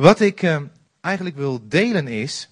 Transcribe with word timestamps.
Wat 0.00 0.20
ik 0.20 0.42
uh, 0.42 0.60
eigenlijk 1.00 1.36
wil 1.36 1.68
delen 1.68 2.08
is, 2.08 2.48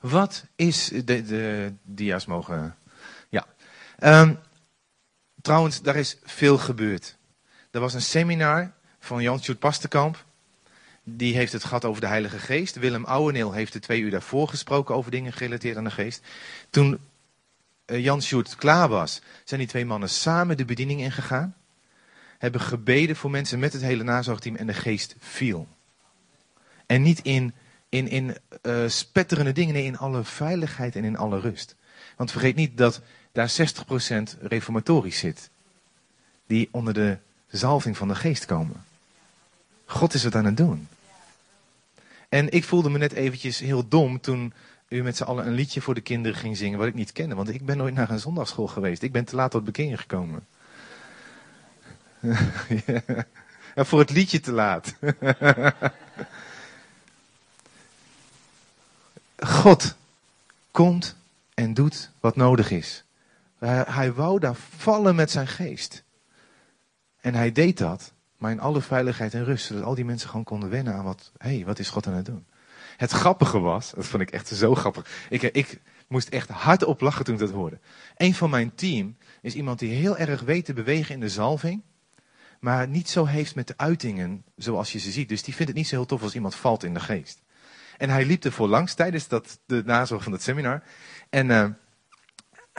wat 0.00 0.44
is 0.56 0.88
de, 0.88 1.02
de 1.04 1.72
dia's 1.82 2.26
mogen, 2.26 2.76
ja. 3.28 3.46
Um, 3.98 4.38
trouwens, 5.42 5.82
daar 5.82 5.96
is 5.96 6.16
veel 6.24 6.58
gebeurd. 6.58 7.16
Er 7.70 7.80
was 7.80 7.94
een 7.94 8.02
seminar 8.02 8.72
van 9.00 9.22
Jan 9.22 9.42
Sjoerd 9.42 9.58
Pastenkamp. 9.58 10.24
Die 11.02 11.34
heeft 11.34 11.52
het 11.52 11.64
gehad 11.64 11.84
over 11.84 12.00
de 12.00 12.06
Heilige 12.06 12.38
Geest. 12.38 12.76
Willem 12.76 13.04
Ouweneel 13.04 13.52
heeft 13.52 13.74
er 13.74 13.80
twee 13.80 14.00
uur 14.00 14.10
daarvoor 14.10 14.48
gesproken 14.48 14.94
over 14.94 15.10
dingen 15.10 15.32
gerelateerd 15.32 15.76
aan 15.76 15.84
de 15.84 15.90
Geest. 15.90 16.22
Toen 16.70 16.98
uh, 17.86 18.04
Jan 18.04 18.22
Sjoerd 18.22 18.56
klaar 18.56 18.88
was, 18.88 19.20
zijn 19.44 19.60
die 19.60 19.68
twee 19.68 19.86
mannen 19.86 20.10
samen 20.10 20.56
de 20.56 20.64
bediening 20.64 21.00
ingegaan. 21.00 21.56
Hebben 22.38 22.60
gebeden 22.60 23.16
voor 23.16 23.30
mensen 23.30 23.58
met 23.58 23.72
het 23.72 23.82
hele 23.82 24.02
nazorgteam 24.02 24.56
en 24.56 24.66
de 24.66 24.74
Geest 24.74 25.14
viel. 25.18 25.68
En 26.88 27.02
niet 27.02 27.20
in, 27.22 27.54
in, 27.88 28.08
in 28.08 28.36
uh, 28.62 28.88
spetterende 28.88 29.52
dingen, 29.52 29.74
nee, 29.74 29.84
in 29.84 29.98
alle 29.98 30.24
veiligheid 30.24 30.96
en 30.96 31.04
in 31.04 31.16
alle 31.16 31.40
rust. 31.40 31.76
Want 32.16 32.30
vergeet 32.30 32.56
niet 32.56 32.76
dat 32.76 33.00
daar 33.32 33.52
60% 34.36 34.40
reformatorisch 34.40 35.18
zit. 35.18 35.50
Die 36.46 36.68
onder 36.70 36.94
de 36.94 37.18
zalving 37.48 37.96
van 37.96 38.08
de 38.08 38.14
geest 38.14 38.44
komen. 38.44 38.84
God 39.84 40.14
is 40.14 40.22
het 40.22 40.34
aan 40.34 40.44
het 40.44 40.56
doen. 40.56 40.88
En 42.28 42.50
ik 42.52 42.64
voelde 42.64 42.90
me 42.90 42.98
net 42.98 43.12
eventjes 43.12 43.58
heel 43.58 43.88
dom 43.88 44.20
toen 44.20 44.52
u 44.88 45.02
met 45.02 45.16
z'n 45.16 45.22
allen 45.22 45.46
een 45.46 45.52
liedje 45.52 45.80
voor 45.80 45.94
de 45.94 46.00
kinderen 46.00 46.38
ging 46.38 46.56
zingen 46.56 46.78
wat 46.78 46.86
ik 46.86 46.94
niet 46.94 47.12
kende. 47.12 47.34
Want 47.34 47.48
ik 47.48 47.66
ben 47.66 47.76
nooit 47.76 47.94
naar 47.94 48.10
een 48.10 48.18
zondagschool 48.18 48.66
geweest. 48.66 49.02
Ik 49.02 49.12
ben 49.12 49.24
te 49.24 49.36
laat 49.36 49.50
tot 49.50 49.64
bekering 49.64 50.00
gekomen. 50.00 50.46
voor 53.88 53.98
het 53.98 54.10
liedje 54.10 54.40
te 54.40 54.52
laat. 54.52 54.94
God 59.46 59.96
komt 60.70 61.16
en 61.54 61.74
doet 61.74 62.10
wat 62.20 62.36
nodig 62.36 62.70
is. 62.70 63.04
Hij, 63.58 64.12
wou 64.12 64.38
daar 64.38 64.54
vallen 64.54 65.14
met 65.14 65.30
zijn 65.30 65.48
geest. 65.48 66.02
En 67.20 67.34
hij 67.34 67.52
deed 67.52 67.78
dat, 67.78 68.12
maar 68.36 68.50
in 68.50 68.60
alle 68.60 68.80
veiligheid 68.80 69.34
en 69.34 69.44
rust. 69.44 69.66
Zodat 69.66 69.82
al 69.82 69.94
die 69.94 70.04
mensen 70.04 70.28
gewoon 70.28 70.44
konden 70.44 70.70
wennen 70.70 70.94
aan 70.94 71.04
wat, 71.04 71.32
hé, 71.38 71.54
hey, 71.54 71.64
wat 71.64 71.78
is 71.78 71.90
God 71.90 72.06
aan 72.06 72.12
het 72.12 72.26
doen? 72.26 72.46
Het 72.96 73.10
grappige 73.10 73.58
was, 73.58 73.90
dat 73.90 74.06
vond 74.06 74.22
ik 74.22 74.30
echt 74.30 74.48
zo 74.48 74.74
grappig. 74.74 75.26
Ik, 75.30 75.42
ik 75.42 75.80
moest 76.08 76.28
echt 76.28 76.48
hardop 76.48 77.00
lachen 77.00 77.24
toen 77.24 77.34
ik 77.34 77.40
dat 77.40 77.50
hoorde. 77.50 77.78
Een 78.16 78.34
van 78.34 78.50
mijn 78.50 78.74
team 78.74 79.16
is 79.42 79.54
iemand 79.54 79.78
die 79.78 79.90
heel 79.90 80.16
erg 80.16 80.40
weet 80.40 80.64
te 80.64 80.72
bewegen 80.72 81.14
in 81.14 81.20
de 81.20 81.28
zalving. 81.28 81.82
Maar 82.60 82.88
niet 82.88 83.08
zo 83.08 83.24
heeft 83.24 83.54
met 83.54 83.66
de 83.66 83.74
uitingen 83.76 84.44
zoals 84.56 84.92
je 84.92 84.98
ze 84.98 85.10
ziet. 85.10 85.28
Dus 85.28 85.42
die 85.42 85.54
vindt 85.54 85.68
het 85.70 85.80
niet 85.80 85.88
zo 85.88 85.96
heel 85.96 86.06
tof 86.06 86.22
als 86.22 86.34
iemand 86.34 86.54
valt 86.54 86.84
in 86.84 86.94
de 86.94 87.00
geest. 87.00 87.40
En 87.98 88.10
hij 88.10 88.24
liep 88.24 88.44
er 88.44 88.52
voor 88.52 88.68
langs 88.68 88.94
tijdens 88.94 89.28
dat, 89.28 89.58
de 89.66 89.82
nazorg 89.86 90.22
van 90.22 90.32
het 90.32 90.42
seminar. 90.42 90.82
En 91.30 91.48
uh, 91.48 91.66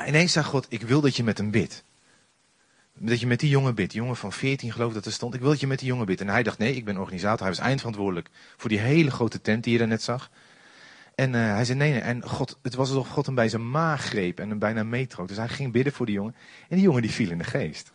ineens 0.07 0.31
zei 0.31 0.45
God, 0.45 0.65
ik 0.69 0.81
wil 0.81 1.01
dat 1.01 1.15
je 1.15 1.23
met 1.23 1.37
hem 1.37 1.51
bidt. 1.51 1.83
Dat 2.93 3.19
je 3.19 3.27
met 3.27 3.39
die 3.39 3.49
jongen. 3.49 3.75
Die 3.75 3.87
jongen 3.87 4.15
van 4.15 4.33
14 4.33 4.71
geloof 4.71 4.93
dat 4.93 5.05
er 5.05 5.11
stond. 5.11 5.33
Ik 5.33 5.39
wil 5.39 5.49
dat 5.49 5.59
je 5.59 5.67
met 5.67 5.79
die 5.79 5.87
jongen 5.87 6.05
bidt. 6.05 6.21
En 6.21 6.29
hij 6.29 6.43
dacht, 6.43 6.57
nee, 6.57 6.75
ik 6.75 6.85
ben 6.85 6.97
organisator. 6.97 7.39
Hij 7.39 7.55
was 7.55 7.65
eindverantwoordelijk 7.65 8.29
voor 8.57 8.69
die 8.69 8.79
hele 8.79 9.11
grote 9.11 9.41
tent 9.41 9.63
die 9.63 9.73
je 9.73 9.79
daar 9.79 9.87
net 9.87 10.01
zag. 10.01 10.29
En 11.15 11.33
uh, 11.33 11.53
hij 11.53 11.65
zei, 11.65 11.77
nee, 11.77 11.91
nee. 11.91 12.01
En 12.01 12.23
God, 12.23 12.59
het 12.61 12.75
was 12.75 12.89
alsof 12.89 13.07
God 13.07 13.25
hem 13.25 13.35
bij 13.35 13.49
zijn 13.49 13.69
maag 13.69 14.05
greep 14.05 14.39
en 14.39 14.49
hem 14.49 14.59
bijna 14.59 14.83
meetrok. 14.83 15.27
Dus 15.27 15.37
hij 15.37 15.47
ging 15.47 15.71
bidden 15.71 15.93
voor 15.93 16.05
die 16.05 16.15
jongen. 16.15 16.35
En 16.69 16.75
die 16.75 16.85
jongen 16.85 17.01
die 17.01 17.11
viel 17.11 17.31
in 17.31 17.37
de 17.37 17.43
geest. 17.43 17.91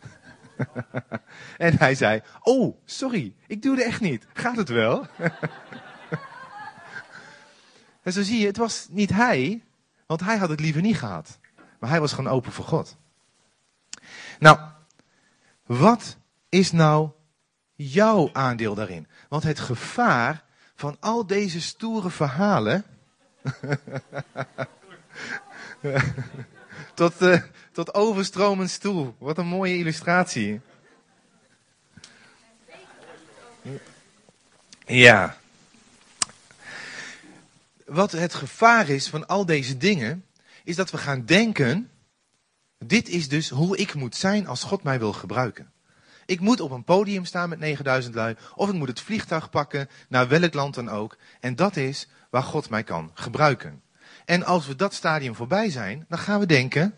en 1.57 1.77
hij 1.77 1.95
zei, 1.95 2.21
oh, 2.41 2.77
sorry, 2.85 3.35
ik 3.47 3.61
doe 3.61 3.75
het 3.75 3.85
echt 3.85 4.01
niet. 4.01 4.25
Gaat 4.33 4.57
het 4.57 4.69
wel? 4.69 5.05
En 8.05 8.11
zo 8.11 8.21
zie 8.21 8.39
je, 8.39 8.45
het 8.45 8.57
was 8.57 8.87
niet 8.89 9.09
hij, 9.09 9.63
want 10.05 10.19
hij 10.21 10.37
had 10.37 10.49
het 10.49 10.59
liever 10.59 10.81
niet 10.81 10.97
gehad. 10.97 11.37
Maar 11.79 11.89
hij 11.89 11.99
was 11.99 12.13
gewoon 12.13 12.31
open 12.31 12.51
voor 12.51 12.65
God. 12.65 12.95
Nou, 14.39 14.59
wat 15.65 16.17
is 16.49 16.71
nou 16.71 17.09
jouw 17.75 18.29
aandeel 18.33 18.75
daarin? 18.75 19.07
Want 19.29 19.43
het 19.43 19.59
gevaar 19.59 20.43
van 20.75 20.97
al 20.99 21.25
deze 21.27 21.61
stoere 21.61 22.09
verhalen. 22.09 22.85
tot, 26.93 27.21
uh, 27.21 27.41
tot 27.71 27.93
overstromend 27.93 28.69
stoel. 28.69 29.15
Wat 29.17 29.37
een 29.37 29.47
mooie 29.47 29.77
illustratie. 29.77 30.61
Ja 34.85 35.37
wat 37.85 38.11
het 38.11 38.33
gevaar 38.33 38.89
is 38.89 39.09
van 39.09 39.27
al 39.27 39.45
deze 39.45 39.77
dingen, 39.77 40.25
is 40.63 40.75
dat 40.75 40.91
we 40.91 40.97
gaan 40.97 41.25
denken, 41.25 41.89
dit 42.77 43.09
is 43.09 43.27
dus 43.27 43.49
hoe 43.49 43.77
ik 43.77 43.93
moet 43.93 44.15
zijn 44.15 44.47
als 44.47 44.63
God 44.63 44.83
mij 44.83 44.99
wil 44.99 45.13
gebruiken. 45.13 45.73
Ik 46.25 46.39
moet 46.39 46.59
op 46.59 46.71
een 46.71 46.83
podium 46.83 47.25
staan 47.25 47.49
met 47.49 47.59
9000 47.59 48.15
lui, 48.15 48.35
of 48.55 48.69
ik 48.69 48.75
moet 48.75 48.87
het 48.87 48.99
vliegtuig 48.99 49.49
pakken 49.49 49.89
naar 50.09 50.27
welk 50.27 50.53
land 50.53 50.75
dan 50.75 50.89
ook. 50.89 51.17
En 51.39 51.55
dat 51.55 51.75
is 51.75 52.07
waar 52.29 52.43
God 52.43 52.69
mij 52.69 52.83
kan 52.83 53.11
gebruiken. 53.13 53.81
En 54.25 54.43
als 54.43 54.67
we 54.67 54.75
dat 54.75 54.93
stadium 54.93 55.35
voorbij 55.35 55.69
zijn, 55.69 56.05
dan 56.09 56.19
gaan 56.19 56.39
we 56.39 56.45
denken, 56.45 56.95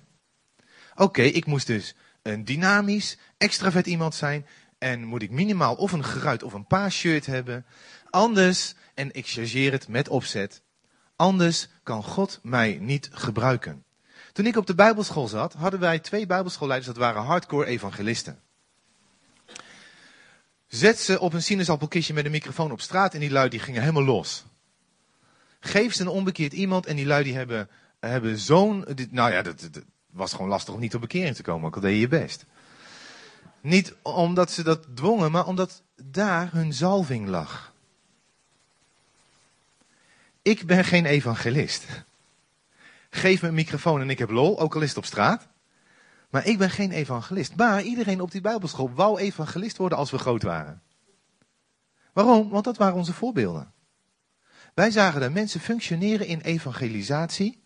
oké, 0.96 1.22
ik 1.22 1.46
moest 1.46 1.68
dus 1.68 1.96
een 2.22 2.46
dynamisch, 2.46 3.18
extravert 3.38 3.88
iemand 3.88 4.16
zijn. 4.16 4.46
En 4.78 5.04
moet 5.04 5.22
ik 5.22 5.31
minimaal 5.31 5.75
of 5.75 5.92
een 5.92 6.06
geruit 6.06 6.44
of 6.44 6.54
een 6.54 6.92
shirt 6.92 7.25
hebben. 7.25 7.66
Anders, 8.09 8.74
en 8.94 9.14
ik 9.14 9.28
chargeer 9.28 9.72
het 9.72 9.88
met 9.88 10.09
opzet, 10.09 10.62
Anders 11.18 11.68
kan 11.84 12.04
God 12.04 12.40
mij 12.44 12.78
niet 12.82 13.10
gebruiken. 13.12 13.84
Toen 14.34 14.46
ik 14.46 14.56
op 14.56 14.68
de 14.68 14.76
Bijbelschool 14.76 15.28
zat, 15.28 15.54
hadden 15.54 15.80
wij 15.80 16.00
twee 16.00 16.26
Bijbelschoolleiders, 16.26 16.94
dat 16.94 17.04
waren 17.04 17.22
hardcore 17.22 17.66
evangelisten. 17.66 18.40
Zet 20.68 21.00
ze 21.00 21.20
op 21.20 21.34
een 21.34 21.44
sinaasappelkistje 21.44 22.14
met 22.14 22.26
een 22.26 22.32
microfoon 22.32 22.72
op 22.72 22.82
straat 22.82 23.14
en 23.14 23.20
die 23.20 23.32
lui 23.32 23.50
die 23.50 23.60
gingen 23.60 23.82
helemaal 23.82 24.04
los. 24.04 24.46
Geef 25.60 25.94
ze 25.94 26.02
een 26.02 26.08
onbekeerd 26.08 26.54
iemand 26.54 26.86
en 26.86 26.96
die 26.96 27.06
lui 27.06 27.24
die 27.24 27.36
hebben, 27.36 27.70
hebben 28.00 28.38
zo'n... 28.38 28.86
Nou 29.10 29.32
ja, 29.32 29.42
dat, 29.42 29.70
was 30.12 30.32
gewoon 30.32 30.50
lastig 30.50 30.74
om 30.74 30.80
niet 30.80 30.96
op 30.96 31.02
bekering 31.02 31.36
te 31.36 31.44
komen, 31.44 31.68
ook 31.68 31.76
al 31.76 31.82
deed 31.82 31.94
je 31.94 32.00
je 32.00 32.08
best. 32.08 32.46
Niet 33.62 33.96
omdat 34.02 34.52
ze 34.52 34.64
dat 34.64 34.88
dwongen, 34.96 35.32
maar 35.32 35.46
omdat 35.46 35.82
daar 36.04 36.50
hun 36.52 36.74
zalving 36.74 37.28
lag. 37.28 37.74
Ik 40.47 40.66
ben 40.66 40.84
geen 40.84 41.06
evangelist. 41.06 41.85
Geef 43.09 43.41
me 43.41 43.47
een 43.47 43.53
microfoon 43.53 44.02
en 44.02 44.09
ik 44.09 44.19
heb 44.19 44.30
lol, 44.30 44.59
ook 44.59 44.75
al 44.75 44.81
is 44.81 44.90
het 44.90 44.97
op 44.97 45.06
straat. 45.06 45.47
Maar 46.30 46.46
ik 46.46 46.58
ben 46.58 46.69
geen 46.69 46.91
evangelist. 46.91 47.56
Maar 47.56 47.81
iedereen 47.81 48.22
op 48.22 48.31
die 48.31 48.41
Bijbelschool 48.41 48.91
wou 48.94 49.19
evangelist 49.19 49.78
worden 49.78 49.97
als 49.97 50.12
we 50.12 50.18
groot 50.18 50.44
waren. 50.44 50.81
Waarom? 52.13 52.50
Want 52.50 52.63
dat 52.63 52.78
waren 52.78 52.96
onze 52.96 53.13
voorbeelden. 53.13 53.74
Wij 54.74 54.91
zagen 54.91 55.19
daar 55.19 55.31
mensen 55.31 55.59
functioneren 55.59 56.28
in 56.28 56.40
evangelisatie. 56.40 57.63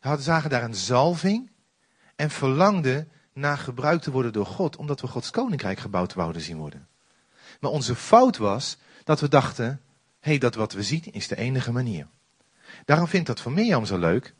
We 0.00 0.16
zagen 0.18 0.50
daar 0.50 0.62
een 0.62 0.74
zalving. 0.74 1.50
En 2.16 2.30
verlangden 2.30 3.08
naar 3.32 3.58
gebruikt 3.58 4.02
te 4.02 4.10
worden 4.10 4.32
door 4.32 4.46
God. 4.46 4.76
Omdat 4.76 5.00
we 5.00 5.06
Gods 5.06 5.30
koninkrijk 5.30 5.78
gebouwd 5.78 6.14
wouden 6.14 6.42
zien 6.42 6.58
worden. 6.58 6.88
Maar 7.60 7.70
onze 7.70 7.94
fout 7.94 8.36
was 8.36 8.76
dat 9.04 9.20
we 9.20 9.28
dachten 9.28 9.83
hey, 10.24 10.38
dat 10.38 10.54
wat 10.54 10.72
we 10.72 10.82
zien 10.82 11.04
is 11.12 11.28
de 11.28 11.36
enige 11.36 11.72
manier. 11.72 12.06
Daarom 12.84 13.08
vindt 13.08 13.26
dat 13.26 13.40
van 13.40 13.52
Mirjam 13.52 13.84
zo 13.84 13.98
leuk. 13.98 14.34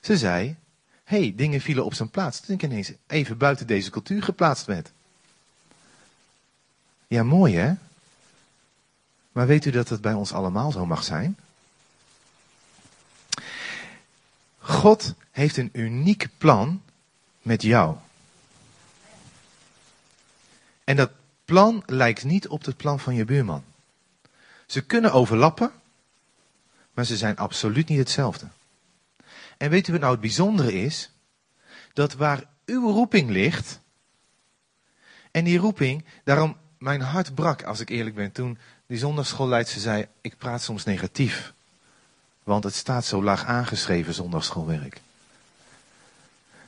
Ze 0.00 0.16
zei, 0.16 0.56
hey, 1.04 1.32
dingen 1.36 1.60
vielen 1.60 1.84
op 1.84 1.94
zijn 1.94 2.10
plaats. 2.10 2.40
Toen 2.40 2.54
ik 2.54 2.62
ineens 2.62 2.92
even 3.06 3.38
buiten 3.38 3.66
deze 3.66 3.90
cultuur 3.90 4.22
geplaatst 4.22 4.66
werd. 4.66 4.92
Ja, 7.06 7.22
mooi 7.22 7.56
hè? 7.56 7.74
Maar 9.32 9.46
weet 9.46 9.64
u 9.64 9.70
dat 9.70 9.88
het 9.88 10.00
bij 10.00 10.12
ons 10.12 10.32
allemaal 10.32 10.72
zo 10.72 10.86
mag 10.86 11.04
zijn? 11.04 11.38
God 14.58 15.14
heeft 15.30 15.56
een 15.56 15.70
uniek 15.72 16.28
plan 16.38 16.82
met 17.42 17.62
jou. 17.62 17.96
En 20.84 20.96
dat 20.96 21.10
plan 21.44 21.82
lijkt 21.86 22.24
niet 22.24 22.48
op 22.48 22.64
het 22.64 22.76
plan 22.76 23.00
van 23.00 23.14
je 23.14 23.24
buurman. 23.24 23.64
Ze 24.66 24.80
kunnen 24.80 25.12
overlappen, 25.12 25.72
maar 26.94 27.04
ze 27.04 27.16
zijn 27.16 27.36
absoluut 27.36 27.88
niet 27.88 27.98
hetzelfde. 27.98 28.48
En 29.56 29.70
weet 29.70 29.88
u 29.88 29.92
wat 29.92 30.00
nou 30.00 30.12
het 30.12 30.20
bijzondere 30.20 30.72
is? 30.72 31.10
Dat 31.92 32.12
waar 32.12 32.44
uw 32.64 32.90
roeping 32.90 33.30
ligt, 33.30 33.80
en 35.36 35.44
die 35.44 35.58
roeping, 35.58 36.04
daarom 36.24 36.56
mijn 36.78 37.00
hart 37.00 37.34
brak, 37.34 37.62
als 37.62 37.80
ik 37.80 37.88
eerlijk 37.88 38.14
ben, 38.14 38.32
toen 38.32 38.58
die 38.86 38.98
zondagschoolleidster 38.98 39.80
zei, 39.80 40.06
ik 40.20 40.38
praat 40.38 40.62
soms 40.62 40.84
negatief. 40.84 41.52
Want 42.42 42.64
het 42.64 42.74
staat 42.74 43.04
zo 43.04 43.22
laag 43.22 43.44
aangeschreven, 43.44 44.14
zondagsschoolwerk. 44.14 45.00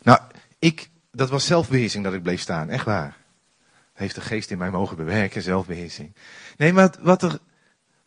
Nou, 0.03 0.21
ik, 0.59 0.89
dat 1.11 1.29
was 1.31 1.47
zelfbeheersing 1.47 2.05
dat 2.05 2.13
ik 2.13 2.23
bleef 2.23 2.41
staan, 2.41 2.71
echt 2.71 2.85
waar. 2.85 3.17
Heeft 3.93 4.15
de 4.15 4.21
geest 4.21 4.51
in 4.51 4.59
mij 4.59 4.71
mogen 4.71 4.97
bewerken, 4.97 5.43
zelfbeheersing. 5.43 6.13
Nee, 6.57 6.73
maar 6.73 6.95
wat 7.01 7.23
er 7.23 7.39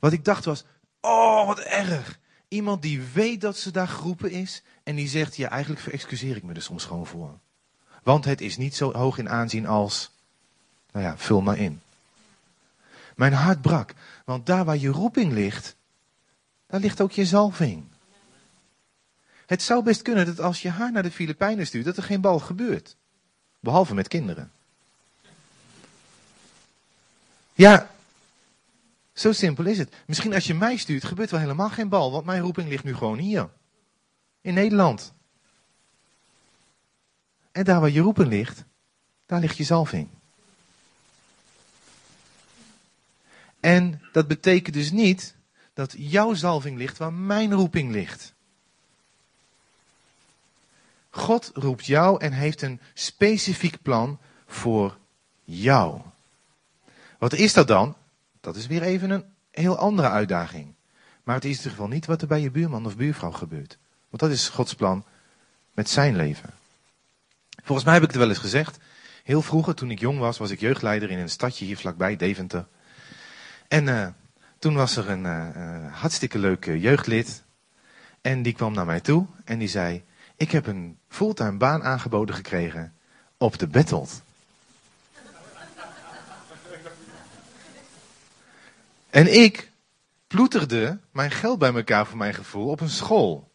Wat 0.01 0.11
ik 0.11 0.25
dacht 0.25 0.45
was, 0.45 0.63
oh 1.01 1.47
wat 1.47 1.59
erg. 1.59 2.19
Iemand 2.47 2.81
die 2.81 3.01
weet 3.01 3.41
dat 3.41 3.57
ze 3.57 3.71
daar 3.71 3.87
geroepen 3.87 4.31
is 4.31 4.63
en 4.83 4.95
die 4.95 5.07
zegt, 5.07 5.35
ja 5.35 5.49
eigenlijk 5.49 5.81
verexcuseer 5.81 6.35
ik 6.35 6.43
me 6.43 6.53
er 6.53 6.61
soms 6.61 6.85
gewoon 6.85 7.07
voor. 7.07 7.39
Want 8.03 8.25
het 8.25 8.41
is 8.41 8.57
niet 8.57 8.75
zo 8.75 8.91
hoog 8.91 9.17
in 9.17 9.29
aanzien 9.29 9.67
als, 9.67 10.11
nou 10.91 11.05
ja, 11.05 11.17
vul 11.17 11.41
maar 11.41 11.57
in. 11.57 11.81
Mijn 13.15 13.33
hart 13.33 13.61
brak, 13.61 13.93
want 14.25 14.45
daar 14.45 14.65
waar 14.65 14.77
je 14.77 14.89
roeping 14.89 15.33
ligt, 15.33 15.75
daar 16.67 16.79
ligt 16.79 17.01
ook 17.01 17.11
je 17.11 17.25
zalving. 17.25 17.83
Het 19.45 19.61
zou 19.61 19.83
best 19.83 20.01
kunnen 20.01 20.25
dat 20.25 20.39
als 20.39 20.61
je 20.61 20.69
haar 20.69 20.91
naar 20.91 21.03
de 21.03 21.11
Filipijnen 21.11 21.67
stuurt, 21.67 21.85
dat 21.85 21.97
er 21.97 22.03
geen 22.03 22.21
bal 22.21 22.39
gebeurt. 22.39 22.95
Behalve 23.59 23.93
met 23.93 24.07
kinderen. 24.07 24.51
Ja, 27.53 27.89
zo 29.21 29.31
simpel 29.31 29.65
is 29.65 29.77
het. 29.77 29.93
Misschien 30.05 30.33
als 30.33 30.47
je 30.47 30.53
mij 30.53 30.77
stuurt, 30.77 31.03
gebeurt 31.03 31.31
wel 31.31 31.39
helemaal 31.39 31.69
geen 31.69 31.89
bal, 31.89 32.11
want 32.11 32.25
mijn 32.25 32.41
roeping 32.41 32.69
ligt 32.69 32.83
nu 32.83 32.95
gewoon 32.95 33.17
hier. 33.17 33.49
In 34.41 34.53
Nederland. 34.53 35.13
En 37.51 37.63
daar 37.63 37.79
waar 37.79 37.89
je 37.89 38.01
roeping 38.01 38.27
ligt, 38.27 38.63
daar 39.25 39.39
ligt 39.39 39.57
je 39.57 39.63
zalving. 39.63 40.07
En 43.59 44.01
dat 44.11 44.27
betekent 44.27 44.75
dus 44.75 44.91
niet 44.91 45.35
dat 45.73 45.93
jouw 45.97 46.33
zalving 46.33 46.77
ligt 46.77 46.97
waar 46.97 47.13
mijn 47.13 47.53
roeping 47.53 47.91
ligt. 47.91 48.33
God 51.09 51.51
roept 51.53 51.85
jou 51.85 52.21
en 52.21 52.31
heeft 52.31 52.61
een 52.61 52.79
specifiek 52.93 53.81
plan 53.81 54.19
voor 54.47 54.97
jou. 55.43 56.01
Wat 57.17 57.33
is 57.33 57.53
dat 57.53 57.67
dan? 57.67 57.95
Dat 58.41 58.55
is 58.55 58.67
weer 58.67 58.81
even 58.81 59.09
een 59.09 59.25
heel 59.51 59.77
andere 59.77 60.09
uitdaging. 60.09 60.73
Maar 61.23 61.35
het 61.35 61.45
is 61.45 61.51
in 61.51 61.57
ieder 61.57 61.71
geval 61.71 61.87
niet 61.87 62.05
wat 62.05 62.21
er 62.21 62.27
bij 62.27 62.41
je 62.41 62.51
buurman 62.51 62.85
of 62.85 62.97
buurvrouw 62.97 63.31
gebeurt. 63.31 63.77
Want 64.09 64.21
dat 64.21 64.31
is 64.31 64.49
Gods 64.49 64.73
plan 64.73 65.05
met 65.73 65.89
zijn 65.89 66.15
leven. 66.15 66.49
Volgens 67.63 67.85
mij 67.85 67.93
heb 67.93 68.03
ik 68.03 68.09
het 68.09 68.19
wel 68.19 68.29
eens 68.29 68.37
gezegd. 68.37 68.77
Heel 69.23 69.41
vroeger, 69.41 69.75
toen 69.75 69.91
ik 69.91 69.99
jong 69.99 70.19
was, 70.19 70.37
was 70.37 70.51
ik 70.51 70.59
jeugdleider 70.59 71.11
in 71.11 71.19
een 71.19 71.29
stadje 71.29 71.65
hier 71.65 71.77
vlakbij, 71.77 72.15
Deventer. 72.15 72.67
En 73.67 73.87
uh, 73.87 74.07
toen 74.59 74.75
was 74.75 74.95
er 74.95 75.09
een 75.09 75.25
uh, 75.25 75.93
hartstikke 75.93 76.39
leuke 76.39 76.79
jeugdlid. 76.79 77.43
En 78.21 78.41
die 78.41 78.53
kwam 78.53 78.73
naar 78.73 78.85
mij 78.85 78.99
toe 78.99 79.25
en 79.45 79.59
die 79.59 79.67
zei: 79.67 80.03
Ik 80.35 80.51
heb 80.51 80.67
een 80.67 80.97
fulltime 81.07 81.57
baan 81.57 81.83
aangeboden 81.83 82.35
gekregen 82.35 82.93
op 83.37 83.57
de 83.57 83.67
Bettelt. 83.67 84.21
En 89.11 89.33
ik 89.33 89.71
ploeterde 90.27 90.99
mijn 91.11 91.31
geld 91.31 91.59
bij 91.59 91.73
elkaar 91.73 92.07
voor 92.07 92.17
mijn 92.17 92.33
gevoel 92.33 92.67
op 92.67 92.79
een 92.79 92.89
school. 92.89 93.51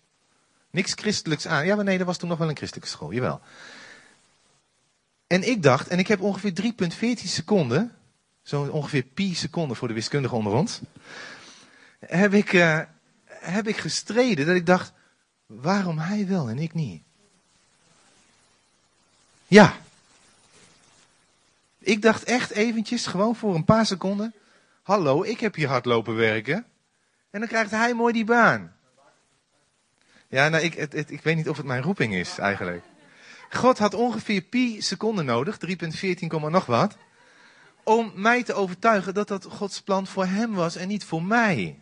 Niks 0.70 0.92
christelijks 0.92 1.46
aan. 1.46 1.66
Ja, 1.66 1.74
maar 1.74 1.84
nee, 1.84 1.98
dat 1.98 2.06
was 2.06 2.16
toen 2.16 2.28
nog 2.28 2.38
wel 2.38 2.48
een 2.48 2.56
christelijke 2.56 2.90
school, 2.90 3.12
jawel. 3.12 3.40
En 5.26 5.48
ik 5.48 5.62
dacht, 5.62 5.88
en 5.88 5.98
ik 5.98 6.06
heb 6.06 6.20
ongeveer 6.20 6.52
3,14 6.62 7.22
seconden, 7.24 7.96
zo 8.42 8.62
ongeveer 8.62 9.02
pi 9.02 9.34
seconden 9.34 9.76
voor 9.76 9.88
de 9.88 9.94
wiskundige 9.94 10.34
onder 10.34 10.52
ons, 10.52 10.80
heb 11.98 12.34
ik, 12.34 12.52
uh, 12.52 12.80
heb 13.24 13.68
ik 13.68 13.76
gestreden 13.76 14.46
dat 14.46 14.56
ik 14.56 14.66
dacht, 14.66 14.92
waarom 15.46 15.98
hij 15.98 16.26
wel 16.26 16.48
en 16.48 16.58
ik 16.58 16.74
niet? 16.74 17.02
Ja. 19.46 19.76
Ik 21.78 22.02
dacht 22.02 22.24
echt 22.24 22.50
eventjes, 22.50 23.06
gewoon 23.06 23.36
voor 23.36 23.54
een 23.54 23.64
paar 23.64 23.86
seconden, 23.86 24.34
hallo, 24.86 25.22
ik 25.22 25.40
heb 25.40 25.54
hier 25.54 25.68
hard 25.68 25.84
lopen 25.84 26.14
werken. 26.14 26.66
En 27.30 27.40
dan 27.40 27.48
krijgt 27.48 27.70
hij 27.70 27.94
mooi 27.94 28.12
die 28.12 28.24
baan. 28.24 28.76
Ja, 30.28 30.48
nou, 30.48 30.64
ik, 30.64 30.74
het, 30.74 31.10
ik 31.10 31.22
weet 31.22 31.36
niet 31.36 31.48
of 31.48 31.56
het 31.56 31.66
mijn 31.66 31.82
roeping 31.82 32.14
is 32.14 32.38
eigenlijk. 32.38 32.84
God 33.50 33.78
had 33.78 33.94
ongeveer 33.94 34.40
pi 34.40 34.82
seconden 34.82 35.24
nodig, 35.24 35.58
3.14, 35.66 36.26
nog 36.26 36.66
wat, 36.66 36.96
om 37.84 38.12
mij 38.14 38.42
te 38.42 38.54
overtuigen 38.54 39.14
dat 39.14 39.28
dat 39.28 39.44
Gods 39.44 39.82
plan 39.82 40.06
voor 40.06 40.26
hem 40.26 40.54
was 40.54 40.76
en 40.76 40.88
niet 40.88 41.04
voor 41.04 41.22
mij. 41.22 41.78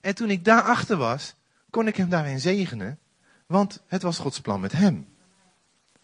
En 0.00 0.14
toen 0.14 0.30
ik 0.30 0.44
daarachter 0.44 0.96
was, 0.96 1.34
kon 1.70 1.86
ik 1.86 1.96
hem 1.96 2.08
daarin 2.08 2.40
zegenen, 2.40 2.98
want 3.46 3.82
het 3.86 4.02
was 4.02 4.18
Gods 4.18 4.40
plan 4.40 4.60
met 4.60 4.72
hem 4.72 5.08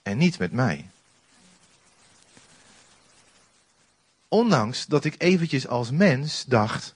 en 0.03 0.19
niet 0.19 0.39
met 0.39 0.53
mij. 0.53 0.91
Ondanks 4.29 4.87
dat 4.87 5.05
ik 5.05 5.15
eventjes 5.19 5.67
als 5.67 5.91
mens 5.91 6.45
dacht, 6.45 6.95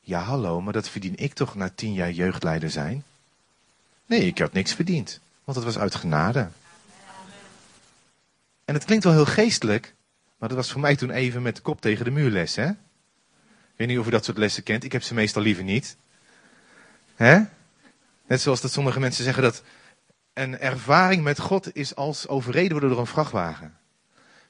ja 0.00 0.20
hallo, 0.20 0.60
maar 0.60 0.72
dat 0.72 0.88
verdien 0.88 1.16
ik 1.16 1.32
toch 1.32 1.54
na 1.54 1.70
tien 1.74 1.92
jaar 1.92 2.10
jeugdleider 2.10 2.70
zijn? 2.70 3.04
Nee, 4.06 4.20
ik 4.20 4.38
had 4.38 4.52
niks 4.52 4.74
verdiend, 4.74 5.20
want 5.44 5.56
het 5.56 5.66
was 5.66 5.78
uit 5.78 5.94
genade. 5.94 6.48
En 8.64 8.74
het 8.74 8.84
klinkt 8.84 9.04
wel 9.04 9.12
heel 9.12 9.26
geestelijk, 9.26 9.94
maar 10.38 10.48
dat 10.48 10.58
was 10.58 10.72
voor 10.72 10.80
mij 10.80 10.96
toen 10.96 11.10
even 11.10 11.42
met 11.42 11.56
de 11.56 11.62
kop 11.62 11.80
tegen 11.80 12.04
de 12.04 12.10
muur 12.10 12.30
les, 12.30 12.56
hè? 12.56 12.68
Ik 12.68 13.82
weet 13.82 13.88
niet 13.88 13.98
of 13.98 14.06
u 14.06 14.10
dat 14.10 14.24
soort 14.24 14.38
lessen 14.38 14.62
kent, 14.62 14.84
ik 14.84 14.92
heb 14.92 15.02
ze 15.02 15.14
meestal 15.14 15.42
liever 15.42 15.64
niet. 15.64 15.96
Hè? 17.14 17.40
Net 18.26 18.40
zoals 18.40 18.60
dat 18.60 18.72
sommige 18.72 19.00
mensen 19.00 19.24
zeggen 19.24 19.42
dat 19.42 19.62
een 20.32 20.58
ervaring 20.58 21.22
met 21.22 21.40
God 21.40 21.74
is 21.74 21.94
als 21.94 22.28
overreden 22.28 22.70
worden 22.70 22.88
door 22.88 22.98
een 22.98 23.06
vrachtwagen. 23.06 23.76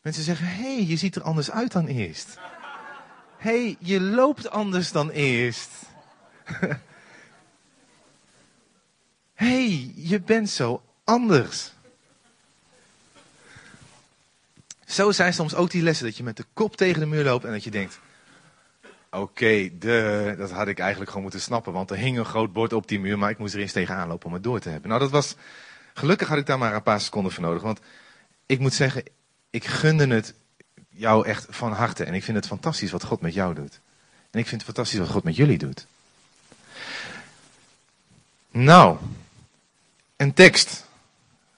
Mensen 0.06 0.24
zeggen, 0.24 0.46
hé, 0.46 0.74
hey, 0.74 0.84
je 0.84 0.96
ziet 0.96 1.16
er 1.16 1.22
anders 1.22 1.50
uit 1.50 1.72
dan 1.72 1.86
eerst. 1.86 2.38
Hé, 3.36 3.62
hey, 3.62 3.76
je 3.78 4.00
loopt 4.00 4.50
anders 4.50 4.92
dan 4.92 5.10
eerst. 5.10 5.70
Hé, 9.34 9.46
hey, 9.66 9.92
je 9.94 10.20
bent 10.20 10.50
zo 10.50 10.82
anders. 11.04 11.72
Zo 14.84 15.12
zijn 15.12 15.34
soms 15.34 15.54
ook 15.54 15.70
die 15.70 15.82
lessen 15.82 16.06
dat 16.06 16.16
je 16.16 16.22
met 16.22 16.36
de 16.36 16.44
kop 16.52 16.76
tegen 16.76 17.00
de 17.00 17.06
muur 17.06 17.24
loopt 17.24 17.44
en 17.44 17.52
dat 17.52 17.64
je 17.64 17.70
denkt: 17.70 17.98
Oké, 19.10 19.16
okay, 19.16 19.72
dat 20.36 20.50
had 20.50 20.68
ik 20.68 20.78
eigenlijk 20.78 21.08
gewoon 21.08 21.22
moeten 21.22 21.40
snappen, 21.40 21.72
want 21.72 21.90
er 21.90 21.96
hing 21.96 22.18
een 22.18 22.24
groot 22.24 22.52
bord 22.52 22.72
op 22.72 22.88
die 22.88 23.00
muur, 23.00 23.18
maar 23.18 23.30
ik 23.30 23.38
moest 23.38 23.54
er 23.54 23.60
eens 23.60 23.72
tegenaan 23.72 24.08
lopen 24.08 24.26
om 24.26 24.32
het 24.32 24.42
door 24.42 24.60
te 24.60 24.68
hebben. 24.68 24.88
Nou, 24.88 25.00
dat 25.00 25.10
was. 25.10 25.36
Gelukkig 25.94 26.28
had 26.28 26.38
ik 26.38 26.46
daar 26.46 26.58
maar 26.58 26.74
een 26.74 26.82
paar 26.82 27.00
seconden 27.00 27.32
voor 27.32 27.42
nodig, 27.42 27.62
want 27.62 27.80
ik 28.46 28.58
moet 28.58 28.74
zeggen, 28.74 29.02
ik 29.56 29.64
gunde 29.64 30.06
het 30.06 30.34
jou 30.88 31.26
echt 31.26 31.46
van 31.48 31.72
harte. 31.72 32.04
En 32.04 32.14
ik 32.14 32.22
vind 32.22 32.36
het 32.36 32.46
fantastisch 32.46 32.90
wat 32.90 33.04
God 33.04 33.20
met 33.20 33.34
jou 33.34 33.54
doet. 33.54 33.80
En 34.30 34.40
ik 34.40 34.46
vind 34.46 34.50
het 34.50 34.74
fantastisch 34.74 34.98
wat 34.98 35.08
God 35.08 35.24
met 35.24 35.36
jullie 35.36 35.58
doet. 35.58 35.86
Nou, 38.50 38.98
een 40.16 40.32
tekst. 40.32 40.86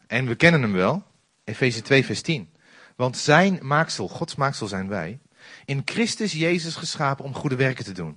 En 0.07 0.27
we 0.27 0.35
kennen 0.35 0.63
hem 0.63 0.73
wel. 0.73 1.03
Efeze 1.45 1.83
2, 1.83 2.05
vers 2.05 2.23
10. 2.23 2.51
Want 2.97 3.17
zijn 3.17 3.59
maaksel, 3.63 4.09
Gods 4.09 4.35
maaksel 4.35 4.67
zijn 4.67 4.89
wij, 4.89 5.19
in 5.65 5.83
Christus 5.85 6.33
Jezus 6.33 6.77
geschapen 6.77 7.25
om 7.25 7.35
goede 7.35 7.57
werken 7.57 7.85
te 7.85 7.93
doen. 7.93 8.17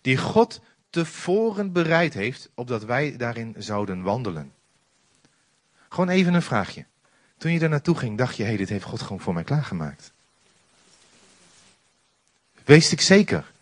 Die 0.00 0.16
God 0.16 0.60
tevoren 0.90 1.72
bereid 1.72 2.14
heeft, 2.14 2.50
opdat 2.54 2.84
wij 2.84 3.16
daarin 3.16 3.54
zouden 3.58 4.02
wandelen. 4.02 4.52
Gewoon 5.88 6.08
even 6.08 6.34
een 6.34 6.42
vraagje. 6.42 6.86
Toen 7.44 7.52
je 7.52 7.58
daar 7.58 7.68
naartoe 7.68 7.96
ging, 7.96 8.18
dacht 8.18 8.36
je, 8.36 8.42
hé, 8.42 8.48
hey, 8.48 8.58
dit 8.58 8.68
heeft 8.68 8.84
God 8.84 9.02
gewoon 9.02 9.20
voor 9.20 9.34
mij 9.34 9.44
klaargemaakt. 9.44 10.12
Wees 12.64 12.92
ik 12.92 13.00
zeker. 13.00 13.52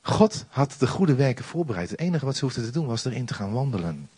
God 0.00 0.44
had 0.48 0.74
de 0.78 0.86
goede 0.86 1.14
werken 1.14 1.44
voorbereid. 1.44 1.90
Het 1.90 1.98
enige 1.98 2.24
wat 2.24 2.36
ze 2.36 2.44
hoefden 2.44 2.64
te 2.64 2.70
doen 2.70 2.86
was 2.86 3.04
erin 3.04 3.26
te 3.26 3.34
gaan 3.34 3.52
wandelen. 3.52 4.08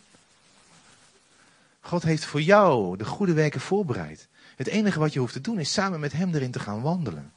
God 1.79 2.03
heeft 2.03 2.25
voor 2.25 2.41
jou 2.41 2.97
de 2.97 3.05
goede 3.05 3.33
werken 3.33 3.61
voorbereid. 3.61 4.27
Het 4.55 4.67
enige 4.67 4.99
wat 4.99 5.13
je 5.13 5.19
hoeft 5.19 5.33
te 5.33 5.41
doen 5.41 5.59
is 5.59 5.73
samen 5.73 5.99
met 5.99 6.11
Hem 6.11 6.33
erin 6.33 6.51
te 6.51 6.59
gaan 6.59 6.81
wandelen. 6.81 7.31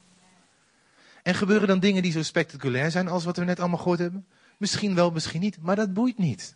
En 1.23 1.35
gebeuren 1.35 1.67
dan 1.67 1.79
dingen 1.79 2.01
die 2.01 2.11
zo 2.11 2.23
spectaculair 2.23 2.91
zijn 2.91 3.07
als 3.07 3.23
wat 3.23 3.37
we 3.37 3.43
net 3.43 3.59
allemaal 3.59 3.77
gehoord 3.77 3.99
hebben? 3.99 4.25
Misschien 4.57 4.95
wel, 4.95 5.11
misschien 5.11 5.41
niet, 5.41 5.61
maar 5.61 5.75
dat 5.75 5.93
boeit 5.93 6.17
niet. 6.17 6.55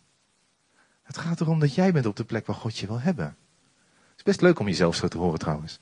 Het 1.02 1.18
gaat 1.18 1.40
erom 1.40 1.60
dat 1.60 1.74
jij 1.74 1.92
bent 1.92 2.06
op 2.06 2.16
de 2.16 2.24
plek 2.24 2.46
waar 2.46 2.56
God 2.56 2.78
je 2.78 2.86
wil 2.86 3.00
hebben. 3.00 3.36
Best 4.24 4.40
leuk 4.40 4.58
om 4.58 4.66
jezelf 4.66 4.96
zo 4.96 5.08
te 5.08 5.18
horen 5.18 5.38
trouwens. 5.38 5.78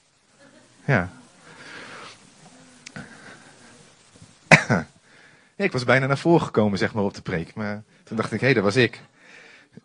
Ja. 0.85 1.13
ik 5.57 5.73
was 5.73 5.85
bijna 5.85 6.07
naar 6.07 6.19
voren 6.19 6.47
gekomen, 6.47 6.79
zeg 6.79 6.95
maar, 6.95 7.05
op 7.05 7.15
de 7.15 7.23
preek. 7.23 7.55
Maar 7.55 7.83
toen 8.05 8.17
dacht 8.17 8.33
ik, 8.33 8.41
hé, 8.41 8.47
hey, 8.47 8.55
dat 8.55 8.65
was 8.65 8.77
ik. 8.77 9.01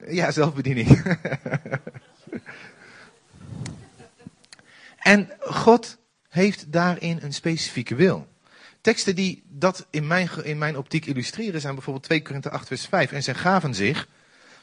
Ja, 0.07 0.31
zelfbediening. 0.31 1.01
en 5.13 5.29
God 5.39 5.97
heeft 6.29 6.71
daarin 6.71 7.19
een 7.21 7.33
specifieke 7.33 7.95
wil. 7.95 8.27
Teksten 8.81 9.15
die 9.15 9.43
dat 9.49 9.85
in 9.89 10.07
mijn, 10.07 10.29
in 10.43 10.57
mijn 10.57 10.77
optiek 10.77 11.05
illustreren 11.05 11.61
zijn 11.61 11.73
bijvoorbeeld 11.73 12.05
2 12.05 12.21
Korinthe 12.21 12.49
8 12.49 12.67
vers 12.67 12.85
5. 12.85 13.11
En 13.11 13.23
zij 13.23 13.35
gaven 13.35 13.73
zich, 13.73 14.07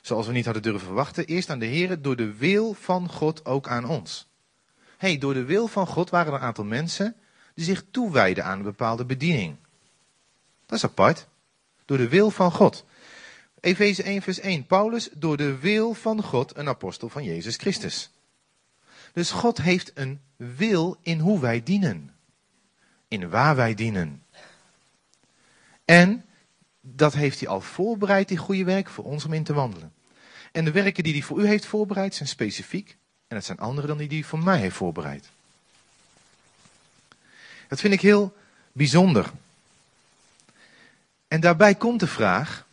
zoals 0.06 0.26
we 0.26 0.32
niet 0.32 0.44
hadden 0.44 0.62
durven 0.62 0.86
verwachten, 0.86 1.26
eerst 1.26 1.50
aan 1.50 1.58
de 1.58 1.66
Heer 1.66 2.02
door 2.02 2.16
de 2.16 2.34
wil 2.34 2.74
van 2.74 3.08
God 3.08 3.44
ook 3.44 3.68
aan 3.68 3.84
ons. 3.84 4.26
hey, 4.96 5.18
door 5.18 5.34
de 5.34 5.44
wil 5.44 5.66
van 5.66 5.86
God 5.86 6.10
waren 6.10 6.32
er 6.32 6.38
een 6.38 6.44
aantal 6.44 6.64
mensen 6.64 7.16
die 7.54 7.64
zich 7.64 7.84
toewijden 7.90 8.44
aan 8.44 8.58
een 8.58 8.64
bepaalde 8.64 9.04
bediening. 9.04 9.56
Dat 10.66 10.78
is 10.78 10.84
apart. 10.84 11.26
Door 11.84 11.96
de 11.96 12.08
wil 12.08 12.30
van 12.30 12.52
God. 12.52 12.84
Efeze 13.60 14.02
1 14.02 14.22
vers 14.22 14.40
1. 14.40 14.66
Paulus, 14.66 15.08
door 15.12 15.36
de 15.36 15.58
wil 15.58 15.94
van 15.94 16.22
God, 16.22 16.56
een 16.56 16.68
apostel 16.68 17.08
van 17.08 17.24
Jezus 17.24 17.56
Christus. 17.56 18.10
Dus 19.12 19.30
God 19.30 19.58
heeft 19.58 19.90
een 19.94 20.20
wil 20.36 20.96
in 21.02 21.18
hoe 21.18 21.40
wij 21.40 21.62
dienen. 21.62 22.14
In 23.08 23.30
waar 23.30 23.56
wij 23.56 23.74
dienen. 23.74 24.22
En 25.84 26.24
dat 26.86 27.12
heeft 27.12 27.40
hij 27.40 27.48
al 27.48 27.60
voorbereid, 27.60 28.28
die 28.28 28.36
goede 28.36 28.64
werk, 28.64 28.88
voor 28.88 29.04
ons 29.04 29.24
om 29.24 29.32
in 29.32 29.44
te 29.44 29.52
wandelen. 29.52 29.92
En 30.52 30.64
de 30.64 30.70
werken 30.70 31.04
die 31.04 31.12
hij 31.12 31.22
voor 31.22 31.40
u 31.40 31.46
heeft 31.46 31.66
voorbereid 31.66 32.14
zijn 32.14 32.28
specifiek. 32.28 32.96
En 33.28 33.36
het 33.36 33.44
zijn 33.44 33.58
andere 33.58 33.86
dan 33.86 33.96
die 33.96 34.08
hij 34.08 34.22
voor 34.22 34.38
mij 34.38 34.58
heeft 34.58 34.76
voorbereid. 34.76 35.28
Dat 37.68 37.80
vind 37.80 37.94
ik 37.94 38.00
heel 38.00 38.36
bijzonder. 38.72 39.30
En 41.28 41.40
daarbij 41.40 41.74
komt 41.74 42.00
de 42.00 42.06
vraag, 42.06 42.66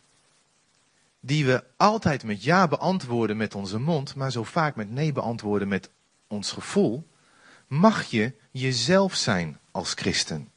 die 1.20 1.46
we 1.46 1.64
altijd 1.76 2.24
met 2.24 2.44
ja 2.44 2.68
beantwoorden 2.68 3.36
met 3.36 3.54
onze 3.54 3.78
mond, 3.78 4.14
maar 4.14 4.32
zo 4.32 4.44
vaak 4.44 4.76
met 4.76 4.90
nee 4.90 5.12
beantwoorden 5.12 5.68
met 5.68 5.90
ons 6.26 6.52
gevoel. 6.52 7.08
Mag 7.66 8.04
je 8.04 8.32
jezelf 8.50 9.14
zijn 9.14 9.58
als 9.70 9.92
christen? 9.94 10.50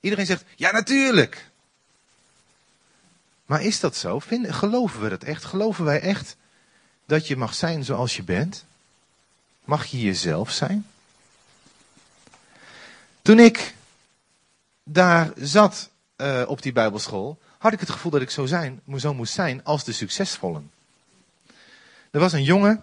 Iedereen 0.00 0.26
zegt, 0.26 0.44
ja 0.56 0.72
natuurlijk. 0.72 1.51
Maar 3.52 3.62
is 3.62 3.80
dat 3.80 3.96
zo? 3.96 4.20
Geloven 4.42 5.00
we 5.00 5.08
dat 5.08 5.22
echt? 5.22 5.44
Geloven 5.44 5.84
wij 5.84 6.00
echt 6.00 6.36
dat 7.06 7.26
je 7.26 7.36
mag 7.36 7.54
zijn 7.54 7.84
zoals 7.84 8.16
je 8.16 8.22
bent? 8.22 8.64
Mag 9.64 9.86
je 9.86 10.00
jezelf 10.00 10.50
zijn? 10.50 10.86
Toen 13.22 13.38
ik 13.38 13.74
daar 14.84 15.32
zat 15.36 15.90
uh, 16.16 16.42
op 16.46 16.62
die 16.62 16.72
bijbelschool, 16.72 17.38
had 17.58 17.72
ik 17.72 17.80
het 17.80 17.90
gevoel 17.90 18.10
dat 18.10 18.20
ik 18.20 18.30
zo, 18.30 18.46
zijn, 18.46 18.80
zo 18.96 19.14
moest 19.14 19.32
zijn 19.34 19.64
als 19.64 19.84
de 19.84 19.92
succesvollen. 19.92 20.70
Er 22.10 22.20
was 22.20 22.32
een 22.32 22.44
jongen, 22.44 22.82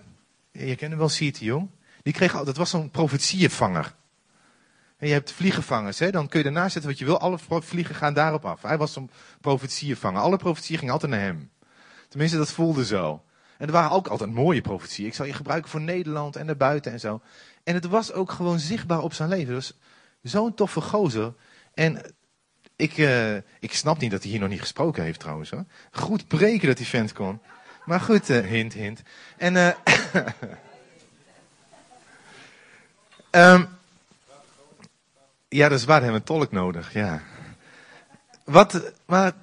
je 0.52 0.76
kent 0.76 0.92
hem 0.92 0.98
wel, 0.98 1.10
Siert 1.10 1.38
Jong. 1.38 1.70
Die 2.04 2.14
kreeg, 2.14 2.44
dat 2.44 2.58
was 2.58 2.70
zo'n 2.70 2.90
profetieënvanger. 2.90 3.94
En 5.00 5.08
je 5.08 5.14
hebt 5.14 5.32
vliegenvangers, 5.32 6.00
hè? 6.00 6.12
dan 6.12 6.28
kun 6.28 6.40
je 6.40 6.46
ernaast 6.46 6.72
zetten 6.72 6.92
wat 6.92 7.00
je 7.00 7.06
wil. 7.06 7.20
Alle 7.20 7.38
vliegen 7.62 7.96
gaan 7.96 8.14
daarop 8.14 8.46
af. 8.46 8.62
Hij 8.62 8.78
was 8.78 8.94
zo'n 8.94 9.10
profetieënvanger. 9.42 10.22
Alle 10.22 10.38
profetieën 10.38 10.80
gingen 10.80 10.94
altijd 10.94 11.12
naar 11.12 11.22
hem. 11.22 11.52
Tenminste, 12.10 12.38
dat 12.38 12.52
voelde 12.52 12.86
zo. 12.86 13.24
En 13.58 13.68
er 13.68 13.74
waren 13.74 13.92
ook 13.92 14.08
altijd 14.08 14.32
mooie 14.32 14.62
profetieën. 14.62 15.08
Ik 15.08 15.14
zal 15.14 15.26
je 15.26 15.34
gebruiken 15.34 15.70
voor 15.70 15.82
Nederland 15.82 16.36
en 16.36 16.46
daarbuiten 16.46 16.92
en 16.92 17.00
zo. 17.00 17.22
En 17.64 17.74
het 17.74 17.86
was 17.86 18.12
ook 18.14 18.32
gewoon 18.32 18.60
zichtbaar 18.60 19.02
op 19.02 19.14
zijn 19.14 19.30
leven. 19.30 19.54
Dus 19.54 19.74
zo'n 20.22 20.54
toffe 20.54 20.82
gozer. 20.82 21.34
En 21.74 22.02
ik, 22.76 22.98
uh, 22.98 23.36
ik 23.36 23.74
snap 23.74 24.00
niet 24.00 24.12
dat 24.12 24.22
hij 24.22 24.32
hier 24.32 24.40
nog 24.40 24.50
niet 24.50 24.60
gesproken 24.60 25.04
heeft 25.04 25.20
trouwens. 25.20 25.50
Hoor. 25.50 25.66
Goed 25.92 26.28
preken 26.28 26.68
dat 26.68 26.78
die 26.78 26.88
vent 26.88 27.14
kon. 27.14 27.42
Maar 27.86 28.00
goed, 28.00 28.30
uh, 28.30 28.40
hint, 28.40 28.74
hint. 28.74 29.02
En... 29.38 29.56
Uh, 29.56 29.72
um, 33.32 33.68
ja, 35.50 35.70
dat 35.70 35.80
is 35.80 35.86
waar, 35.86 36.02
hebben 36.02 36.22
we 36.26 36.32
een 36.32 36.40
tolk 36.40 36.52
nodig, 36.52 36.94
ja. 36.94 37.22
Wat, 38.44 38.94
maar 39.06 39.34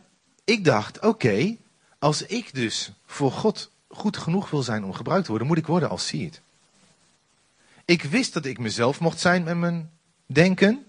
ik 0.45 0.65
dacht, 0.65 1.01
oké, 1.01 1.57
als 1.99 2.23
ik 2.23 2.55
dus 2.55 2.93
voor 3.07 3.33
God 3.33 3.71
goed 3.89 4.17
genoeg 4.17 4.51
wil 4.51 4.63
zijn 4.63 4.85
om 4.85 4.93
gebruikt 4.93 5.25
te 5.25 5.31
worden, 5.31 5.49
moet 5.49 5.59
ik 5.59 5.67
worden 5.67 5.89
als 5.89 6.07
Siert. 6.07 6.41
Ik 7.85 8.03
wist 8.03 8.33
dat 8.33 8.45
ik 8.45 8.59
mezelf 8.59 9.01
mocht 9.01 9.21
zijn 9.21 9.45
met 9.45 9.57
mijn 9.57 9.91
denken. 10.27 10.87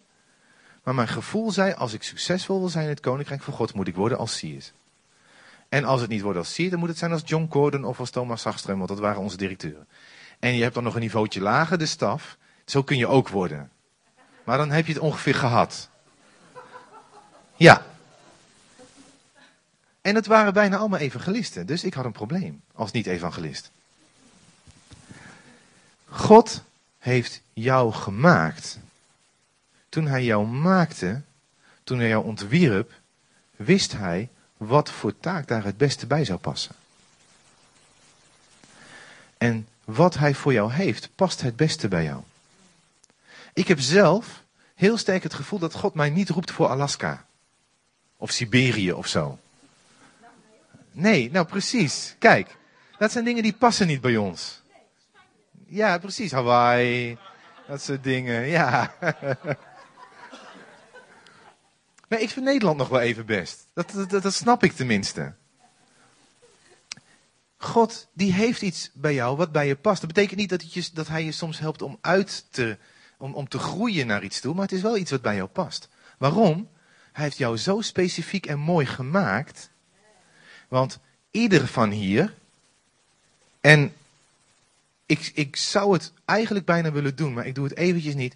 Maar 0.84 0.96
mijn 0.96 1.08
gevoel 1.08 1.52
zei, 1.52 1.74
als 1.74 1.94
ik 1.94 2.04
succesvol 2.04 2.60
wil 2.60 2.70
zijn 2.70 2.84
in 2.84 2.90
het 2.90 3.00
koninkrijk 3.00 3.42
van 3.42 3.54
God, 3.54 3.74
moet 3.74 3.88
ik 3.88 3.96
worden 3.96 4.18
als 4.18 4.38
Siert. 4.38 4.74
En 5.70 5.84
als 5.84 6.02
het 6.02 6.10
niet 6.10 6.22
wordt 6.22 6.38
als 6.38 6.54
Siert, 6.54 6.72
dan 6.72 6.80
moet 6.80 6.90
het 6.90 6.98
zijn 6.98 7.12
als 7.12 7.22
John 7.26 7.48
Corden 7.48 7.84
of 7.84 8.00
als 8.00 8.10
Thomas 8.10 8.42
Zagström, 8.42 8.78
want 8.78 8.88
dat 8.88 9.00
waren 9.00 9.22
onze 9.22 9.38
directeuren. 9.38 9.88
En 10.40 10.56
je 10.56 10.62
hebt 10.62 10.74
dan 10.74 10.84
nog 10.84 10.96
een 10.96 11.02
niveautje 11.02 11.42
lager, 11.42 11.78
de 11.78 11.86
staf. 11.86 12.38
Zo 12.66 12.84
kun 12.84 12.98
je 12.98 13.08
ook 13.08 13.30
worden. 13.30 13.72
Maar 14.48 14.58
dan 14.58 14.72
heb 14.72 14.86
je 14.86 14.94
het 14.94 15.02
ongeveer 15.02 15.36
gehad. 15.36 15.90
Ja. 17.56 17.86
En 20.02 20.16
het 20.16 20.26
waren 20.26 20.54
bijna 20.54 20.78
allemaal 20.78 21.00
evangelisten, 21.00 21.66
dus 21.66 21.84
ik 21.84 21.94
had 21.94 22.06
een 22.06 22.12
probleem 22.12 22.62
als 22.74 22.92
niet-evangelist. 22.92 23.72
God 26.10 26.64
heeft 26.98 27.42
jou 27.54 27.94
gemaakt. 27.94 28.80
Toen 29.90 30.08
hij 30.08 30.24
jou 30.24 30.48
maakte, 30.48 31.22
toen 31.84 32.00
hij 32.00 32.08
jou 32.08 32.26
ontwierp, 32.26 32.92
wist 33.56 33.92
hij 33.92 34.30
wat 34.58 34.92
voor 34.92 35.20
taak 35.20 35.48
daar 35.48 35.64
het 35.64 35.78
beste 35.78 36.08
bij 36.08 36.26
zou 36.26 36.40
passen. 36.40 36.76
En 39.38 39.68
wat 39.86 40.18
hij 40.18 40.34
voor 40.34 40.54
jou 40.54 40.72
heeft, 40.72 41.10
past 41.16 41.42
het 41.42 41.56
beste 41.56 41.88
bij 41.88 42.04
jou. 42.04 42.22
Ik 43.58 43.68
heb 43.68 43.80
zelf 43.80 44.44
heel 44.76 44.98
sterk 44.98 45.24
het 45.24 45.34
gevoel 45.34 45.60
dat 45.60 45.74
God 45.74 45.94
mij 45.94 46.10
niet 46.10 46.30
roept 46.30 46.52
voor 46.52 46.68
Alaska. 46.68 47.26
Of 48.18 48.32
Siberië 48.32 48.92
of 48.92 49.08
zo. 49.08 49.40
Nee, 50.92 51.32
nou 51.32 51.46
precies. 51.46 52.16
Kijk, 52.20 52.56
dat 52.98 53.12
zijn 53.12 53.26
dingen 53.26 53.44
die 53.44 53.54
passen 53.54 53.88
niet 53.88 54.02
bij 54.02 54.18
ons. 54.18 54.62
Ja, 55.66 55.98
precies. 55.98 56.32
Hawaii, 56.32 57.18
dat 57.68 57.82
soort 57.82 58.04
dingen. 58.04 58.48
Ja. 58.48 58.94
Maar 62.08 62.22
ik 62.22 62.30
vind 62.30 62.46
Nederland 62.46 62.78
nog 62.78 62.90
wel 62.90 63.00
even 63.00 63.26
best. 63.26 63.68
Dat, 63.74 64.06
dat, 64.10 64.34
snap 64.34 64.64
ik 64.64 64.72
tenminste. 64.72 65.34
God, 67.58 68.08
die 68.14 68.34
heeft 68.34 68.62
iets 68.62 68.90
bij 68.94 69.14
jou 69.14 69.38
wat 69.38 69.52
bij 69.52 69.68
je 69.68 69.76
past. 69.76 70.02
Dat 70.02 70.14
betekent 70.14 70.40
niet 70.40 70.50
dat, 70.50 70.94
dat 70.94 71.08
hij 71.08 71.24
je 71.24 71.32
soms 71.32 71.60
helpt 71.60 71.82
om 71.82 71.98
uit 72.02 72.46
te, 72.52 72.78
om, 73.18 73.34
om 73.34 73.48
te 73.48 73.60
groeien 73.60 74.08
naar 74.08 74.24
iets 74.24 74.40
toe, 74.40 74.54
maar 74.54 74.64
het 74.64 74.72
is 74.72 74.82
wel 74.82 74.98
iets 74.98 75.12
wat 75.12 75.22
bij 75.22 75.36
jou 75.36 75.48
past. 75.48 75.90
Waarom? 76.18 76.70
Hij 77.12 77.24
heeft 77.24 77.38
jou 77.38 77.58
zo 77.58 77.82
specifiek 77.82 78.46
en 78.46 78.60
mooi 78.60 78.86
gemaakt. 78.86 79.70
Want 80.68 81.00
ieder 81.32 81.68
van 81.68 81.92
hier, 81.92 82.34
en 83.62 83.94
ik, 85.06 85.32
ik 85.34 85.56
zou 85.56 85.94
het 85.94 86.12
eigenlijk 86.26 86.66
bijna 86.66 86.92
willen 86.92 87.16
doen, 87.16 87.34
maar 87.34 87.46
ik 87.46 87.56
doe 87.56 87.64
het 87.64 87.78
eventjes 87.78 88.16
niet. 88.16 88.36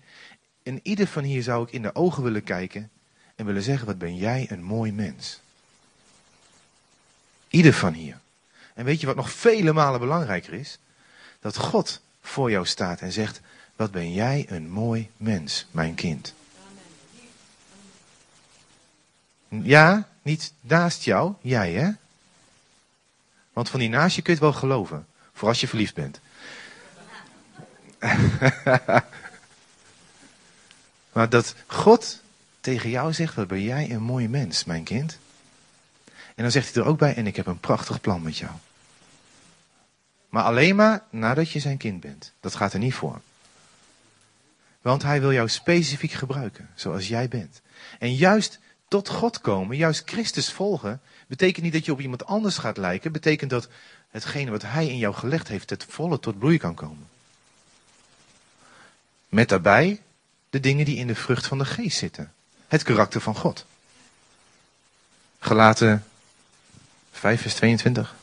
En 0.64 0.80
ieder 0.84 1.08
van 1.08 1.24
hier 1.24 1.44
zou 1.44 1.64
ik 1.64 1.72
in 1.72 1.82
de 1.82 1.96
ogen 1.96 2.24
willen 2.24 2.44
kijken 2.44 2.90
en 3.36 3.46
willen 3.46 3.62
zeggen, 3.62 3.88
wat 3.88 3.98
ben 3.98 4.16
jij 4.16 4.48
een 4.50 4.64
mooi 4.64 4.92
mens. 4.92 5.40
Ieder 7.50 7.74
van 7.74 7.94
hier. 7.94 8.20
En 8.74 8.86
weet 8.86 9.00
je 9.00 9.06
wat 9.06 9.16
nog 9.16 9.32
vele 9.32 9.74
malen 9.74 10.00
belangrijker 10.00 10.54
is? 10.54 10.80
Dat 11.40 11.58
God 11.58 12.02
voor 12.22 12.52
jou 12.52 12.66
staat 12.66 13.02
en 13.02 13.12
zegt, 13.12 13.42
wat 13.82 13.92
ben 13.92 14.14
jij 14.14 14.46
een 14.50 14.70
mooi 14.70 15.10
mens, 15.18 15.68
mijn 15.72 15.96
kind. 15.96 16.34
Ja, 19.48 20.08
niet 20.22 20.54
naast 20.62 21.04
jou, 21.04 21.34
jij 21.42 21.72
hè? 21.72 21.92
Want 23.54 23.70
van 23.70 23.80
die 23.80 23.90
naast 23.90 24.16
je 24.16 24.22
kun 24.22 24.34
je 24.34 24.40
het 24.40 24.50
wel 24.50 24.60
geloven. 24.60 25.08
Voor 25.34 25.48
als 25.48 25.62
je 25.62 25.68
verliefd 25.68 25.94
bent. 25.94 26.20
maar 31.14 31.30
dat 31.30 31.56
God 31.68 32.22
tegen 32.60 32.90
jou 32.90 33.14
zegt, 33.14 33.36
wat 33.36 33.48
ben 33.48 33.62
jij 33.62 33.92
een 33.92 34.04
mooi 34.04 34.30
mens, 34.30 34.64
mijn 34.64 34.84
kind. 34.84 35.18
En 36.36 36.44
dan 36.44 36.52
zegt 36.52 36.74
hij 36.74 36.84
er 36.84 36.90
ook 36.90 36.98
bij, 36.98 37.16
en 37.16 37.28
ik 37.28 37.36
heb 37.36 37.46
een 37.46 37.60
prachtig 37.60 38.02
plan 38.02 38.22
met 38.22 38.38
jou. 38.38 38.52
Maar 40.30 40.44
alleen 40.44 40.76
maar 40.76 41.04
nadat 41.10 41.52
je 41.52 41.60
zijn 41.60 41.78
kind 41.78 42.00
bent. 42.00 42.34
Dat 42.40 42.56
gaat 42.56 42.74
er 42.74 42.80
niet 42.80 42.94
voor. 42.94 43.22
Want 44.82 45.04
hij 45.04 45.22
wil 45.22 45.34
jou 45.34 45.50
specifiek 45.50 46.12
gebruiken, 46.12 46.70
zoals 46.76 47.08
jij 47.08 47.28
bent. 47.28 47.62
En 48.00 48.16
juist 48.16 48.60
tot 48.88 49.10
God 49.10 49.42
komen, 49.42 49.78
juist 49.78 50.10
Christus 50.10 50.52
volgen, 50.52 51.02
betekent 51.28 51.64
niet 51.64 51.74
dat 51.74 51.86
je 51.86 51.92
op 51.92 52.02
iemand 52.02 52.26
anders 52.26 52.58
gaat 52.58 52.78
lijken. 52.78 53.12
Betekent 53.12 53.50
dat 53.50 53.68
hetgene 54.10 54.52
wat 54.52 54.62
hij 54.62 54.88
in 54.88 54.98
jou 54.98 55.14
gelegd 55.14 55.48
heeft, 55.48 55.70
het 55.70 55.86
volle 55.90 56.20
tot 56.20 56.40
bloei 56.40 56.58
kan 56.58 56.76
komen. 56.76 57.08
Met 59.30 59.50
daarbij 59.50 60.02
de 60.50 60.60
dingen 60.60 60.86
die 60.86 60.98
in 60.98 61.08
de 61.08 61.16
vrucht 61.16 61.48
van 61.48 61.58
de 61.58 61.66
geest 61.66 61.98
zitten. 61.98 62.34
Het 62.68 62.84
karakter 62.84 63.22
van 63.22 63.36
God. 63.36 63.66
Gelaten 65.40 66.06
5 67.12 67.42
vers 67.42 67.54
22. 67.54 68.16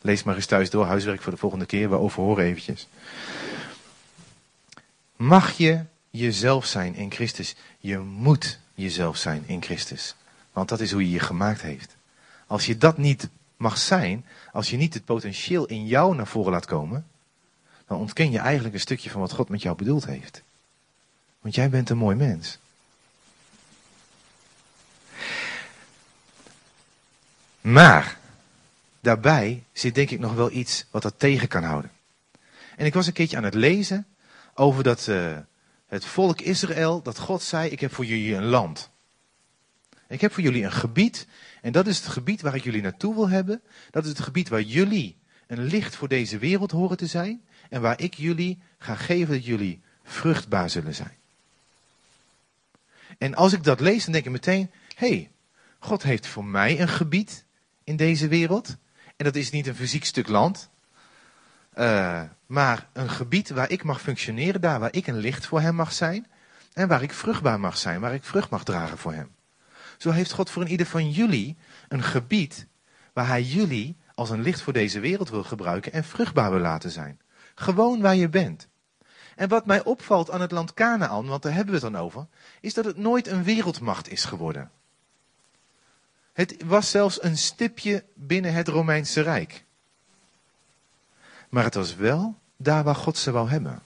Lees 0.00 0.22
maar 0.22 0.34
eens 0.34 0.46
thuis 0.46 0.70
door, 0.70 0.84
huiswerk 0.84 1.22
voor 1.22 1.32
de 1.32 1.38
volgende 1.38 1.66
keer, 1.66 1.90
we 1.90 1.96
overhoren 1.96 2.44
eventjes. 2.44 2.88
Mag 5.22 5.50
je 5.50 5.84
jezelf 6.10 6.66
zijn 6.66 6.94
in 6.94 7.12
Christus? 7.12 7.54
Je 7.78 7.98
moet 7.98 8.58
jezelf 8.74 9.16
zijn 9.16 9.42
in 9.46 9.62
Christus. 9.62 10.14
Want 10.52 10.68
dat 10.68 10.80
is 10.80 10.92
hoe 10.92 11.02
je 11.02 11.10
je 11.10 11.20
gemaakt 11.20 11.62
heeft. 11.62 11.96
Als 12.46 12.66
je 12.66 12.78
dat 12.78 12.98
niet 12.98 13.28
mag 13.56 13.78
zijn, 13.78 14.26
als 14.52 14.70
je 14.70 14.76
niet 14.76 14.94
het 14.94 15.04
potentieel 15.04 15.66
in 15.66 15.86
jou 15.86 16.16
naar 16.16 16.26
voren 16.26 16.52
laat 16.52 16.66
komen, 16.66 17.06
dan 17.86 17.98
ontken 17.98 18.30
je 18.30 18.38
eigenlijk 18.38 18.74
een 18.74 18.80
stukje 18.80 19.10
van 19.10 19.20
wat 19.20 19.32
God 19.32 19.48
met 19.48 19.62
jou 19.62 19.76
bedoeld 19.76 20.06
heeft. 20.06 20.42
Want 21.40 21.54
jij 21.54 21.70
bent 21.70 21.90
een 21.90 21.96
mooi 21.96 22.16
mens. 22.16 22.58
Maar 27.60 28.18
daarbij 29.00 29.62
zit 29.72 29.94
denk 29.94 30.10
ik 30.10 30.18
nog 30.18 30.34
wel 30.34 30.50
iets 30.50 30.84
wat 30.90 31.02
dat 31.02 31.14
tegen 31.16 31.48
kan 31.48 31.62
houden. 31.62 31.90
En 32.76 32.86
ik 32.86 32.94
was 32.94 33.06
een 33.06 33.12
keertje 33.12 33.36
aan 33.36 33.44
het 33.44 33.54
lezen 33.54 34.06
over 34.54 34.82
dat 34.82 35.06
uh, 35.06 35.38
het 35.86 36.04
volk 36.04 36.40
Israël, 36.40 37.02
dat 37.02 37.18
God 37.18 37.42
zei, 37.42 37.70
ik 37.70 37.80
heb 37.80 37.94
voor 37.94 38.04
jullie 38.04 38.34
een 38.34 38.44
land. 38.44 38.90
Ik 40.08 40.20
heb 40.20 40.32
voor 40.32 40.42
jullie 40.42 40.64
een 40.64 40.72
gebied 40.72 41.26
en 41.62 41.72
dat 41.72 41.86
is 41.86 41.96
het 41.96 42.08
gebied 42.08 42.40
waar 42.40 42.54
ik 42.54 42.64
jullie 42.64 42.82
naartoe 42.82 43.14
wil 43.14 43.28
hebben. 43.28 43.62
Dat 43.90 44.02
is 44.04 44.08
het 44.08 44.20
gebied 44.20 44.48
waar 44.48 44.62
jullie 44.62 45.16
een 45.46 45.62
licht 45.62 45.96
voor 45.96 46.08
deze 46.08 46.38
wereld 46.38 46.70
horen 46.70 46.96
te 46.96 47.06
zijn 47.06 47.42
en 47.68 47.80
waar 47.80 48.00
ik 48.00 48.14
jullie 48.14 48.58
ga 48.78 48.94
geven 48.94 49.34
dat 49.34 49.44
jullie 49.44 49.80
vruchtbaar 50.04 50.70
zullen 50.70 50.94
zijn. 50.94 51.16
En 53.18 53.34
als 53.34 53.52
ik 53.52 53.64
dat 53.64 53.80
lees, 53.80 54.04
dan 54.04 54.12
denk 54.12 54.24
ik 54.24 54.30
meteen, 54.30 54.70
hé, 54.94 55.08
hey, 55.08 55.30
God 55.78 56.02
heeft 56.02 56.26
voor 56.26 56.44
mij 56.44 56.80
een 56.80 56.88
gebied 56.88 57.44
in 57.84 57.96
deze 57.96 58.28
wereld. 58.28 58.76
En 59.16 59.24
dat 59.24 59.36
is 59.36 59.50
niet 59.50 59.66
een 59.66 59.74
fysiek 59.74 60.04
stuk 60.04 60.28
land, 60.28 60.70
uh, 61.78 62.22
maar 62.46 62.88
een 62.92 63.10
gebied 63.10 63.50
waar 63.50 63.70
ik 63.70 63.84
mag 63.84 64.00
functioneren, 64.00 64.60
daar 64.60 64.80
waar 64.80 64.94
ik 64.94 65.06
een 65.06 65.16
licht 65.16 65.46
voor 65.46 65.60
hem 65.60 65.74
mag 65.74 65.92
zijn. 65.92 66.26
En 66.72 66.88
waar 66.88 67.02
ik 67.02 67.12
vruchtbaar 67.12 67.60
mag 67.60 67.76
zijn, 67.76 68.00
waar 68.00 68.14
ik 68.14 68.24
vrucht 68.24 68.50
mag 68.50 68.64
dragen 68.64 68.98
voor 68.98 69.12
hem. 69.12 69.34
Zo 69.96 70.10
heeft 70.10 70.32
God 70.32 70.50
voor 70.50 70.62
een 70.62 70.70
ieder 70.70 70.86
van 70.86 71.10
jullie 71.10 71.56
een 71.88 72.02
gebied 72.02 72.66
waar 73.12 73.26
hij 73.26 73.42
jullie 73.42 73.96
als 74.14 74.30
een 74.30 74.42
licht 74.42 74.60
voor 74.60 74.72
deze 74.72 75.00
wereld 75.00 75.30
wil 75.30 75.44
gebruiken 75.44 75.92
en 75.92 76.04
vruchtbaar 76.04 76.50
wil 76.50 76.60
laten 76.60 76.90
zijn. 76.90 77.20
Gewoon 77.54 78.00
waar 78.00 78.16
je 78.16 78.28
bent. 78.28 78.68
En 79.36 79.48
wat 79.48 79.66
mij 79.66 79.84
opvalt 79.84 80.30
aan 80.30 80.40
het 80.40 80.50
land 80.50 80.74
Canaan, 80.74 81.26
want 81.26 81.42
daar 81.42 81.54
hebben 81.54 81.74
we 81.74 81.80
het 81.80 81.92
dan 81.92 82.02
over, 82.02 82.26
is 82.60 82.74
dat 82.74 82.84
het 82.84 82.96
nooit 82.96 83.26
een 83.26 83.44
wereldmacht 83.44 84.10
is 84.10 84.24
geworden. 84.24 84.70
Het 86.32 86.56
was 86.64 86.90
zelfs 86.90 87.22
een 87.22 87.38
stipje 87.38 88.04
binnen 88.14 88.52
het 88.52 88.68
Romeinse 88.68 89.20
Rijk. 89.20 89.64
Maar 91.52 91.64
het 91.64 91.74
was 91.74 91.94
wel 91.94 92.38
daar 92.56 92.84
waar 92.84 92.94
God 92.94 93.18
ze 93.18 93.30
wou 93.30 93.48
hebben. 93.48 93.82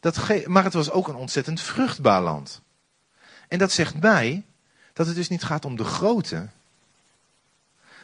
Dat 0.00 0.46
maar 0.46 0.64
het 0.64 0.72
was 0.72 0.90
ook 0.90 1.08
een 1.08 1.14
ontzettend 1.14 1.60
vruchtbaar 1.60 2.22
land. 2.22 2.60
En 3.48 3.58
dat 3.58 3.72
zegt 3.72 4.00
mij 4.00 4.44
dat 4.92 5.06
het 5.06 5.14
dus 5.16 5.28
niet 5.28 5.42
gaat 5.42 5.64
om 5.64 5.76
de 5.76 5.84
grote. 5.84 6.48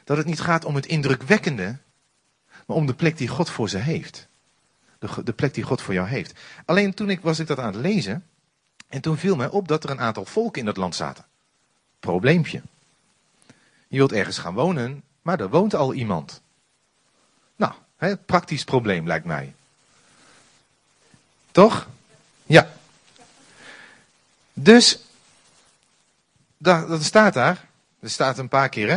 Dat 0.05 0.17
het 0.17 0.26
niet 0.26 0.40
gaat 0.40 0.64
om 0.64 0.75
het 0.75 0.87
indrukwekkende. 0.87 1.79
Maar 2.67 2.76
om 2.76 2.87
de 2.87 2.95
plek 2.95 3.19
die 3.19 3.29
God 3.29 3.50
voor 3.50 3.69
ze 3.69 3.79
heeft. 3.79 4.29
De, 4.99 5.25
de 5.25 5.33
plek 5.33 5.55
die 5.55 5.64
God 5.64 5.83
voor 5.83 5.95
jou 5.95 6.09
heeft. 6.09 6.33
Alleen 6.64 6.95
toen 6.95 7.11
ik, 7.11 7.21
was 7.21 7.38
ik 7.38 7.47
dat 7.47 7.59
aan 7.59 7.73
het 7.73 7.83
lezen. 7.83 8.26
En 8.88 9.00
toen 9.00 9.17
viel 9.17 9.37
mij 9.37 9.49
op 9.49 9.69
dat 9.69 9.85
er 9.85 9.90
een 9.90 10.00
aantal 10.00 10.25
volken 10.25 10.61
in 10.61 10.67
dat 10.67 10.76
land 10.76 10.95
zaten. 10.95 11.25
Probleempje. 12.00 12.62
Je 13.88 13.97
wilt 13.97 14.12
ergens 14.12 14.38
gaan 14.38 14.55
wonen, 14.55 15.02
maar 15.23 15.40
er 15.40 15.50
woont 15.50 15.75
al 15.75 15.95
iemand. 15.95 16.43
Hè, 18.00 18.16
praktisch 18.16 18.64
probleem 18.64 19.07
lijkt 19.07 19.25
mij. 19.25 19.54
Toch? 21.50 21.88
Ja. 22.47 22.71
Dus, 24.52 24.99
dat 26.59 27.02
staat 27.02 27.35
daar. 27.35 27.69
Er 28.00 28.11
staat 28.11 28.38
een 28.38 28.49
paar 28.49 28.69
keer, 28.69 28.90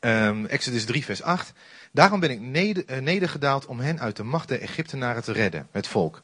hè? 0.00 0.26
Um, 0.28 0.46
Exodus 0.46 0.84
3, 0.84 1.04
vers 1.04 1.22
8. 1.22 1.52
Daarom 1.90 2.20
ben 2.20 2.30
ik 2.30 2.40
neder, 2.40 2.84
uh, 2.90 2.98
nedergedaald 2.98 3.66
om 3.66 3.80
hen 3.80 4.00
uit 4.00 4.16
de 4.16 4.22
macht 4.22 4.48
der 4.48 4.60
Egyptenaren 4.60 5.22
te 5.22 5.32
redden, 5.32 5.68
het 5.70 5.86
volk. 5.86 6.22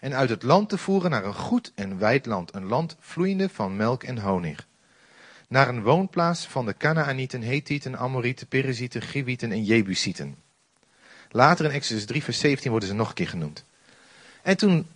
En 0.00 0.14
uit 0.14 0.30
het 0.30 0.42
land 0.42 0.68
te 0.68 0.78
voeren 0.78 1.10
naar 1.10 1.24
een 1.24 1.34
goed 1.34 1.72
en 1.74 1.98
wijd 1.98 2.26
land, 2.26 2.54
een 2.54 2.66
land 2.66 2.96
vloeiende 3.00 3.48
van 3.48 3.76
melk 3.76 4.02
en 4.02 4.18
honing 4.18 4.58
naar 5.48 5.68
een 5.68 5.82
woonplaats 5.82 6.46
van 6.46 6.66
de 6.66 6.76
Canaanieten, 6.76 7.42
Hethieten, 7.42 7.98
Amorieten, 7.98 8.46
Perizieten, 8.46 9.02
Givieten 9.02 9.52
en 9.52 9.64
Jebusieten. 9.64 10.36
Later 11.30 11.64
in 11.64 11.70
Exodus 11.70 12.04
3, 12.04 12.22
vers 12.22 12.38
17 12.38 12.70
worden 12.70 12.88
ze 12.88 12.94
nog 12.94 13.08
een 13.08 13.14
keer 13.14 13.28
genoemd. 13.28 13.64
En 14.42 14.56
toen, 14.56 14.86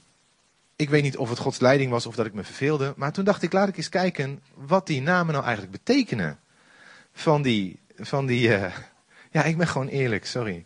ik 0.77 0.91
weet 0.91 1.03
niet 1.03 1.17
of 1.17 1.29
het 1.29 1.39
Gods 1.39 1.61
leiding 1.61 1.91
was 1.91 2.07
of 2.07 2.15
dat 2.15 2.27
ik 2.27 2.35
me 2.35 2.45
verveelde, 2.45 2.93
maar 2.97 3.13
toen 3.13 3.25
dacht 3.25 3.43
ik, 3.43 3.53
laat 3.53 3.69
ik 3.69 3.77
eens 3.77 3.89
kijken 3.89 4.41
wat 4.55 4.87
die 4.87 5.03
namen 5.03 5.33
nou 5.33 5.45
eigenlijk 5.45 5.85
betekenen. 5.85 6.39
Van 7.13 7.43
die, 7.43 7.79
van 7.99 8.27
die, 8.27 8.49
uh, 8.49 8.75
ja, 9.31 9.45
ik 9.45 9.57
ben 9.57 9.69
gewoon 9.69 9.89
eerlijk, 9.89 10.27
sorry. 10.27 10.65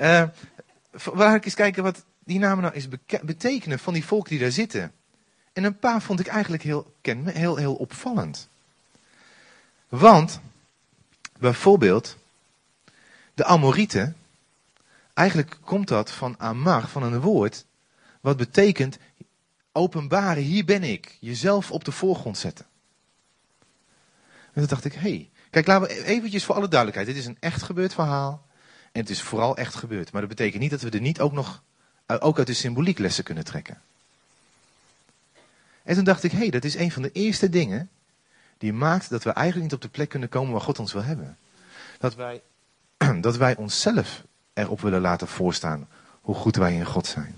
Uh, 0.00 0.22
laat 1.14 1.34
ik 1.34 1.44
eens 1.44 1.54
kijken 1.54 1.82
wat 1.82 2.04
die 2.24 2.38
namen 2.38 2.62
nou 2.62 2.74
eens 2.74 2.88
betekenen 3.22 3.78
van 3.78 3.92
die 3.92 4.04
volk 4.04 4.28
die 4.28 4.38
daar 4.38 4.50
zitten. 4.50 4.92
En 5.52 5.64
een 5.64 5.78
paar 5.78 6.02
vond 6.02 6.20
ik 6.20 6.26
eigenlijk 6.26 6.62
heel, 6.62 6.92
heel, 7.24 7.56
heel 7.56 7.74
opvallend. 7.74 8.48
Want, 9.88 10.40
bijvoorbeeld, 11.38 12.16
de 13.34 13.44
Amorieten, 13.44 14.16
eigenlijk 15.18 15.58
komt 15.60 15.88
dat 15.88 16.10
van 16.10 16.34
Amar, 16.38 16.88
van 16.88 17.02
een 17.02 17.20
woord, 17.20 17.66
wat 18.20 18.36
betekent 18.36 18.98
openbaren, 19.72 20.42
hier 20.42 20.64
ben 20.64 20.82
ik, 20.82 21.16
jezelf 21.20 21.70
op 21.70 21.84
de 21.84 21.92
voorgrond 21.92 22.38
zetten. 22.38 22.66
En 24.52 24.64
toen 24.64 24.66
dacht 24.66 24.84
ik, 24.84 24.92
hé, 24.92 25.00
hey, 25.00 25.30
kijk, 25.50 25.66
laten 25.66 25.88
we 25.88 26.04
eventjes 26.04 26.44
voor 26.44 26.54
alle 26.54 26.68
duidelijkheid, 26.68 27.08
dit 27.08 27.16
is 27.16 27.26
een 27.26 27.36
echt 27.40 27.62
gebeurd 27.62 27.94
verhaal. 27.94 28.46
En 28.92 29.00
het 29.00 29.10
is 29.10 29.22
vooral 29.22 29.56
echt 29.56 29.74
gebeurd. 29.74 30.12
Maar 30.12 30.20
dat 30.20 30.30
betekent 30.30 30.62
niet 30.62 30.70
dat 30.70 30.80
we 30.80 30.90
er 30.90 31.00
niet 31.00 31.20
ook 31.20 31.32
nog, 31.32 31.62
ook 32.06 32.38
uit 32.38 32.46
de 32.46 32.52
symboliek 32.54 32.98
lessen 32.98 33.24
kunnen 33.24 33.44
trekken. 33.44 33.80
En 35.82 35.94
toen 35.94 36.04
dacht 36.04 36.22
ik, 36.22 36.30
hé, 36.30 36.38
hey, 36.38 36.50
dat 36.50 36.64
is 36.64 36.74
een 36.74 36.92
van 36.92 37.02
de 37.02 37.12
eerste 37.12 37.48
dingen 37.48 37.90
die 38.58 38.72
maakt 38.72 39.10
dat 39.10 39.22
we 39.24 39.30
eigenlijk 39.30 39.64
niet 39.64 39.74
op 39.74 39.82
de 39.82 39.96
plek 39.96 40.08
kunnen 40.08 40.28
komen 40.28 40.52
waar 40.52 40.60
God 40.60 40.78
ons 40.78 40.92
wil 40.92 41.04
hebben. 41.04 41.38
Dat 41.98 42.14
wij, 42.14 42.42
dat 43.20 43.36
wij 43.36 43.56
onszelf 43.56 44.24
erop 44.58 44.80
willen 44.80 45.00
laten 45.00 45.28
voorstaan 45.28 45.88
hoe 46.20 46.34
goed 46.34 46.56
wij 46.56 46.74
in 46.74 46.86
God 46.86 47.06
zijn. 47.06 47.34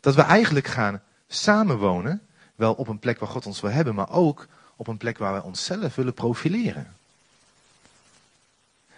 Dat 0.00 0.14
we 0.14 0.22
eigenlijk 0.22 0.66
gaan 0.66 1.02
samenwonen, 1.28 2.22
wel 2.54 2.74
op 2.74 2.88
een 2.88 2.98
plek 2.98 3.18
waar 3.18 3.28
God 3.28 3.46
ons 3.46 3.60
wil 3.60 3.70
hebben, 3.70 3.94
maar 3.94 4.10
ook 4.10 4.46
op 4.76 4.86
een 4.86 4.96
plek 4.96 5.18
waar 5.18 5.32
wij 5.32 5.40
onszelf 5.40 5.94
willen 5.94 6.14
profileren. 6.14 6.96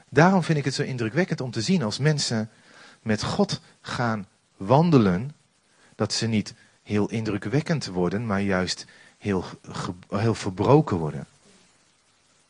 Daarom 0.09 0.43
vind 0.43 0.59
ik 0.59 0.65
het 0.65 0.75
zo 0.75 0.83
indrukwekkend 0.83 1.41
om 1.41 1.51
te 1.51 1.63
zien 1.63 1.83
als 1.83 1.99
mensen 1.99 2.51
met 3.03 3.23
God 3.23 3.61
gaan 3.81 4.27
wandelen, 4.57 5.35
dat 5.95 6.13
ze 6.13 6.27
niet 6.27 6.55
heel 6.83 7.09
indrukwekkend 7.09 7.87
worden, 7.87 8.27
maar 8.27 8.41
juist 8.41 8.87
heel, 9.19 9.45
heel 10.09 10.35
verbroken 10.35 10.97
worden. 10.97 11.27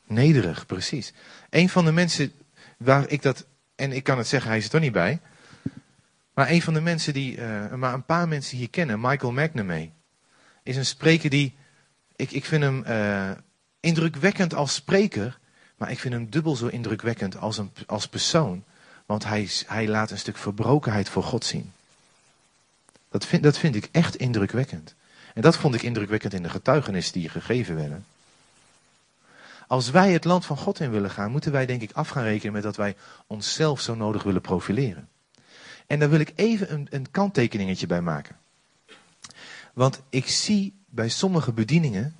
Nederig, 0.06 0.66
precies. 0.66 1.12
Een 1.50 1.68
van 1.68 1.84
de 1.84 1.92
mensen 1.92 2.32
waar 2.76 3.08
ik 3.08 3.22
dat, 3.22 3.44
en 3.80 3.92
ik 3.92 4.04
kan 4.04 4.18
het 4.18 4.26
zeggen, 4.26 4.50
hij 4.50 4.58
is 4.58 4.72
er 4.72 4.80
niet 4.80 4.92
bij. 4.92 5.20
Maar 6.34 6.50
een 6.50 6.62
van 6.62 6.74
de 6.74 6.80
mensen 6.80 7.12
die, 7.12 7.36
uh, 7.36 7.72
maar 7.72 7.94
een 7.94 8.04
paar 8.04 8.28
mensen 8.28 8.56
hier 8.56 8.70
kennen, 8.70 9.00
Michael 9.00 9.32
McNamee, 9.32 9.92
is 10.62 10.76
een 10.76 10.86
spreker 10.86 11.30
die, 11.30 11.56
ik, 12.16 12.30
ik 12.30 12.44
vind 12.44 12.62
hem 12.62 12.84
uh, 12.86 13.30
indrukwekkend 13.80 14.54
als 14.54 14.74
spreker, 14.74 15.38
maar 15.76 15.90
ik 15.90 15.98
vind 15.98 16.14
hem 16.14 16.30
dubbel 16.30 16.56
zo 16.56 16.66
indrukwekkend 16.66 17.36
als, 17.36 17.58
een, 17.58 17.70
als 17.86 18.08
persoon. 18.08 18.64
Want 19.06 19.24
hij, 19.24 19.48
hij 19.66 19.88
laat 19.88 20.10
een 20.10 20.18
stuk 20.18 20.36
verbrokenheid 20.36 21.08
voor 21.08 21.22
God 21.22 21.44
zien. 21.44 21.72
Dat 23.08 23.26
vind, 23.26 23.42
dat 23.42 23.58
vind 23.58 23.74
ik 23.74 23.88
echt 23.92 24.16
indrukwekkend. 24.16 24.94
En 25.34 25.42
dat 25.42 25.56
vond 25.56 25.74
ik 25.74 25.82
indrukwekkend 25.82 26.34
in 26.34 26.42
de 26.42 26.50
getuigenissen 26.50 27.12
die 27.12 27.28
gegeven 27.28 27.76
werden. 27.76 28.04
Als 29.70 29.90
wij 29.90 30.12
het 30.12 30.24
land 30.24 30.46
van 30.46 30.56
God 30.56 30.80
in 30.80 30.90
willen 30.90 31.10
gaan, 31.10 31.30
moeten 31.30 31.52
wij 31.52 31.66
denk 31.66 31.82
ik 31.82 31.92
af 31.92 32.08
gaan 32.08 32.22
rekenen 32.22 32.52
met 32.52 32.62
dat 32.62 32.76
wij 32.76 32.96
onszelf 33.26 33.80
zo 33.80 33.94
nodig 33.94 34.22
willen 34.22 34.40
profileren. 34.40 35.08
En 35.86 35.98
daar 35.98 36.10
wil 36.10 36.20
ik 36.20 36.32
even 36.34 36.72
een, 36.72 36.86
een 36.90 37.10
kanttekeningetje 37.10 37.86
bij 37.86 38.00
maken. 38.00 38.36
Want 39.74 40.00
ik 40.08 40.28
zie 40.28 40.74
bij 40.86 41.08
sommige 41.08 41.52
bedieningen, 41.52 42.16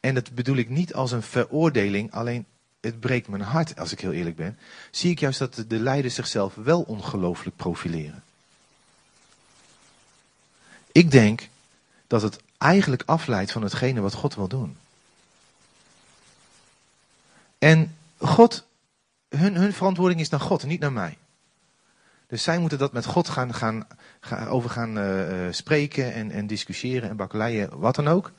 en 0.00 0.14
dat 0.14 0.34
bedoel 0.34 0.56
ik 0.56 0.68
niet 0.68 0.94
als 0.94 1.12
een 1.12 1.22
veroordeling, 1.22 2.12
alleen 2.12 2.46
het 2.80 3.00
breekt 3.00 3.28
mijn 3.28 3.42
hart 3.42 3.78
als 3.78 3.92
ik 3.92 4.00
heel 4.00 4.12
eerlijk 4.12 4.36
ben, 4.36 4.58
zie 4.90 5.10
ik 5.10 5.20
juist 5.20 5.38
dat 5.38 5.64
de 5.68 5.78
leiders 5.78 6.14
zichzelf 6.14 6.54
wel 6.54 6.82
ongelooflijk 6.82 7.56
profileren. 7.56 8.22
Ik 10.92 11.10
denk 11.10 11.48
dat 12.06 12.22
het 12.22 12.38
eigenlijk 12.58 13.02
afleidt 13.06 13.52
van 13.52 13.62
hetgene 13.62 14.00
wat 14.00 14.14
God 14.14 14.34
wil 14.34 14.48
doen. 14.48 14.76
En 17.58 17.96
God, 18.18 18.66
hun, 19.28 19.54
hun 19.54 19.72
verantwoording 19.72 20.20
is 20.20 20.28
naar 20.28 20.40
God, 20.40 20.64
niet 20.64 20.80
naar 20.80 20.92
mij. 20.92 21.16
Dus 22.26 22.42
zij 22.42 22.58
moeten 22.58 22.78
dat 22.78 22.92
met 22.92 23.04
God 23.04 23.28
gaan, 23.28 23.54
gaan, 23.54 23.86
gaan 24.20 24.48
over 24.48 24.70
gaan 24.70 24.98
uh, 24.98 25.46
spreken 25.50 26.12
en, 26.12 26.30
en 26.30 26.46
discussiëren 26.46 27.08
en 27.08 27.16
bakkeleien, 27.16 27.78
wat 27.78 27.94
dan 27.94 28.08
ook. 28.08 28.32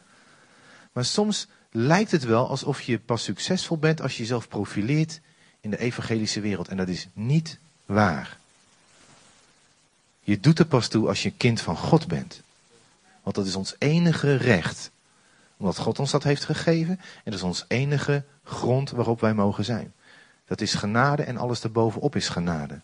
Maar 0.91 1.05
soms 1.05 1.47
lijkt 1.71 2.11
het 2.11 2.23
wel 2.23 2.49
alsof 2.49 2.81
je 2.81 2.99
pas 2.99 3.23
succesvol 3.23 3.77
bent 3.77 4.01
als 4.01 4.11
je 4.13 4.21
jezelf 4.21 4.47
profileert 4.47 5.19
in 5.61 5.69
de 5.69 5.79
evangelische 5.79 6.39
wereld. 6.39 6.67
En 6.67 6.77
dat 6.77 6.87
is 6.87 7.07
niet 7.13 7.57
waar. 7.85 8.37
Je 10.19 10.39
doet 10.39 10.59
er 10.59 10.65
pas 10.65 10.87
toe 10.87 11.07
als 11.07 11.23
je 11.23 11.31
kind 11.31 11.61
van 11.61 11.77
God 11.77 12.07
bent. 12.07 12.41
Want 13.23 13.35
dat 13.35 13.45
is 13.45 13.55
ons 13.55 13.75
enige 13.77 14.35
recht 14.35 14.91
Omdat 15.57 15.77
God 15.77 15.99
ons 15.99 16.11
dat 16.11 16.23
heeft 16.23 16.45
gegeven. 16.45 16.99
En 16.99 17.31
dat 17.31 17.33
is 17.33 17.41
ons 17.41 17.65
enige 17.67 18.23
grond 18.49 18.91
waarop 18.91 19.21
wij 19.21 19.33
mogen 19.33 19.65
zijn. 19.65 19.93
Dat 20.45 20.61
is 20.61 20.73
genade 20.73 21.23
en 21.23 21.37
alles 21.37 21.63
erbovenop 21.63 22.15
is 22.15 22.29
genade. 22.29 22.79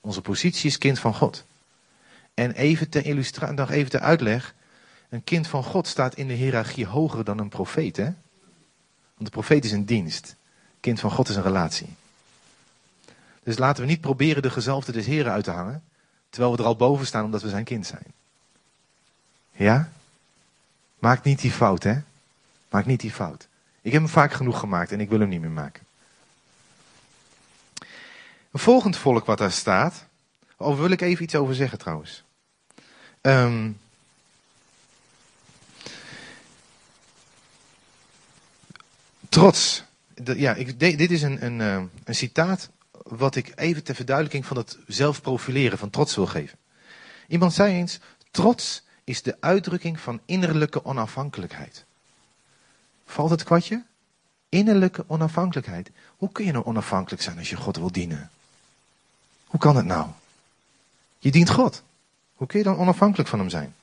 Onze 0.00 0.20
positie 0.20 0.68
is 0.68 0.78
kind 0.78 0.98
van 0.98 1.14
God. 1.14 1.44
En 2.34 2.52
even 2.52 2.88
ter 2.88 3.06
illustratie, 3.06 3.56
nog 3.56 3.70
even 3.70 3.90
ter 3.90 4.00
uitleg. 4.00 4.54
Een 5.08 5.24
kind 5.24 5.46
van 5.46 5.64
God 5.64 5.86
staat 5.86 6.14
in 6.14 6.28
de 6.28 6.34
hiërarchie 6.34 6.86
hoger 6.86 7.24
dan 7.24 7.38
een 7.38 7.48
profeet. 7.48 7.96
Hè? 7.96 8.04
Want 9.14 9.24
de 9.24 9.30
profeet 9.30 9.64
is 9.64 9.72
een 9.72 9.84
dienst. 9.84 10.34
Kind 10.80 11.00
van 11.00 11.10
God 11.10 11.28
is 11.28 11.36
een 11.36 11.42
relatie. 11.42 11.88
Dus 13.42 13.58
laten 13.58 13.82
we 13.82 13.88
niet 13.88 14.00
proberen 14.00 14.42
de 14.42 14.50
gezalfde 14.50 14.92
des 14.92 15.06
Heren 15.06 15.32
uit 15.32 15.44
te 15.44 15.50
hangen. 15.50 15.82
Terwijl 16.30 16.52
we 16.52 16.58
er 16.58 16.68
al 16.68 16.76
boven 16.76 17.06
staan 17.06 17.24
omdat 17.24 17.42
we 17.42 17.48
zijn 17.48 17.64
kind 17.64 17.86
zijn. 17.86 18.06
Ja? 19.52 19.90
Maak 20.98 21.24
niet 21.24 21.40
die 21.40 21.50
fout, 21.50 21.82
hè? 21.82 21.98
Maak 22.68 22.86
niet 22.86 23.00
die 23.00 23.12
fout. 23.12 23.48
Ik 23.86 23.92
heb 23.92 24.00
hem 24.00 24.10
vaak 24.10 24.32
genoeg 24.32 24.58
gemaakt 24.58 24.92
en 24.92 25.00
ik 25.00 25.08
wil 25.08 25.20
hem 25.20 25.28
niet 25.28 25.40
meer 25.40 25.50
maken. 25.50 25.86
Een 28.50 28.58
volgend 28.58 28.96
volk 28.96 29.26
wat 29.26 29.38
daar 29.38 29.52
staat. 29.52 30.06
Over 30.56 30.82
wil 30.82 30.90
ik 30.90 31.00
even 31.00 31.24
iets 31.24 31.34
over 31.34 31.54
zeggen 31.54 31.78
trouwens. 31.78 32.24
Um, 33.22 33.78
trots. 39.28 39.84
ja, 40.24 40.54
ik, 40.54 40.78
dit 40.80 41.10
is 41.10 41.22
een, 41.22 41.44
een, 41.44 41.60
eh, 41.60 41.82
een 42.04 42.14
citaat 42.14 42.70
wat 42.90 43.36
ik 43.36 43.52
even 43.54 43.84
ter 43.84 43.94
verduidelijking 43.94 44.46
van 44.46 44.56
het 44.56 44.78
zelfprofileren 44.86 45.78
van 45.78 45.90
trots 45.90 46.14
wil 46.14 46.26
geven. 46.26 46.58
Iemand 47.28 47.52
zei 47.52 47.74
eens, 47.74 47.98
trots 48.30 48.84
is 49.04 49.22
de 49.22 49.36
uitdrukking 49.40 50.00
van 50.00 50.20
innerlijke 50.24 50.84
onafhankelijkheid. 50.84 51.85
Valt 53.06 53.30
het 53.30 53.42
kwartje? 53.42 53.84
Innerlijke 54.48 55.04
onafhankelijkheid. 55.06 55.90
Hoe 56.16 56.32
kun 56.32 56.44
je 56.44 56.52
nou 56.52 56.64
onafhankelijk 56.64 57.22
zijn 57.22 57.38
als 57.38 57.50
je 57.50 57.56
God 57.56 57.76
wil 57.76 57.92
dienen? 57.92 58.30
Hoe 59.46 59.60
kan 59.60 59.76
het 59.76 59.86
nou? 59.86 60.08
Je 61.18 61.30
dient 61.30 61.50
God. 61.50 61.82
Hoe 62.34 62.46
kun 62.46 62.58
je 62.58 62.64
dan 62.64 62.76
onafhankelijk 62.76 63.28
van 63.28 63.38
hem 63.38 63.48
zijn? 63.48 63.74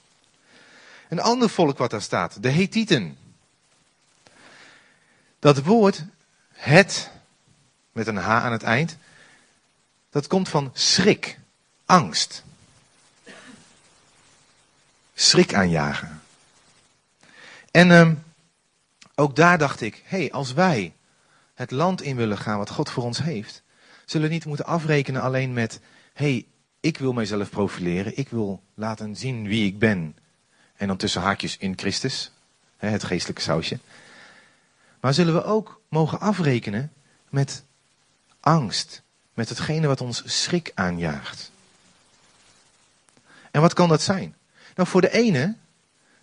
Een 1.10 1.22
ander 1.22 1.50
volk 1.50 1.78
wat 1.78 1.92
daar 1.92 2.02
staat, 2.02 2.44
de 2.44 2.50
Hethieten. 2.50 3.18
Dat 5.40 5.64
woord, 5.64 6.04
het, 6.52 7.12
met 7.92 8.08
een 8.08 8.18
H 8.18 8.30
aan 8.30 8.52
het 8.52 8.64
eind, 8.64 8.98
dat 10.10 10.28
komt 10.28 10.50
van 10.50 10.72
schrik, 10.74 11.40
angst. 11.86 12.44
Schrik 15.14 15.54
aanjagen. 15.54 16.22
En 17.72 17.90
uh, 17.90 18.12
ook 19.16 19.36
daar 19.36 19.58
dacht 19.58 19.82
ik, 19.82 20.02
hé, 20.06 20.18
hey, 20.18 20.32
als 20.32 20.54
wij 20.54 20.94
het 21.54 21.72
land 21.72 22.02
in 22.02 22.16
willen 22.16 22.38
gaan 22.38 22.58
wat 22.58 22.70
God 22.70 22.90
voor 22.90 23.04
ons 23.04 23.18
heeft, 23.18 23.64
zullen 24.06 24.28
we 24.28 24.34
niet 24.34 24.46
moeten 24.46 24.66
afrekenen 24.66 25.22
alleen 25.22 25.54
met, 25.54 25.80
hé, 26.14 26.26
hey, 26.26 26.46
ik 26.80 26.98
wil 26.98 27.14
mijzelf 27.14 27.50
profileren, 27.50 28.18
ik 28.18 28.30
wil 28.30 28.64
laten 28.74 29.16
zien 29.16 29.48
wie 29.48 29.66
ik 29.66 29.80
ben. 29.80 30.18
En 30.76 30.88
dan 30.88 30.98
tussen 30.98 31.22
haakjes 31.22 31.58
in 31.58 31.74
Christus, 31.78 32.32
het 32.78 33.04
geestelijke 33.04 33.42
sausje. 33.42 33.80
Maar 35.00 35.14
zullen 35.14 35.34
we 35.34 35.44
ook 35.44 35.82
mogen 35.90 36.20
afrekenen 36.20 36.92
met 37.30 37.64
angst, 38.40 39.02
met 39.34 39.50
hetgene 39.50 39.88
wat 39.88 40.02
ons 40.02 40.24
schrik 40.26 40.72
aanjaagt. 40.74 41.52
En 43.52 43.62
wat 43.62 43.74
kan 43.74 43.90
dat 43.90 44.02
zijn? 44.02 44.36
Nou, 44.76 44.90
voor 44.90 45.02
de 45.02 45.12
ene 45.12 45.56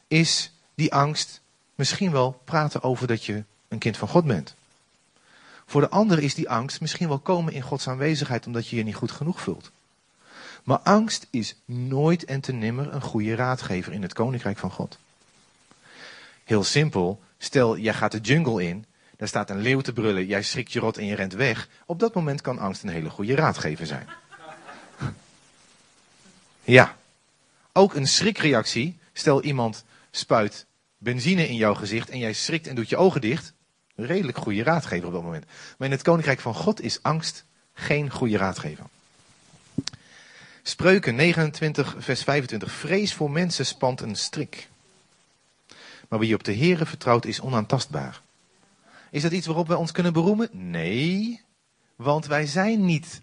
is 0.08 0.52
die 0.74 0.94
angst 0.94 1.39
misschien 1.80 2.10
wel 2.10 2.40
praten 2.44 2.82
over 2.82 3.06
dat 3.06 3.24
je 3.24 3.44
een 3.68 3.78
kind 3.78 3.96
van 3.96 4.08
God 4.08 4.24
bent. 4.24 4.54
Voor 5.66 5.80
de 5.80 5.88
ander 5.88 6.18
is 6.18 6.34
die 6.34 6.48
angst 6.50 6.80
misschien 6.80 7.08
wel 7.08 7.18
komen 7.18 7.52
in 7.52 7.62
Gods 7.62 7.88
aanwezigheid 7.88 8.46
omdat 8.46 8.68
je 8.68 8.76
je 8.76 8.82
niet 8.82 8.94
goed 8.94 9.10
genoeg 9.10 9.40
voelt. 9.40 9.70
Maar 10.64 10.78
angst 10.78 11.26
is 11.30 11.54
nooit 11.64 12.24
en 12.24 12.40
te 12.40 12.52
nimmer 12.52 12.92
een 12.94 13.00
goede 13.00 13.34
raadgever 13.34 13.92
in 13.92 14.02
het 14.02 14.12
koninkrijk 14.12 14.58
van 14.58 14.70
God. 14.70 14.98
Heel 16.44 16.64
simpel, 16.64 17.20
stel 17.38 17.76
jij 17.76 17.94
gaat 17.94 18.12
de 18.12 18.20
jungle 18.20 18.64
in, 18.64 18.84
daar 19.16 19.28
staat 19.28 19.50
een 19.50 19.60
leeuw 19.60 19.80
te 19.80 19.92
brullen, 19.92 20.26
jij 20.26 20.42
schrikt 20.42 20.72
je 20.72 20.80
rot 20.80 20.96
en 20.98 21.04
je 21.04 21.14
rent 21.14 21.32
weg. 21.32 21.68
Op 21.86 21.98
dat 21.98 22.14
moment 22.14 22.40
kan 22.40 22.58
angst 22.58 22.82
een 22.82 22.88
hele 22.88 23.10
goede 23.10 23.34
raadgever 23.34 23.86
zijn. 23.86 24.08
Ja, 26.62 26.96
ook 27.72 27.94
een 27.94 28.08
schrikreactie, 28.08 28.98
stel 29.12 29.42
iemand 29.42 29.84
spuit 30.10 30.66
benzine 31.00 31.48
in 31.48 31.56
jouw 31.56 31.74
gezicht 31.74 32.10
en 32.10 32.18
jij 32.18 32.32
schrikt 32.32 32.66
en 32.66 32.74
doet 32.74 32.88
je 32.88 32.96
ogen 32.96 33.20
dicht. 33.20 33.52
Redelijk 33.94 34.38
goede 34.38 34.62
raadgever 34.62 35.06
op 35.06 35.12
dat 35.12 35.22
moment. 35.22 35.44
Maar 35.78 35.88
in 35.88 35.94
het 35.94 36.02
koninkrijk 36.02 36.40
van 36.40 36.54
God 36.54 36.80
is 36.80 37.02
angst 37.02 37.44
geen 37.72 38.10
goede 38.10 38.36
raadgever. 38.36 38.84
Spreuken 40.62 41.14
29, 41.14 41.94
vers 41.98 42.22
25. 42.22 42.72
Vrees 42.72 43.14
voor 43.14 43.30
mensen 43.30 43.66
spant 43.66 44.00
een 44.00 44.16
strik. 44.16 44.68
Maar 46.08 46.18
wie 46.18 46.34
op 46.34 46.44
de 46.44 46.56
Here 46.56 46.86
vertrouwt 46.86 47.24
is 47.24 47.40
onaantastbaar. 47.40 48.20
Is 49.10 49.22
dat 49.22 49.32
iets 49.32 49.46
waarop 49.46 49.68
wij 49.68 49.76
ons 49.76 49.92
kunnen 49.92 50.12
beroemen? 50.12 50.48
Nee, 50.52 51.40
want 51.96 52.26
wij 52.26 52.46
zijn 52.46 52.84
niet 52.84 53.22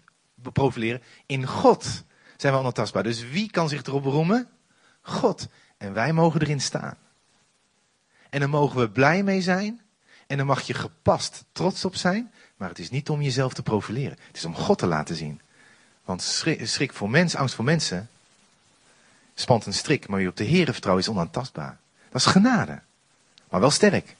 profileren. 0.52 1.02
In 1.26 1.46
God 1.46 2.04
zijn 2.36 2.52
we 2.52 2.58
onaantastbaar. 2.58 3.02
Dus 3.02 3.28
wie 3.28 3.50
kan 3.50 3.68
zich 3.68 3.82
erop 3.82 4.02
beroemen? 4.02 4.48
God. 5.00 5.46
En 5.76 5.92
wij 5.92 6.12
mogen 6.12 6.40
erin 6.40 6.60
staan. 6.60 6.96
En 8.30 8.40
dan 8.40 8.50
mogen 8.50 8.80
we 8.80 8.90
blij 8.90 9.22
mee 9.22 9.40
zijn. 9.40 9.80
En 10.26 10.36
dan 10.36 10.46
mag 10.46 10.62
je 10.62 10.74
gepast 10.74 11.44
trots 11.52 11.84
op 11.84 11.96
zijn. 11.96 12.32
Maar 12.56 12.68
het 12.68 12.78
is 12.78 12.90
niet 12.90 13.08
om 13.08 13.22
jezelf 13.22 13.52
te 13.52 13.62
profileren. 13.62 14.18
Het 14.26 14.36
is 14.36 14.44
om 14.44 14.54
God 14.54 14.78
te 14.78 14.86
laten 14.86 15.16
zien. 15.16 15.40
Want 16.04 16.22
schrik, 16.22 16.92
voor 16.92 17.10
mensen, 17.10 17.38
angst 17.38 17.54
voor 17.54 17.64
mensen, 17.64 18.08
spant 19.34 19.66
een 19.66 19.74
strik. 19.74 20.08
Maar 20.08 20.18
wie 20.18 20.28
op 20.28 20.36
de 20.36 20.44
Heer 20.44 20.72
vertrouwt 20.72 20.98
is 20.98 21.08
onaantastbaar. 21.08 21.78
Dat 22.10 22.20
is 22.20 22.26
genade. 22.26 22.80
Maar 23.50 23.60
wel 23.60 23.70
sterk. 23.70 24.16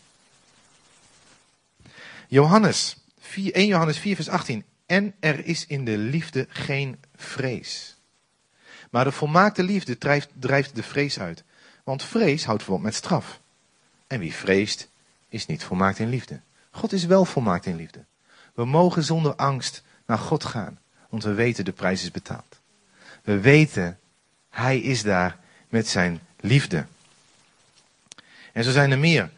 Johannes, 2.29 2.97
4, 3.21 3.55
1 3.55 3.67
Johannes 3.67 3.99
4 3.99 4.15
vers 4.15 4.29
18. 4.29 4.65
En 4.87 5.15
er 5.21 5.47
is 5.47 5.67
in 5.67 5.85
de 5.85 5.99
liefde 5.99 6.47
geen 6.49 7.01
vrees. 7.17 7.97
Maar 8.91 9.05
de 9.05 9.13
volmaakte 9.13 9.63
liefde 9.63 9.99
drijft, 9.99 10.29
drijft 10.33 10.75
de 10.75 10.83
vrees 10.83 11.19
uit. 11.19 11.45
Want 11.85 12.03
vrees 12.03 12.45
houdt 12.45 12.63
verband 12.63 12.85
met 12.85 12.95
straf. 12.95 13.41
En 14.09 14.21
wie 14.21 14.35
vreest, 14.35 14.89
is 15.29 15.47
niet 15.47 15.65
volmaakt 15.65 15.99
in 15.99 16.09
liefde. 16.09 16.41
God 16.71 16.93
is 16.93 17.05
wel 17.05 17.25
volmaakt 17.25 17.67
in 17.67 17.77
liefde. 17.77 18.05
We 18.55 18.65
mogen 18.65 19.05
zonder 19.05 19.35
angst 19.35 19.83
naar 20.07 20.19
God 20.19 20.45
gaan, 20.45 20.79
want 21.09 21.25
we 21.25 21.33
weten 21.33 21.65
de 21.65 21.73
prijs 21.73 22.03
is 22.03 22.11
betaald. 22.11 22.61
We 23.23 23.41
weten, 23.41 23.99
Hij 24.51 24.79
is 24.79 25.03
daar 25.03 25.39
met 25.69 25.89
zijn 25.89 26.21
liefde. 26.41 26.87
En 28.53 28.65
zo 28.65 28.71
zijn 28.71 28.91
er 28.91 28.99
meer. 28.99 29.31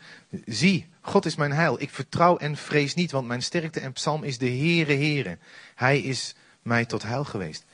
Zie, 0.46 0.88
God 1.00 1.26
is 1.26 1.35
mijn 1.35 1.52
heil. 1.52 1.80
Ik 1.80 1.90
vertrouw 1.90 2.37
en 2.37 2.56
vrees 2.56 2.94
niet, 2.94 3.11
want 3.11 3.26
mijn 3.26 3.42
sterkte 3.42 3.80
en 3.80 3.92
psalm 3.92 4.24
is 4.24 4.38
de 4.38 4.48
Heere 4.48 4.94
Heere. 4.94 5.38
Hij 5.74 6.00
is 6.00 6.35
mij 6.62 6.85
tot 6.85 7.02
heil 7.02 7.24
geweest. 7.24 7.64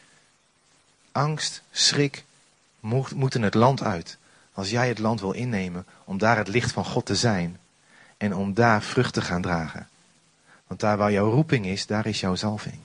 Angst, 1.12 1.62
schrik 1.70 2.24
moeten 3.14 3.42
het 3.42 3.54
land 3.54 3.82
uit. 3.82 4.18
Als 4.56 4.70
jij 4.70 4.88
het 4.88 4.98
land 4.98 5.20
wil 5.20 5.32
innemen, 5.32 5.86
om 6.04 6.18
daar 6.18 6.36
het 6.36 6.48
licht 6.48 6.72
van 6.72 6.84
God 6.84 7.06
te 7.06 7.16
zijn. 7.16 7.58
En 8.16 8.34
om 8.34 8.54
daar 8.54 8.82
vrucht 8.82 9.14
te 9.14 9.20
gaan 9.20 9.42
dragen. 9.42 9.88
Want 10.66 10.80
daar 10.80 10.96
waar 10.96 11.12
jouw 11.12 11.30
roeping 11.30 11.66
is, 11.66 11.86
daar 11.86 12.06
is 12.06 12.20
jouw 12.20 12.34
zalving. 12.34 12.78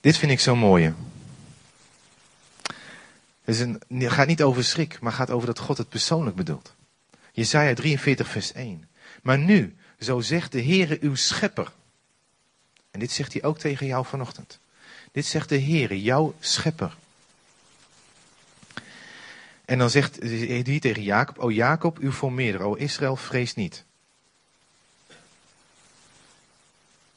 Dit 0.00 0.16
vind 0.16 0.32
ik 0.32 0.40
zo 0.40 0.56
mooi. 0.56 0.94
Het, 3.44 3.58
het 3.88 4.12
gaat 4.12 4.26
niet 4.26 4.42
over 4.42 4.64
schrik, 4.64 5.00
maar 5.00 5.12
gaat 5.12 5.30
over 5.30 5.46
dat 5.46 5.58
God 5.58 5.78
het 5.78 5.88
persoonlijk 5.88 6.36
bedoelt. 6.36 6.74
Jesaja 7.32 7.74
43 7.74 8.28
vers 8.28 8.52
1. 8.52 8.88
Maar 9.22 9.38
nu, 9.38 9.76
zo 9.98 10.20
zegt 10.20 10.52
de 10.52 10.62
Heere 10.62 10.98
uw 11.00 11.14
schepper. 11.14 11.72
En 12.90 13.00
dit 13.00 13.10
zegt 13.10 13.32
hij 13.32 13.42
ook 13.42 13.58
tegen 13.58 13.86
jou 13.86 14.06
vanochtend. 14.06 14.58
Dit 15.12 15.26
zegt 15.26 15.48
de 15.48 15.60
Heere, 15.60 16.02
jouw 16.02 16.34
schepper. 16.40 16.96
En 19.68 19.78
dan 19.78 19.90
zegt 19.90 20.18
hij 20.22 20.78
tegen 20.80 21.02
Jacob, 21.02 21.38
o 21.38 21.50
Jacob, 21.50 21.98
uw 21.98 22.12
formeerder, 22.12 22.62
o 22.62 22.74
Israël, 22.74 23.16
vrees 23.16 23.54
niet. 23.54 23.84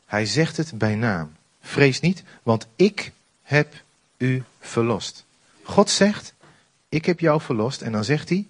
Hij 0.05 0.25
zegt 0.25 0.57
het 0.57 0.77
bij 0.77 0.95
naam. 0.95 1.35
Vrees 1.61 1.99
niet, 1.99 2.23
want 2.43 2.67
ik 2.75 3.11
heb 3.41 3.73
u 4.17 4.43
verlost. 4.59 5.25
God 5.63 5.89
zegt, 5.89 6.33
ik 6.89 7.05
heb 7.05 7.19
jou 7.19 7.41
verlost. 7.41 7.81
En 7.81 7.91
dan 7.91 8.03
zegt 8.03 8.29
hij, 8.29 8.47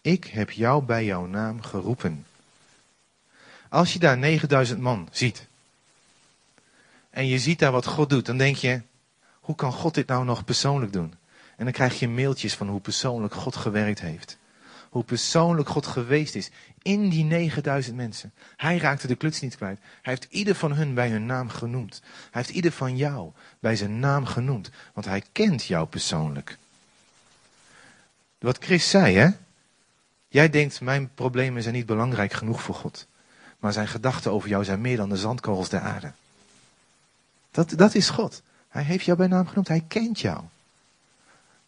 ik 0.00 0.24
heb 0.24 0.50
jou 0.50 0.82
bij 0.82 1.04
jouw 1.04 1.26
naam 1.26 1.62
geroepen. 1.62 2.26
Als 3.68 3.92
je 3.92 3.98
daar 3.98 4.18
9000 4.18 4.80
man 4.80 5.08
ziet. 5.12 5.46
En 7.10 7.26
je 7.26 7.38
ziet 7.38 7.58
daar 7.58 7.72
wat 7.72 7.86
God 7.86 8.10
doet. 8.10 8.26
Dan 8.26 8.38
denk 8.38 8.56
je, 8.56 8.80
hoe 9.40 9.54
kan 9.54 9.72
God 9.72 9.94
dit 9.94 10.06
nou 10.06 10.24
nog 10.24 10.44
persoonlijk 10.44 10.92
doen? 10.92 11.14
En 11.56 11.64
dan 11.64 11.72
krijg 11.72 11.98
je 11.98 12.08
mailtjes 12.08 12.54
van 12.54 12.68
hoe 12.68 12.80
persoonlijk 12.80 13.34
God 13.34 13.56
gewerkt 13.56 14.00
heeft. 14.00 14.38
hoe 14.90 15.04
persoonlijk 15.04 15.68
God 15.68 15.86
geweest 15.86 16.34
is 16.34 16.50
in 16.82 17.08
die 17.08 17.24
9000 17.24 17.96
mensen. 17.96 18.32
Hij 18.56 18.78
raakte 18.78 19.06
de 19.06 19.14
kluts 19.14 19.40
niet 19.40 19.56
kwijt. 19.56 19.78
Hij 20.02 20.12
heeft 20.12 20.26
ieder 20.30 20.54
van 20.54 20.72
hun 20.72 20.94
bij 20.94 21.10
hun 21.10 21.26
naam 21.26 21.48
genoemd. 21.48 22.00
Hij 22.02 22.42
heeft 22.42 22.54
ieder 22.54 22.72
van 22.72 22.96
jou 22.96 23.30
bij 23.60 23.76
zijn 23.76 23.98
naam 23.98 24.24
genoemd, 24.24 24.70
want 24.92 25.06
hij 25.06 25.22
kent 25.32 25.64
jou 25.64 25.86
persoonlijk. 25.86 26.58
Wat 28.38 28.58
Chris 28.58 28.90
zei, 28.90 29.16
hè? 29.16 29.28
Jij 30.28 30.50
denkt, 30.50 30.80
mijn 30.80 31.10
problemen 31.14 31.62
zijn 31.62 31.74
niet 31.74 31.86
belangrijk 31.86 32.32
genoeg 32.32 32.62
voor 32.62 32.74
God. 32.74 33.06
Maar 33.58 33.72
zijn 33.72 33.88
gedachten 33.88 34.32
over 34.32 34.48
jou 34.48 34.64
zijn 34.64 34.80
meer 34.80 34.96
dan 34.96 35.08
de 35.08 35.16
zandkorrels 35.16 35.68
der 35.68 35.80
aarde. 35.80 36.12
Dat, 37.50 37.70
dat 37.76 37.94
is 37.94 38.08
God. 38.08 38.42
Hij 38.68 38.82
heeft 38.82 39.04
jou 39.04 39.18
bij 39.18 39.26
naam 39.26 39.46
genoemd. 39.46 39.68
Hij 39.68 39.84
kent 39.88 40.20
jou. 40.20 40.44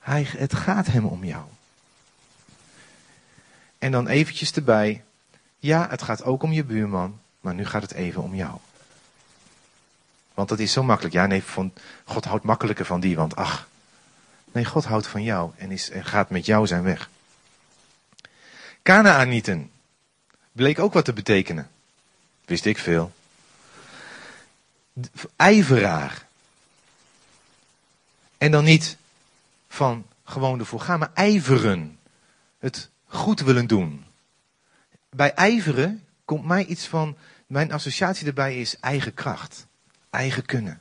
Hij, 0.06 0.26
het 0.36 0.54
gaat 0.54 0.86
hem 0.86 1.04
om 1.04 1.24
jou. 1.24 1.44
En 3.78 3.92
dan 3.92 4.08
eventjes 4.08 4.52
erbij. 4.52 5.04
Ja, 5.58 5.88
het 5.90 6.02
gaat 6.02 6.22
ook 6.24 6.42
om 6.42 6.52
je 6.52 6.64
buurman. 6.64 7.20
Maar 7.40 7.54
nu 7.54 7.66
gaat 7.66 7.82
het 7.82 7.92
even 7.92 8.22
om 8.22 8.34
jou. 8.34 8.58
Want 10.34 10.48
dat 10.48 10.58
is 10.58 10.72
zo 10.72 10.82
makkelijk. 10.82 11.14
Ja, 11.14 11.26
nee, 11.26 11.42
van, 11.42 11.72
God 12.04 12.24
houdt 12.24 12.44
makkelijker 12.44 12.84
van 12.84 13.00
die. 13.00 13.16
Want 13.16 13.36
ach. 13.36 13.68
Nee, 14.52 14.64
God 14.64 14.84
houdt 14.84 15.06
van 15.06 15.22
jou. 15.22 15.50
En, 15.56 15.70
is, 15.70 15.90
en 15.90 16.04
gaat 16.04 16.30
met 16.30 16.46
jou 16.46 16.66
zijn 16.66 16.82
weg. 16.82 17.10
Kanaanieten. 18.82 19.70
Bleek 20.52 20.78
ook 20.78 20.92
wat 20.92 21.04
te 21.04 21.12
betekenen. 21.12 21.70
Wist 22.44 22.64
ik 22.64 22.78
veel. 22.78 23.12
Ijveraar. 25.36 26.26
En 28.38 28.50
dan 28.50 28.64
niet 28.64 28.96
van 29.76 30.06
gewoon 30.24 30.58
ervoor 30.58 30.80
gaan, 30.80 30.98
maar 30.98 31.10
ijveren. 31.14 31.98
Het 32.58 32.90
goed 33.04 33.40
willen 33.40 33.66
doen. 33.66 34.04
Bij 35.10 35.34
ijveren 35.34 36.04
komt 36.24 36.44
mij 36.44 36.64
iets 36.64 36.86
van, 36.86 37.16
mijn 37.46 37.72
associatie 37.72 38.26
erbij 38.26 38.60
is 38.60 38.78
eigen 38.80 39.14
kracht, 39.14 39.66
eigen 40.10 40.44
kunnen. 40.44 40.80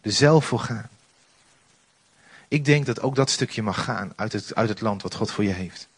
Er 0.00 0.12
zelf 0.12 0.44
voor 0.44 0.58
gaan. 0.58 0.88
Ik 2.48 2.64
denk 2.64 2.86
dat 2.86 3.00
ook 3.00 3.14
dat 3.14 3.30
stukje 3.30 3.62
mag 3.62 3.84
gaan 3.84 4.12
uit 4.16 4.32
het, 4.32 4.54
uit 4.54 4.68
het 4.68 4.80
land 4.80 5.02
wat 5.02 5.14
God 5.14 5.30
voor 5.30 5.44
je 5.44 5.52
heeft. 5.52 5.88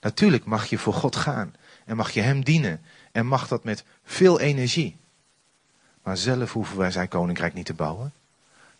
Natuurlijk 0.00 0.44
mag 0.44 0.66
je 0.66 0.78
voor 0.78 0.94
God 0.94 1.16
gaan 1.16 1.54
en 1.84 1.96
mag 1.96 2.10
je 2.10 2.20
Hem 2.20 2.44
dienen 2.44 2.80
en 3.12 3.26
mag 3.26 3.48
dat 3.48 3.64
met 3.64 3.84
veel 4.04 4.40
energie. 4.40 4.96
Maar 6.02 6.16
zelf 6.16 6.52
hoeven 6.52 6.76
wij 6.76 6.90
zijn 6.90 7.08
koninkrijk 7.08 7.54
niet 7.54 7.66
te 7.66 7.74
bouwen. 7.74 8.12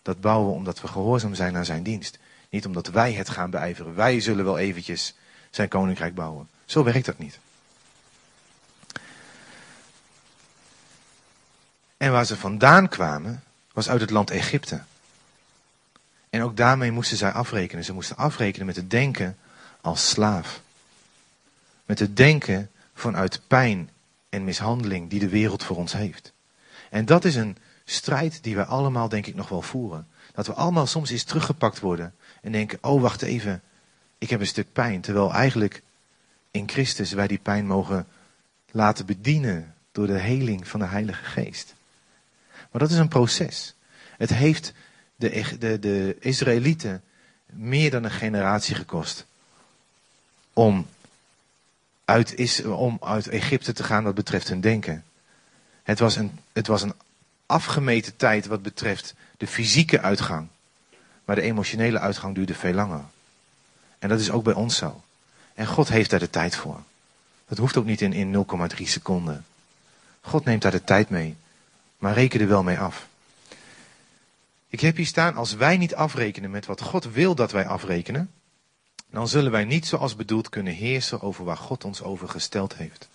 Dat 0.03 0.21
bouwen 0.21 0.49
we 0.49 0.55
omdat 0.55 0.81
we 0.81 0.89
gehoorzaam 0.89 1.35
zijn 1.35 1.57
aan 1.57 1.65
zijn 1.65 1.83
dienst. 1.83 2.19
Niet 2.51 2.67
omdat 2.67 2.87
wij 2.87 3.13
het 3.13 3.29
gaan 3.29 3.51
beijveren. 3.51 3.95
Wij 3.95 4.21
zullen 4.21 4.45
wel 4.45 4.59
eventjes 4.59 5.15
zijn 5.51 5.69
koninkrijk 5.69 6.15
bouwen. 6.15 6.49
Zo 6.65 6.85
werkt 6.85 7.07
dat 7.07 7.19
niet. 7.19 7.39
En 11.97 12.13
waar 12.13 12.27
ze 12.27 12.37
vandaan 12.37 12.89
kwamen, 12.89 13.43
was 13.73 13.89
uit 13.89 14.01
het 14.01 14.11
land 14.11 14.31
Egypte. 14.31 14.83
En 16.31 16.43
ook 16.43 16.57
daarmee 16.57 16.91
moesten 16.91 17.17
zij 17.17 17.33
afrekenen. 17.33 17.85
Ze 17.85 17.93
moesten 17.93 18.17
afrekenen 18.17 18.67
met 18.67 18.77
het 18.77 18.91
denken 18.91 19.39
als 19.81 20.09
slaaf. 20.09 20.61
Met 21.85 21.99
het 21.99 22.17
denken 22.17 22.71
vanuit 22.95 23.41
pijn 23.47 23.91
en 24.29 24.45
mishandeling 24.45 25.11
die 25.11 25.21
de 25.21 25.29
wereld 25.29 25.65
voor 25.65 25.77
ons 25.77 25.93
heeft. 25.93 26.33
En 26.91 27.05
dat 27.05 27.25
is 27.25 27.35
een 27.35 27.57
strijd 27.85 28.43
die 28.43 28.55
wij 28.55 28.65
allemaal, 28.65 29.09
denk 29.09 29.27
ik, 29.27 29.35
nog 29.35 29.49
wel 29.49 29.63
voeren. 29.63 30.09
Dat 30.33 30.47
we 30.47 30.53
allemaal 30.53 30.87
soms 30.87 31.11
eens 31.11 31.25
teruggepakt 31.25 31.81
worden 31.81 32.15
en 32.43 32.53
denken: 32.53 32.79
oh, 32.81 33.01
wacht 33.01 33.23
even, 33.23 33.63
ik 34.19 34.31
heb 34.31 34.41
een 34.41 34.47
stuk 34.47 34.73
pijn. 34.73 35.01
Terwijl 35.01 35.33
eigenlijk 35.33 35.83
in 36.51 36.69
Christus 36.69 37.13
wij 37.13 37.27
die 37.27 37.39
pijn 37.39 37.67
mogen 37.67 38.07
laten 38.71 39.07
bedienen 39.07 39.75
door 39.93 40.07
de 40.07 40.19
heling 40.19 40.69
van 40.69 40.81
de 40.81 40.87
Heilige 40.87 41.25
Geest. 41.25 41.75
Maar 42.71 42.81
dat 42.81 42.91
is 42.91 42.99
een 42.99 43.09
proces. 43.09 43.75
Het 44.17 44.31
heeft 44.31 44.73
de, 45.17 45.57
de, 45.59 45.79
de 45.79 46.17
Israëlieten 46.21 47.03
meer 47.47 47.91
dan 47.91 48.05
een 48.05 48.11
generatie 48.11 48.75
gekost 48.75 49.27
om 50.53 50.87
uit, 52.05 52.35
is, 52.35 52.65
om 52.65 52.99
uit 53.01 53.29
Egypte 53.29 53.73
te 53.73 53.85
gaan 53.85 54.05
wat 54.05 54.15
betreft 54.15 54.49
hun 54.49 54.61
denken. 54.61 55.05
Het 55.83 55.99
was, 55.99 56.17
een, 56.17 56.39
het 56.53 56.67
was 56.67 56.83
een 56.83 56.95
afgemeten 57.47 58.17
tijd 58.17 58.47
wat 58.47 58.63
betreft 58.63 59.15
de 59.37 59.47
fysieke 59.47 60.01
uitgang. 60.01 60.49
Maar 61.29 61.37
de 61.37 61.43
emotionele 61.43 61.99
uitgang 61.99 62.35
duurde 62.35 62.55
veel 62.55 62.73
langer. 62.73 63.05
En 63.99 64.09
dat 64.09 64.21
is 64.21 64.31
ook 64.31 64.45
bij 64.45 64.55
ons 64.55 64.77
zo. 64.77 65.03
En 65.55 65.67
God 65.67 65.89
heeft 65.89 66.11
daar 66.11 66.19
de 66.19 66.31
tijd 66.31 66.57
voor. 66.57 66.83
Dat 67.49 67.59
hoeft 67.59 67.77
ook 67.77 67.85
niet 67.85 68.01
in, 68.01 68.13
in 68.13 68.47
0,3 68.77 68.83
seconden. 68.83 69.45
God 70.21 70.45
neemt 70.45 70.63
daar 70.63 70.73
de 70.73 70.85
tijd 70.85 71.11
mee. 71.11 71.37
Maar 71.99 72.15
reken 72.15 72.41
er 72.41 72.49
wel 72.49 72.63
mee 72.63 72.79
af. 72.79 73.07
Ik 74.69 74.81
heb 74.81 74.97
hier 74.97 75.07
staan, 75.07 75.35
als 75.35 75.55
wij 75.55 75.77
niet 75.77 75.95
afrekenen 75.95 76.51
met 76.51 76.67
wat 76.67 76.81
God 76.81 77.13
wil 77.13 77.35
dat 77.35 77.53
wij 77.53 77.67
afrekenen, 77.67 78.31
dan 79.11 79.29
zullen 79.29 79.53
wij 79.53 79.65
niet 79.65 79.87
zoals 79.87 80.17
bedoeld 80.17 80.49
kunnen 80.49 80.73
heersen 80.73 81.21
over 81.23 81.45
waar 81.45 81.57
God 81.57 81.85
ons 81.85 82.03
over 82.03 82.29
gesteld 82.29 82.75
heeft. 82.75 83.09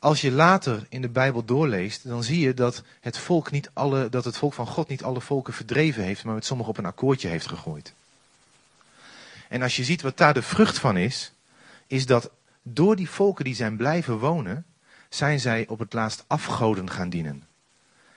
Als 0.00 0.20
je 0.20 0.30
later 0.30 0.86
in 0.88 1.02
de 1.02 1.08
Bijbel 1.08 1.44
doorleest, 1.44 2.08
dan 2.08 2.22
zie 2.22 2.40
je 2.40 2.54
dat 2.54 2.82
het 3.00 3.18
volk, 3.18 3.50
niet 3.50 3.70
alle, 3.72 4.08
dat 4.08 4.24
het 4.24 4.36
volk 4.36 4.54
van 4.54 4.66
God 4.66 4.88
niet 4.88 5.02
alle 5.02 5.20
volken 5.20 5.52
verdreven 5.52 6.02
heeft, 6.02 6.24
maar 6.24 6.34
met 6.34 6.44
sommigen 6.44 6.72
op 6.72 6.78
een 6.78 6.86
akkoordje 6.86 7.28
heeft 7.28 7.46
gegooid. 7.46 7.92
En 9.48 9.62
als 9.62 9.76
je 9.76 9.84
ziet 9.84 10.02
wat 10.02 10.16
daar 10.16 10.34
de 10.34 10.42
vrucht 10.42 10.78
van 10.78 10.96
is, 10.96 11.32
is 11.86 12.06
dat 12.06 12.30
door 12.62 12.96
die 12.96 13.10
volken 13.10 13.44
die 13.44 13.54
zijn 13.54 13.76
blijven 13.76 14.18
wonen, 14.18 14.64
zijn 15.08 15.40
zij 15.40 15.66
op 15.68 15.78
het 15.78 15.92
laatst 15.92 16.24
afgoden 16.26 16.90
gaan 16.90 17.10
dienen. 17.10 17.44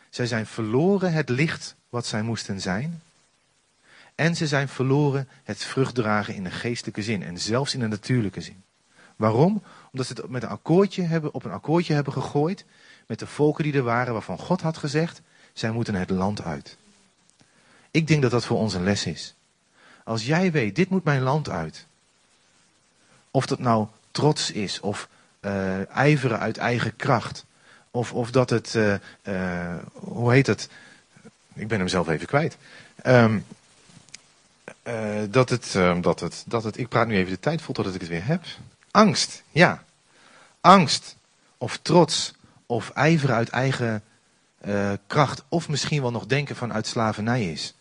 Zij 0.09 0.25
zijn 0.25 0.45
verloren 0.45 1.13
het 1.13 1.29
licht 1.29 1.75
wat 1.89 2.05
zij 2.05 2.21
moesten 2.21 2.61
zijn. 2.61 3.01
En 4.15 4.35
ze 4.35 4.47
zijn 4.47 4.69
verloren 4.69 5.27
het 5.43 5.63
vruchtdragen 5.63 6.35
in 6.35 6.43
de 6.43 6.51
geestelijke 6.51 7.03
zin 7.03 7.23
en 7.23 7.39
zelfs 7.39 7.73
in 7.73 7.79
de 7.79 7.87
natuurlijke 7.87 8.41
zin. 8.41 8.63
Waarom? 9.15 9.63
Omdat 9.93 10.07
ze 10.07 10.21
het 10.21 10.29
met 10.29 10.43
een 10.43 10.49
akkoordje 10.49 11.01
hebben, 11.01 11.33
op 11.33 11.45
een 11.45 11.51
akkoordje 11.51 11.93
hebben 11.93 12.13
gegooid 12.13 12.65
met 13.05 13.19
de 13.19 13.27
volken 13.27 13.63
die 13.63 13.73
er 13.73 13.83
waren 13.83 14.13
waarvan 14.13 14.37
God 14.37 14.61
had 14.61 14.77
gezegd, 14.77 15.21
zij 15.53 15.71
moeten 15.71 15.95
het 15.95 16.09
land 16.09 16.41
uit. 16.41 16.77
Ik 17.91 18.07
denk 18.07 18.21
dat 18.21 18.31
dat 18.31 18.45
voor 18.45 18.57
ons 18.57 18.73
een 18.73 18.83
les 18.83 19.05
is. 19.05 19.35
Als 20.03 20.25
jij 20.25 20.51
weet, 20.51 20.75
dit 20.75 20.89
moet 20.89 21.03
mijn 21.03 21.21
land 21.21 21.49
uit. 21.49 21.85
Of 23.31 23.45
dat 23.45 23.59
nou 23.59 23.87
trots 24.11 24.51
is, 24.51 24.79
of 24.79 25.09
uh, 25.41 25.89
ijveren 25.89 26.39
uit 26.39 26.57
eigen 26.57 26.95
kracht. 26.95 27.45
Of, 27.91 28.13
of 28.13 28.31
dat 28.31 28.49
het, 28.49 28.73
uh, 28.73 28.95
uh, 29.23 29.75
hoe 29.93 30.31
heet 30.31 30.47
het? 30.47 30.69
Ik 31.53 31.67
ben 31.67 31.79
hem 31.79 31.87
zelf 31.87 32.07
even 32.07 32.27
kwijt. 32.27 32.57
Um, 33.05 33.45
dat, 35.29 35.49
het, 35.49 35.75
ehm, 35.75 36.01
dat, 36.01 36.19
het, 36.19 36.43
dat 36.47 36.63
het, 36.63 36.77
ik 36.77 36.87
praat 36.87 37.07
nu 37.07 37.15
even 37.15 37.31
de 37.31 37.39
tijd 37.39 37.61
vol 37.61 37.73
totdat 37.73 37.95
ik 37.95 38.01
het 38.01 38.09
weer 38.09 38.25
heb. 38.25 38.45
Angst, 38.93 39.43
ja. 39.51 39.83
Angst, 40.61 41.15
of 41.57 41.77
trots, 41.77 42.33
of 42.65 42.89
ijveren 42.89 43.35
uit 43.35 43.49
eigen 43.49 44.03
kracht. 45.07 45.43
Of 45.49 45.69
misschien 45.69 46.01
wel 46.01 46.11
nog 46.11 46.25
denken 46.25 46.55
vanuit 46.55 46.87
slavernij 46.87 47.51
is. 47.51 47.73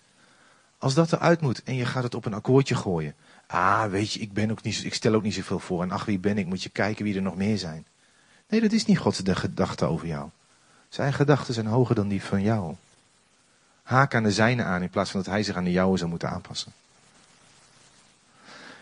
Als 0.79 0.95
dat 0.95 1.13
eruit 1.13 1.41
moet 1.41 1.63
en 1.63 1.75
je 1.75 1.87
gaat 1.87 2.03
het 2.03 2.15
op 2.15 2.25
een 2.25 2.35
akkoordje 2.35 2.75
gooien. 2.75 3.15
Ah, 3.47 3.91
weet 3.91 4.13
je, 4.13 4.21
ik, 4.21 4.33
ben 4.33 4.51
ook 4.51 4.63
niet, 4.63 4.85
ik 4.85 4.95
stel 4.95 5.15
ook 5.15 5.23
niet 5.23 5.35
zoveel 5.35 5.59
voor. 5.59 5.83
En 5.83 5.91
ach, 5.91 6.05
wie 6.05 6.19
ben 6.19 6.39
ik? 6.39 6.47
Moet 6.47 6.63
je 6.63 6.69
kijken 6.69 7.05
wie 7.05 7.17
er 7.17 7.23
nog 7.23 7.37
meer 7.37 7.59
zijn. 7.59 7.87
Nee, 8.49 8.61
dat 8.61 8.73
is 8.73 8.85
niet 8.85 8.99
Gods 8.99 9.21
gedachte 9.25 9.85
over 9.85 10.07
jou. 10.07 10.29
Zijn 10.89 11.13
gedachten 11.13 11.55
zijn 11.55 11.67
hoger 11.67 11.95
dan 11.95 12.09
die 12.09 12.23
van 12.23 12.43
jou. 12.43 12.75
Haak 13.83 14.15
aan 14.15 14.23
de 14.23 14.33
zijne 14.33 14.63
aan 14.63 14.83
in 14.83 14.91
plaats 14.91 15.11
van 15.11 15.23
dat 15.23 15.33
hij 15.33 15.43
zich 15.43 15.57
aan 15.57 15.65
de 15.65 15.73
jouwe 15.73 15.99
zou 15.99 16.11
moeten 16.11 16.31
aanpassen. 16.31 16.73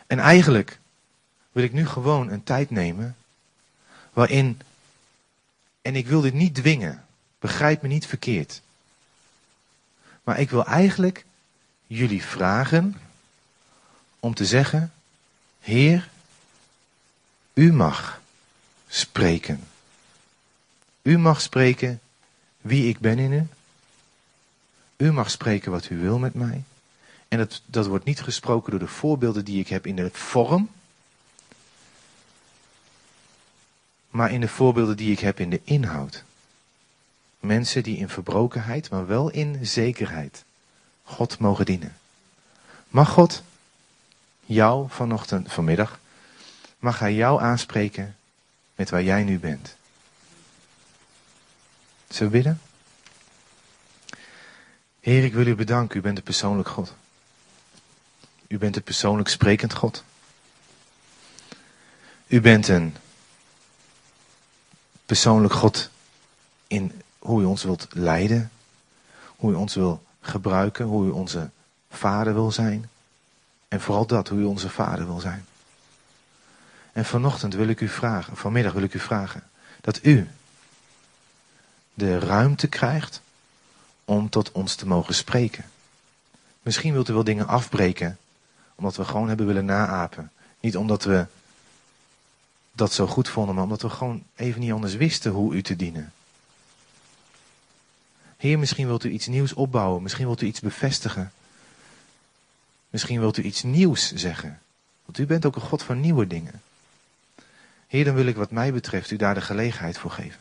En 0.07 0.19
eigenlijk 0.19 0.80
wil 1.53 1.65
ik 1.65 1.73
nu 1.73 1.87
gewoon 1.87 2.31
een 2.31 2.43
tijd 2.43 2.71
nemen 2.71 3.17
waarin, 4.13 4.61
en 5.83 5.97
ik 5.97 6.07
wil 6.07 6.21
dit 6.21 6.35
niet 6.35 6.55
dwingen, 6.55 7.05
begrijp 7.39 7.83
me 7.83 7.89
niet 7.89 8.07
verkeerd. 8.07 8.63
Maar 10.25 10.41
ik 10.41 10.51
wil 10.51 10.67
eigenlijk 10.67 11.25
jullie 11.87 12.25
vragen 12.25 12.97
om 14.21 14.35
te 14.35 14.47
zeggen, 14.47 14.93
Heer, 15.61 16.09
u 17.55 17.73
mag 17.73 18.21
spreken. 18.89 19.65
U 21.03 21.19
mag 21.19 21.41
spreken 21.41 22.01
wie 22.61 22.89
ik 22.89 22.99
ben 22.99 23.19
in 23.19 23.33
u. 23.33 23.47
U 24.97 25.13
mag 25.13 25.31
spreken 25.31 25.71
wat 25.71 25.91
u 25.91 25.99
wil 25.99 26.19
met 26.19 26.35
mij. 26.35 26.63
En 27.29 27.39
dat, 27.39 27.63
dat 27.67 27.87
wordt 27.87 28.05
niet 28.05 28.21
gesproken 28.21 28.71
door 28.71 28.81
de 28.81 28.87
voorbeelden 28.87 29.45
die 29.45 29.61
ik 29.61 29.69
heb 29.69 29.87
in 29.87 29.97
de 29.97 30.11
vorm, 30.13 30.71
maar 34.11 34.33
in 34.33 34.41
de 34.41 34.49
voorbeelden 34.49 34.97
die 34.97 35.13
ik 35.13 35.21
heb 35.21 35.41
in 35.41 35.51
de 35.51 35.61
inhoud. 35.65 36.25
Mensen 37.41 37.83
die 37.83 37.97
in 37.97 38.09
verbrokenheid, 38.09 38.91
maar 38.91 39.07
wel 39.07 39.31
in 39.31 39.67
zekerheid 39.67 40.45
God 41.03 41.39
mogen 41.39 41.65
dienen. 41.65 41.97
Mag 42.89 43.09
God 43.09 43.43
jou 44.45 44.87
vanochtend, 44.89 45.53
vanmiddag, 45.53 45.99
mag 46.79 46.99
hij 46.99 47.15
jou 47.15 47.43
aanspreken 47.43 48.17
met 48.75 48.91
waar 48.91 49.03
jij 49.03 49.25
nu 49.25 49.39
bent. 49.39 49.77
Zullen 52.09 52.33
we 52.33 52.39
bidden? 52.39 52.61
Heer, 55.01 55.25
ik 55.25 55.33
wil 55.33 55.47
u 55.47 55.55
bedanken. 55.55 55.99
U 55.99 56.01
bent 56.01 56.17
de 56.17 56.23
persoonlijk 56.23 56.69
God. 56.69 56.95
U 58.49 58.59
bent 58.59 58.77
een 58.77 58.83
persoonlijk 58.83 59.29
sprekend 59.29 59.75
God. 59.75 60.05
U 62.27 62.41
bent 62.41 62.69
een 62.69 62.97
persoonlijk 65.11 65.55
God 65.55 65.91
in 66.67 67.03
hoe 67.19 67.43
u 67.43 67.45
ons 67.45 67.63
wilt 67.63 67.87
leiden, 67.91 68.51
hoe 69.27 69.53
u 69.53 69.55
ons 69.55 69.75
wil 69.75 70.03
gebruiken, 70.21 70.85
hoe 70.85 71.07
u 71.07 71.11
onze 71.11 71.51
vader 71.91 72.35
wil 72.35 72.53
zijn. 72.53 72.91
En 73.69 73.81
vooral 73.81 74.07
dat, 74.07 74.29
hoe 74.29 74.39
u 74.39 74.45
onze 74.45 74.69
vader 74.69 75.07
wil 75.07 75.21
zijn. 75.21 75.45
En 76.93 77.05
vanochtend 77.05 77.55
wil 77.55 77.69
ik 77.69 77.81
u 77.81 77.89
vragen, 77.89 78.37
vanmiddag 78.37 78.73
wil 78.73 78.83
ik 78.83 78.95
u 78.95 78.99
vragen, 78.99 79.43
dat 79.81 79.99
u 80.03 80.29
de 81.95 82.19
ruimte 82.19 82.69
krijgt 82.69 83.21
om 84.05 84.29
tot 84.29 84.53
ons 84.53 84.75
te 84.75 84.87
mogen 84.87 85.15
spreken. 85.15 85.65
Misschien 86.63 86.93
wilt 86.93 87.09
u 87.09 87.13
wel 87.13 87.25
dingen 87.25 87.47
afbreken, 87.47 88.19
omdat 88.75 88.97
we 88.97 89.05
gewoon 89.05 89.29
hebben 89.29 89.47
willen 89.47 89.65
naapen. 89.65 90.31
Niet 90.61 90.77
omdat 90.77 91.05
we 91.05 91.27
dat 92.81 92.93
zo 92.93 93.07
goed 93.07 93.29
vonden, 93.29 93.55
maar 93.55 93.65
omdat 93.65 93.83
we 93.83 93.91
gewoon 93.91 94.23
even 94.37 94.61
niet 94.61 94.73
anders 94.73 94.95
wisten 94.95 95.33
hoe 95.33 95.55
u 95.55 95.63
te 95.63 95.77
dienen. 95.77 96.13
Heer, 98.37 98.59
misschien 98.59 98.87
wilt 98.87 99.05
u 99.05 99.11
iets 99.11 99.27
nieuws 99.27 99.53
opbouwen, 99.53 100.03
misschien 100.03 100.27
wilt 100.27 100.43
u 100.43 100.47
iets 100.47 100.61
bevestigen. 100.61 101.33
Misschien 102.91 103.21
wilt 103.21 103.37
u 103.37 103.43
iets 103.43 103.63
nieuws 103.63 104.13
zeggen. 104.13 104.61
Want 105.05 105.19
u 105.19 105.27
bent 105.27 105.47
ook 105.47 105.57
een 105.57 105.63
God 105.63 105.83
van 105.83 106.01
nieuwe 106.01 106.27
dingen. 106.27 106.63
Heer, 107.87 108.05
dan 108.05 108.15
wil 108.15 108.27
ik 108.27 108.37
wat 108.37 108.51
mij 108.51 108.73
betreft 108.73 109.11
u 109.11 109.17
daar 109.17 109.35
de 109.35 109.41
gelegenheid 109.41 109.99
voor 109.99 110.11
geven. 110.11 110.41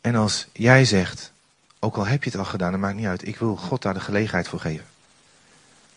En 0.00 0.14
als 0.14 0.46
jij 0.52 0.84
zegt, 0.84 1.32
ook 1.78 1.96
al 1.96 2.06
heb 2.06 2.24
je 2.24 2.30
het 2.30 2.38
al 2.38 2.44
gedaan, 2.44 2.70
dat 2.70 2.80
maakt 2.80 2.96
niet 2.96 3.06
uit, 3.06 3.26
ik 3.26 3.36
wil 3.36 3.56
God 3.56 3.82
daar 3.82 3.94
de 3.94 4.00
gelegenheid 4.00 4.48
voor 4.48 4.60
geven. 4.60 4.86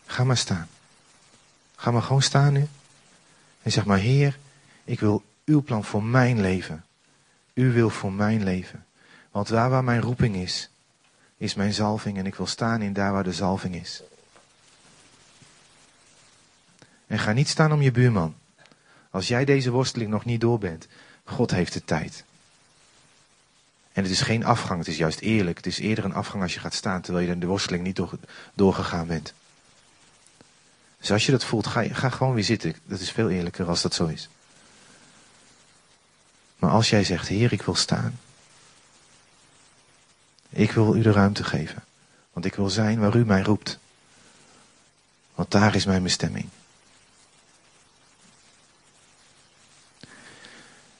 Ga 0.05 0.23
maar 0.23 0.37
staan. 0.37 0.67
Ga 1.79 1.91
maar 1.91 2.01
gewoon 2.01 2.21
staan 2.21 2.53
nu. 2.53 2.67
En 3.61 3.71
zeg 3.71 3.85
maar, 3.85 3.97
Heer, 3.97 4.37
ik 4.83 4.99
wil 4.99 5.23
uw 5.45 5.61
plan 5.61 5.83
voor 5.83 6.03
mijn 6.03 6.41
leven. 6.41 6.85
U 7.53 7.71
wil 7.71 7.89
voor 7.89 8.13
mijn 8.13 8.43
leven. 8.43 8.85
Want 9.31 9.47
daar 9.47 9.69
waar 9.69 9.83
mijn 9.83 10.01
roeping 10.01 10.35
is, 10.35 10.69
is 11.37 11.53
mijn 11.53 11.73
zalving. 11.73 12.17
En 12.17 12.25
ik 12.25 12.35
wil 12.35 12.47
staan 12.47 12.81
in 12.81 12.93
daar 12.93 13.11
waar 13.11 13.23
de 13.23 13.33
zalving 13.33 13.75
is. 13.75 14.01
En 17.07 17.19
ga 17.19 17.31
niet 17.31 17.47
staan 17.47 17.71
om 17.71 17.81
je 17.81 17.91
buurman. 17.91 18.35
Als 19.09 19.27
jij 19.27 19.45
deze 19.45 19.71
worsteling 19.71 20.09
nog 20.09 20.25
niet 20.25 20.41
door 20.41 20.59
bent, 20.59 20.87
God 21.23 21.51
heeft 21.51 21.73
de 21.73 21.83
tijd. 21.83 22.23
En 23.93 24.03
het 24.03 24.11
is 24.11 24.21
geen 24.21 24.45
afgang, 24.45 24.79
het 24.79 24.87
is 24.87 24.97
juist 24.97 25.19
eerlijk. 25.19 25.57
Het 25.57 25.65
is 25.65 25.79
eerder 25.79 26.05
een 26.05 26.13
afgang 26.13 26.43
als 26.43 26.53
je 26.53 26.59
gaat 26.59 26.73
staan 26.73 27.01
terwijl 27.01 27.27
je 27.27 27.37
de 27.37 27.45
worsteling 27.45 27.83
niet 27.83 27.95
door, 27.95 28.17
doorgegaan 28.53 29.07
bent. 29.07 29.33
Dus 30.99 31.11
als 31.11 31.25
je 31.25 31.31
dat 31.31 31.43
voelt, 31.43 31.67
ga, 31.67 31.83
ga 31.91 32.09
gewoon 32.09 32.33
weer 32.33 32.43
zitten. 32.43 32.75
Dat 32.85 32.99
is 32.99 33.11
veel 33.11 33.29
eerlijker 33.29 33.67
als 33.67 33.81
dat 33.81 33.93
zo 33.93 34.05
is. 34.05 34.29
Maar 36.57 36.71
als 36.71 36.89
jij 36.89 37.03
zegt, 37.03 37.27
Heer, 37.27 37.53
ik 37.53 37.61
wil 37.61 37.75
staan. 37.75 38.19
Ik 40.49 40.71
wil 40.71 40.95
u 40.95 41.01
de 41.01 41.11
ruimte 41.11 41.43
geven. 41.43 41.83
Want 42.33 42.45
ik 42.45 42.55
wil 42.55 42.69
zijn 42.69 42.99
waar 42.99 43.15
u 43.15 43.25
mij 43.25 43.41
roept. 43.41 43.79
Want 45.35 45.51
daar 45.51 45.75
is 45.75 45.85
mijn 45.85 46.03
bestemming. 46.03 46.49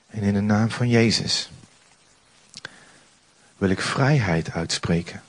En 0.07 0.23
in 0.23 0.33
de 0.33 0.41
naam 0.41 0.71
van 0.71 0.89
Jezus 0.89 1.49
wil 3.57 3.69
ik 3.69 3.81
vrijheid 3.81 4.51
uitspreken. 4.51 5.23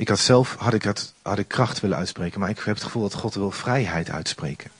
Ik 0.00 0.08
had 0.08 0.18
zelf 0.18 0.54
had 0.54 0.74
ik, 0.74 0.84
had, 0.84 1.12
had 1.22 1.38
ik 1.38 1.48
kracht 1.48 1.80
willen 1.80 1.96
uitspreken, 1.96 2.40
maar 2.40 2.48
ik 2.48 2.58
heb 2.58 2.74
het 2.74 2.84
gevoel 2.84 3.02
dat 3.02 3.14
God 3.14 3.34
wil 3.34 3.50
vrijheid 3.50 4.10
uitspreken. 4.10 4.70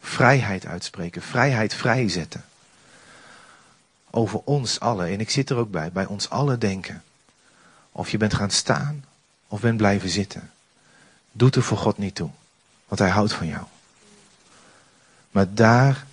Vrijheid 0.00 0.66
uitspreken, 0.66 1.22
vrijheid 1.22 1.74
vrijzetten. 1.74 2.44
Over 4.10 4.40
ons 4.44 4.80
allen, 4.80 5.08
en 5.08 5.20
ik 5.20 5.30
zit 5.30 5.50
er 5.50 5.56
ook 5.56 5.70
bij, 5.70 5.92
bij 5.92 6.06
ons 6.06 6.30
allen 6.30 6.58
denken. 6.58 7.02
Of 7.92 8.10
je 8.10 8.16
bent 8.16 8.34
gaan 8.34 8.50
staan 8.50 9.04
of 9.48 9.60
bent 9.60 9.76
blijven 9.76 10.08
zitten. 10.08 10.50
Doet 11.32 11.56
er 11.56 11.62
voor 11.62 11.78
God 11.78 11.98
niet 11.98 12.14
toe, 12.14 12.30
want 12.88 13.00
Hij 13.00 13.10
houdt 13.10 13.32
van 13.32 13.46
jou. 13.46 13.64
Maar 15.30 15.54
daar 15.54 16.06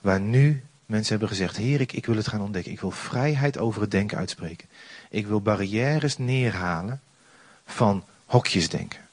waar 0.00 0.20
nu 0.20 0.64
mensen 0.90 1.10
hebben 1.10 1.28
gezegd, 1.28 1.56
Heer, 1.56 1.80
ik, 1.80 2.06
wil 2.06 2.16
het 2.16 2.28
gaan 2.28 2.40
ontdekken. 2.40 2.72
Ik 2.72 2.80
wil 2.80 2.90
vrijheid 2.90 3.58
over 3.58 3.80
het 3.80 3.90
denken 3.90 4.18
uitspreken. 4.18 4.68
Ik 5.10 5.26
wil 5.26 5.40
barrières 5.40 6.18
neerhalen 6.18 7.00
van 7.64 8.04
hokjesdenken. 8.26 9.08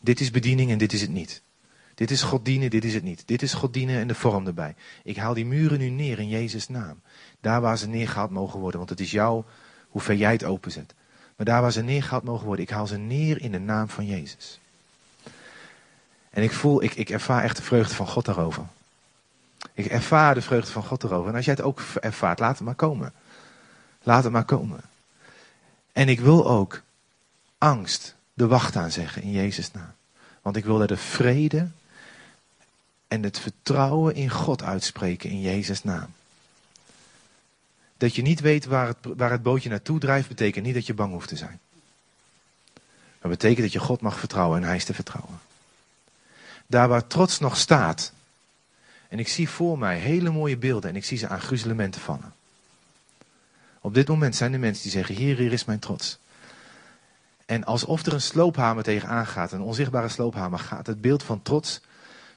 Dit 0.00 0.20
is 0.20 0.30
bediening 0.30 0.70
en 0.70 0.78
dit 0.78 0.92
is 0.92 1.00
het 1.00 1.10
niet. 1.10 1.42
Dit 1.94 2.10
is 2.10 2.22
God 2.22 2.44
dienen, 2.44 2.70
dit 2.70 2.84
is 2.84 2.94
het 2.94 3.02
niet. 3.02 3.22
Dit 3.26 3.42
is 3.42 3.54
God 3.54 3.72
dienen 3.72 4.00
en 4.00 4.08
de 4.08 4.14
vorm 4.14 4.46
erbij. 4.46 4.74
Ik 5.02 5.16
haal 5.16 5.34
die 5.34 5.46
muren 5.46 5.78
nu 5.78 5.88
neer 5.88 6.18
in 6.18 6.28
Jezus' 6.28 6.68
naam. 6.68 7.00
Daar 7.40 7.60
waar 7.60 7.78
ze 7.78 7.88
neergehaald 7.88 8.30
mogen 8.30 8.60
worden, 8.60 8.78
want 8.78 8.90
het 8.90 9.00
is 9.00 9.10
jou 9.10 9.44
hoe 9.88 10.00
ver 10.00 10.16
jij 10.16 10.32
het 10.32 10.44
openzet. 10.44 10.94
Maar 11.36 11.46
daar 11.46 11.62
waar 11.62 11.72
ze 11.72 11.82
neergehaald 11.82 12.24
mogen 12.24 12.46
worden, 12.46 12.64
ik 12.64 12.70
haal 12.70 12.86
ze 12.86 12.96
neer 12.96 13.40
in 13.40 13.52
de 13.52 13.58
naam 13.58 13.88
van 13.88 14.06
Jezus. 14.06 14.60
En 16.30 16.42
ik 16.42 16.52
voel, 16.52 16.82
ik, 16.82 16.94
ik 16.94 17.10
ervaar 17.10 17.42
echt 17.42 17.56
de 17.56 17.62
vreugde 17.62 17.94
van 17.94 18.06
God 18.06 18.24
daarover. 18.24 18.66
Ik 19.72 19.86
ervaar 19.86 20.34
de 20.34 20.42
vreugde 20.42 20.72
van 20.72 20.84
God 20.84 21.02
erover. 21.02 21.28
En 21.28 21.36
als 21.36 21.44
jij 21.44 21.54
het 21.54 21.64
ook 21.64 21.80
ervaart, 22.00 22.38
laat 22.38 22.56
het 22.56 22.66
maar 22.66 22.74
komen. 22.74 23.12
Laat 24.02 24.24
het 24.24 24.32
maar 24.32 24.44
komen. 24.44 24.80
En 25.92 26.08
ik 26.08 26.20
wil 26.20 26.48
ook 26.48 26.82
angst 27.58 28.14
de 28.34 28.46
wacht 28.46 28.76
aan 28.76 28.90
zeggen 28.90 29.22
in 29.22 29.30
Jezus' 29.30 29.72
naam. 29.72 29.92
Want 30.42 30.56
ik 30.56 30.64
wil 30.64 30.78
daar 30.78 30.86
de 30.86 30.96
vrede 30.96 31.68
en 33.08 33.22
het 33.22 33.38
vertrouwen 33.38 34.14
in 34.14 34.30
God 34.30 34.62
uitspreken 34.62 35.30
in 35.30 35.40
Jezus' 35.40 35.84
naam. 35.84 36.08
Dat 37.96 38.14
je 38.14 38.22
niet 38.22 38.40
weet 38.40 38.64
waar 38.64 38.86
het, 38.86 38.96
waar 39.16 39.30
het 39.30 39.42
bootje 39.42 39.68
naartoe 39.68 39.98
drijft, 39.98 40.28
betekent 40.28 40.64
niet 40.64 40.74
dat 40.74 40.86
je 40.86 40.94
bang 40.94 41.12
hoeft 41.12 41.28
te 41.28 41.36
zijn. 41.36 41.60
Maar 43.20 43.30
betekent 43.30 43.60
dat 43.60 43.72
je 43.72 43.78
God 43.78 44.00
mag 44.00 44.18
vertrouwen 44.18 44.60
en 44.60 44.66
Hij 44.66 44.76
is 44.76 44.84
te 44.84 44.94
vertrouwen. 44.94 45.40
Daar 46.66 46.88
waar 46.88 47.06
trots 47.06 47.38
nog 47.38 47.56
staat, 47.56 48.12
en 49.12 49.18
ik 49.18 49.28
zie 49.28 49.48
voor 49.48 49.78
mij 49.78 49.98
hele 49.98 50.30
mooie 50.30 50.56
beelden 50.56 50.90
en 50.90 50.96
ik 50.96 51.04
zie 51.04 51.18
ze 51.18 51.28
aan 51.28 51.40
gruzelementen 51.40 52.00
vallen. 52.00 52.34
Op 53.80 53.94
dit 53.94 54.08
moment 54.08 54.36
zijn 54.36 54.52
er 54.52 54.58
mensen 54.58 54.82
die 54.82 54.92
zeggen, 54.92 55.14
hier, 55.14 55.36
hier 55.36 55.52
is 55.52 55.64
mijn 55.64 55.78
trots. 55.78 56.18
En 57.46 57.64
alsof 57.64 58.06
er 58.06 58.12
een 58.12 58.20
sloophamer 58.20 58.82
tegenaan 58.82 59.26
gaat, 59.26 59.52
een 59.52 59.60
onzichtbare 59.60 60.08
sloophamer, 60.08 60.58
gaat 60.58 60.86
het 60.86 61.00
beeld 61.00 61.22
van 61.22 61.42
trots. 61.42 61.80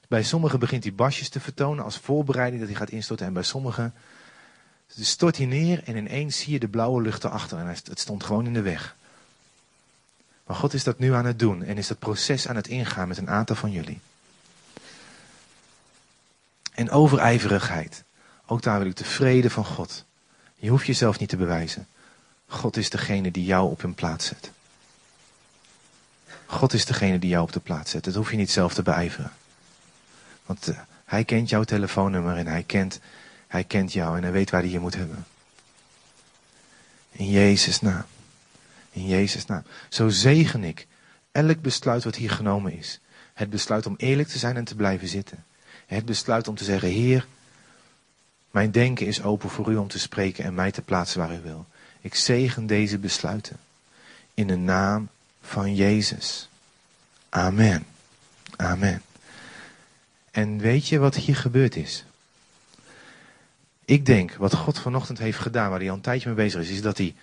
Bij 0.08 0.24
sommigen 0.24 0.60
begint 0.60 0.84
hij 0.84 0.94
basjes 0.94 1.30
te 1.30 1.40
vertonen 1.40 1.84
als 1.84 1.98
voorbereiding 1.98 2.60
dat 2.60 2.70
hij 2.70 2.80
gaat 2.80 2.90
instorten. 2.90 3.26
En 3.26 3.34
bij 3.34 3.44
sommigen 3.44 3.94
stort 4.88 5.38
hij 5.38 5.46
neer 5.46 5.84
en 5.84 5.96
ineens 5.96 6.40
zie 6.40 6.54
je 6.54 6.60
de 6.60 6.68
blauwe 6.68 7.02
lucht 7.02 7.24
erachter. 7.24 7.58
En 7.58 7.68
het 7.68 8.00
stond 8.00 8.24
gewoon 8.24 8.46
in 8.46 8.54
de 8.54 8.62
weg. 8.62 8.96
Maar 10.46 10.56
God 10.56 10.74
is 10.74 10.84
dat 10.84 11.00
nu 11.00 11.14
aan 11.14 11.26
het 11.26 11.40
doen 11.40 11.64
en 11.64 11.78
is 11.78 11.88
dat 11.88 12.00
proces 12.00 12.48
aan 12.48 12.56
het 12.56 12.68
ingaan 12.68 13.08
met 13.08 13.18
een 13.18 13.30
aantal 13.30 13.56
van 13.56 13.72
jullie. 13.72 14.00
En 16.76 16.90
overijverigheid. 16.90 18.04
Ook 18.46 18.62
daar 18.62 18.80
wil 18.80 18.88
ik 18.88 18.96
de 18.96 19.06
vrede 19.06 19.50
van 19.50 19.66
God. 19.66 20.06
Je 20.56 20.70
hoeft 20.70 20.86
jezelf 20.86 21.20
niet 21.20 21.30
te 21.30 21.38
bewijzen. 21.38 21.88
God 22.48 22.78
is 22.78 22.90
degene 22.90 23.32
die 23.32 23.46
jou 23.46 23.72
op 23.72 23.84
een 23.84 23.94
plaats 23.94 24.26
zet. 24.26 24.52
God 26.46 26.74
is 26.74 26.86
degene 26.86 27.20
die 27.20 27.30
jou 27.30 27.44
op 27.44 27.52
de 27.52 27.60
plaats 27.60 27.92
zet. 27.92 28.04
Dat 28.04 28.16
hoef 28.16 28.32
je 28.32 28.38
niet 28.38 28.52
zelf 28.52 28.74
te 28.74 28.82
beijveren. 28.84 29.32
Want 30.46 30.70
uh, 30.70 30.78
hij 31.06 31.24
kent 31.24 31.50
jouw 31.50 31.64
telefoonnummer 31.64 32.38
en 32.38 32.48
hij 32.48 32.64
kent, 32.64 33.00
hij 33.48 33.64
kent 33.64 33.94
jou 33.94 34.18
en 34.18 34.24
hij 34.24 34.32
weet 34.32 34.50
waar 34.50 34.62
hij 34.62 34.70
je 34.70 34.80
moet 34.80 34.96
hebben. 34.96 35.26
In 37.12 37.30
Jezus' 37.30 37.82
naam. 37.82 38.06
In 38.92 39.08
Jezus' 39.08 39.46
naam. 39.46 39.64
Zo 39.90 40.10
zegen 40.10 40.64
ik 40.64 40.88
elk 41.32 41.62
besluit 41.62 42.04
wat 42.04 42.16
hier 42.16 42.32
genomen 42.32 42.78
is. 42.78 43.00
Het 43.34 43.50
besluit 43.50 43.86
om 43.86 43.96
eerlijk 43.98 44.28
te 44.28 44.38
zijn 44.38 44.58
en 44.58 44.64
te 44.64 44.76
blijven 44.76 45.08
zitten. 45.08 45.46
Het 45.86 46.06
besluit 46.06 46.48
om 46.48 46.56
te 46.56 46.64
zeggen, 46.64 46.90
Heer, 46.90 47.28
mijn 48.52 48.72
denken 48.72 49.06
is 49.08 49.22
open 49.22 49.50
voor 49.50 49.72
u 49.72 49.76
om 49.76 49.88
te 49.88 50.00
spreken 50.00 50.44
en 50.44 50.54
mij 50.54 50.72
te 50.72 50.82
plaatsen 50.82 51.20
waar 51.20 51.34
u 51.34 51.42
wil. 51.42 51.66
Ik 52.02 52.16
zegen 52.16 52.68
deze 52.68 52.98
besluiten. 52.98 53.58
In 54.34 54.48
de 54.48 54.56
naam 54.56 55.10
van 55.42 55.76
Jezus. 55.76 56.50
Amen. 57.30 57.86
Amen. 58.56 59.02
En 60.32 60.58
weet 60.58 60.88
je 60.88 61.00
wat 61.00 61.16
hier 61.16 61.36
gebeurd 61.36 61.76
is? 61.76 62.06
Ik 63.86 64.06
denk 64.06 64.34
wat 64.34 64.56
God 64.56 64.80
vanochtend 64.80 65.18
heeft 65.18 65.40
gedaan, 65.40 65.70
waar 65.70 65.80
hij 65.80 65.90
al 65.90 65.96
een 65.96 66.02
tijdje 66.02 66.28
mee 66.28 66.38
bezig 66.38 66.62
is, 66.62 66.70
is 66.70 66.82
dat 66.82 66.98
hij 66.98 67.16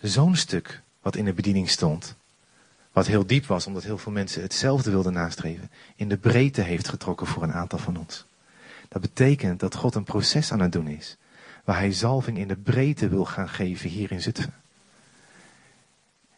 zo'n 0.00 0.36
stuk 0.36 0.80
wat 1.02 1.16
in 1.16 1.24
de 1.24 1.32
bediening 1.32 1.70
stond, 1.70 2.14
wat 2.98 3.06
heel 3.06 3.26
diep 3.26 3.46
was, 3.46 3.66
omdat 3.66 3.82
heel 3.82 3.98
veel 3.98 4.12
mensen 4.12 4.42
hetzelfde 4.42 4.90
wilden 4.90 5.12
nastreven, 5.12 5.70
in 5.96 6.08
de 6.08 6.16
breedte 6.16 6.60
heeft 6.60 6.88
getrokken 6.88 7.26
voor 7.26 7.42
een 7.42 7.52
aantal 7.52 7.78
van 7.78 7.96
ons. 7.96 8.26
Dat 8.88 9.02
betekent 9.02 9.60
dat 9.60 9.74
God 9.74 9.94
een 9.94 10.04
proces 10.04 10.52
aan 10.52 10.60
het 10.60 10.72
doen 10.72 10.88
is, 10.88 11.16
waar 11.64 11.78
hij 11.78 11.92
zalving 11.92 12.38
in 12.38 12.48
de 12.48 12.56
breedte 12.56 13.08
wil 13.08 13.24
gaan 13.24 13.48
geven 13.48 13.90
hier 13.90 14.12
in 14.12 14.20
Zutphen. 14.20 14.54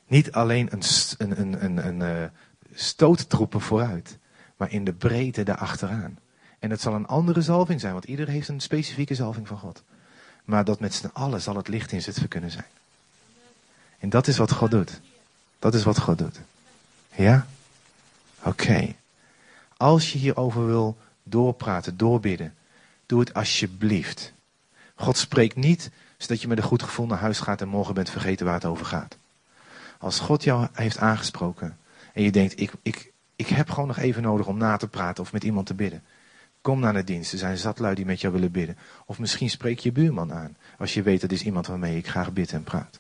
Niet 0.06 0.32
alleen 0.32 0.68
een, 0.72 0.82
een, 1.18 1.40
een, 1.40 1.64
een, 1.64 1.86
een 1.86 2.22
uh, 2.22 2.28
stoottroepen 2.74 3.61
vooruit, 3.61 4.18
maar 4.56 4.72
in 4.72 4.84
de 4.84 4.92
breedte 4.92 5.42
daarachteraan. 5.42 6.18
En 6.58 6.70
het 6.70 6.80
zal 6.80 6.94
een 6.94 7.06
andere 7.06 7.42
zalving 7.42 7.80
zijn, 7.80 7.92
want 7.92 8.04
iedereen 8.04 8.34
heeft 8.34 8.48
een 8.48 8.61
specifieke 8.61 9.14
zalving 9.14 9.48
van 9.48 9.58
God. 9.58 9.82
Maar 10.44 10.64
dat 10.64 10.80
met 10.80 10.94
z'n 10.94 11.11
allen 11.12 11.40
zal 11.40 11.56
het 11.56 11.68
licht 11.68 11.92
in 11.92 12.02
Zutphen 12.02 12.28
kunnen 12.28 12.50
zijn. 12.50 12.70
En 13.98 14.08
dat 14.08 14.26
is 14.26 14.36
wat 14.36 14.52
God 14.52 14.70
doet. 14.70 15.00
Dat 15.61 15.74
is 15.74 15.82
wat 15.82 15.98
God 15.98 16.18
doet. 16.18 16.40
Ja? 17.14 17.46
Oké. 18.42 18.94
Als 19.76 20.12
je 20.12 20.18
hierover 20.18 20.66
wil 20.66 20.98
doorpraten, 21.22 21.96
doorbidden, 21.96 22.54
doe 23.06 23.20
het 23.20 23.34
alsjeblieft. 23.34 24.32
God 24.94 25.16
spreekt 25.16 25.56
niet 25.56 25.90
zodat 26.16 26.40
je 26.40 26.48
met 26.48 26.58
een 26.58 26.64
goed 26.64 26.82
gevoel 26.82 27.06
naar 27.06 27.18
huis 27.18 27.40
gaat 27.40 27.61
en 27.61 27.68
morgen 27.68 27.94
bent 27.94 28.11
vergeten 28.11 28.46
waar 28.46 28.54
het 28.54 28.64
over 28.64 28.86
gaat. 28.86 29.16
Als 29.98 30.18
God 30.18 30.44
jou 30.44 30.68
heeft 30.72 30.98
aangesproken 30.98 31.78
en 32.12 32.22
je 32.22 32.32
denkt, 32.32 32.61
ik, 32.61 32.72
ik, 32.82 33.12
ik 33.36 33.46
heb 33.46 33.70
gewoon 33.70 33.88
nog 33.88 33.98
even 33.98 34.22
nodig 34.22 34.46
om 34.46 34.56
na 34.56 34.76
te 34.76 34.88
praten 34.88 35.22
of 35.22 35.32
met 35.32 35.44
iemand 35.44 35.66
te 35.66 35.74
bidden. 35.74 36.02
Kom 36.61 36.80
naar 36.80 36.92
de 36.92 37.04
dienst. 37.04 37.32
Er 37.32 37.38
zijn 37.38 37.58
zatlui 37.58 37.94
die 37.94 38.04
met 38.04 38.20
jou 38.20 38.32
willen 38.32 38.50
bidden. 38.50 38.76
Of 39.06 39.18
misschien 39.18 39.50
spreek 39.50 39.78
je 39.78 39.92
buurman 39.92 40.32
aan. 40.32 40.56
Als 40.78 40.94
je 40.94 41.02
weet 41.02 41.20
dat 41.20 41.32
is 41.32 41.42
iemand 41.42 41.66
waarmee 41.66 41.96
ik 41.96 42.08
graag 42.08 42.32
bid 42.32 42.52
en 42.52 42.64
praat. 42.64 42.98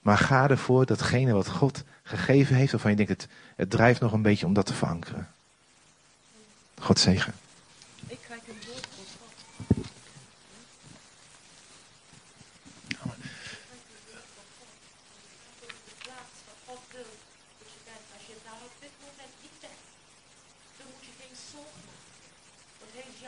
Maar 0.00 0.18
ga 0.18 0.48
ervoor 0.48 0.86
datgene 0.86 1.32
wat 1.32 1.48
God 1.48 1.82
gegeven 2.02 2.56
heeft, 2.56 2.72
waarvan 2.72 2.90
je 2.90 2.96
denkt, 2.96 3.12
het, 3.12 3.28
het 3.56 3.70
drijft 3.70 4.00
nog 4.00 4.12
een 4.12 4.22
beetje 4.22 4.46
om 4.46 4.52
dat 4.52 4.66
te 4.66 4.74
verankeren. 4.74 5.28
God 6.80 6.98
zegen. 6.98 7.34
Ik 8.06 8.18
krijg 8.22 8.40
een 8.48 8.66
woord 8.66 8.86
van 8.96 9.04
God. 9.20 9.30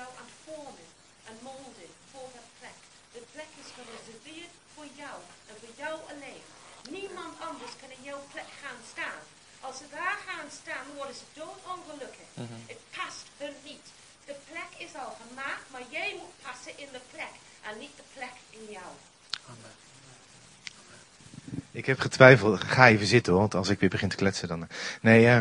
jou 0.02 0.08
aan 0.20 0.30
het 0.32 0.40
vormen 0.46 0.88
en 1.28 1.36
molden 1.48 1.90
voor 2.12 2.28
dat 2.38 2.48
plek. 2.58 2.78
De 3.16 3.22
plek 3.32 3.50
is 3.62 3.70
gereserveerd 3.78 4.52
voor 4.74 4.88
jou 5.02 5.18
en 5.48 5.54
voor 5.60 5.74
jou 5.82 5.94
alleen. 6.12 6.44
Niemand 6.96 7.34
anders 7.52 7.74
kan 7.80 7.90
in 7.98 8.04
jouw 8.10 8.22
plek 8.32 8.50
gaan 8.62 8.80
staan. 8.92 9.22
Als 9.66 9.76
ze 9.80 9.86
daar 9.98 10.18
gaan 10.28 10.48
staan, 10.60 10.86
worden 10.98 11.16
ze 11.20 11.26
doodongelukkig. 11.40 12.28
Mm 12.34 12.62
Het 12.72 12.82
past 12.96 13.26
hun 13.42 13.56
niet. 13.70 13.86
De 14.28 14.36
plek 14.50 14.70
is 14.86 14.92
al 15.02 15.12
gemaakt, 15.22 15.66
maar 15.72 15.86
jij 15.96 16.10
moet 16.20 16.34
passen 16.46 16.74
in 16.84 16.90
de 16.96 17.02
plek 17.12 17.34
en 17.68 17.74
niet 17.82 17.96
de 18.00 18.06
plek 18.16 18.34
in 18.58 18.64
jou. 18.76 18.90
Amen. 19.52 19.74
Ik 21.70 21.86
heb 21.86 21.98
getwijfeld. 22.00 22.64
Ga 22.64 22.88
even 22.88 23.06
zitten 23.06 23.32
hoor, 23.32 23.40
want 23.40 23.54
als 23.54 23.68
ik 23.68 23.80
weer 23.80 23.94
begin 23.96 24.08
te 24.08 24.16
kletsen 24.16 24.48
dan. 24.48 24.68
Nee, 25.00 25.24
uh, 25.24 25.38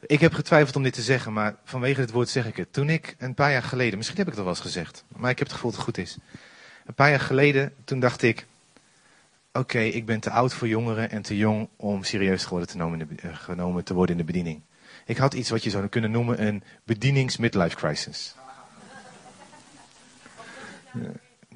ik 0.00 0.20
heb 0.20 0.32
getwijfeld 0.32 0.76
om 0.76 0.82
dit 0.82 0.92
te 0.92 1.02
zeggen, 1.02 1.32
maar 1.32 1.54
vanwege 1.64 2.00
het 2.00 2.10
woord 2.10 2.28
zeg 2.28 2.46
ik 2.46 2.56
het. 2.56 2.72
Toen 2.72 2.88
ik 2.88 3.14
een 3.18 3.34
paar 3.34 3.52
jaar 3.52 3.62
geleden, 3.62 3.96
misschien 3.96 4.18
heb 4.18 4.26
ik 4.26 4.32
het 4.32 4.42
al 4.42 4.48
wel 4.48 4.56
eens 4.56 4.66
gezegd, 4.66 5.04
maar 5.08 5.30
ik 5.30 5.38
heb 5.38 5.46
het 5.46 5.56
gevoel 5.56 5.70
dat 5.70 5.80
het 5.80 5.88
goed 5.88 6.04
is. 6.04 6.16
Een 6.86 6.94
paar 6.94 7.10
jaar 7.10 7.20
geleden, 7.20 7.74
toen 7.84 8.00
dacht 8.00 8.22
ik, 8.22 8.46
oké, 9.52 9.78
ik 9.78 10.06
ben 10.06 10.20
te 10.20 10.30
oud 10.30 10.54
voor 10.54 10.68
jongeren 10.68 11.10
en 11.10 11.22
te 11.22 11.36
jong 11.36 11.68
om 11.76 12.04
serieus 12.04 12.48
uh, 12.52 12.62
genomen 13.32 13.84
te 13.84 13.94
worden 13.94 14.18
in 14.18 14.26
de 14.26 14.32
bediening. 14.32 14.62
Ik 15.06 15.16
had 15.16 15.34
iets 15.34 15.50
wat 15.50 15.62
je 15.62 15.70
zou 15.70 15.86
kunnen 15.86 16.10
noemen 16.10 16.46
een 16.46 16.62
bedienings-midlife 16.84 17.76
crisis. 17.76 18.34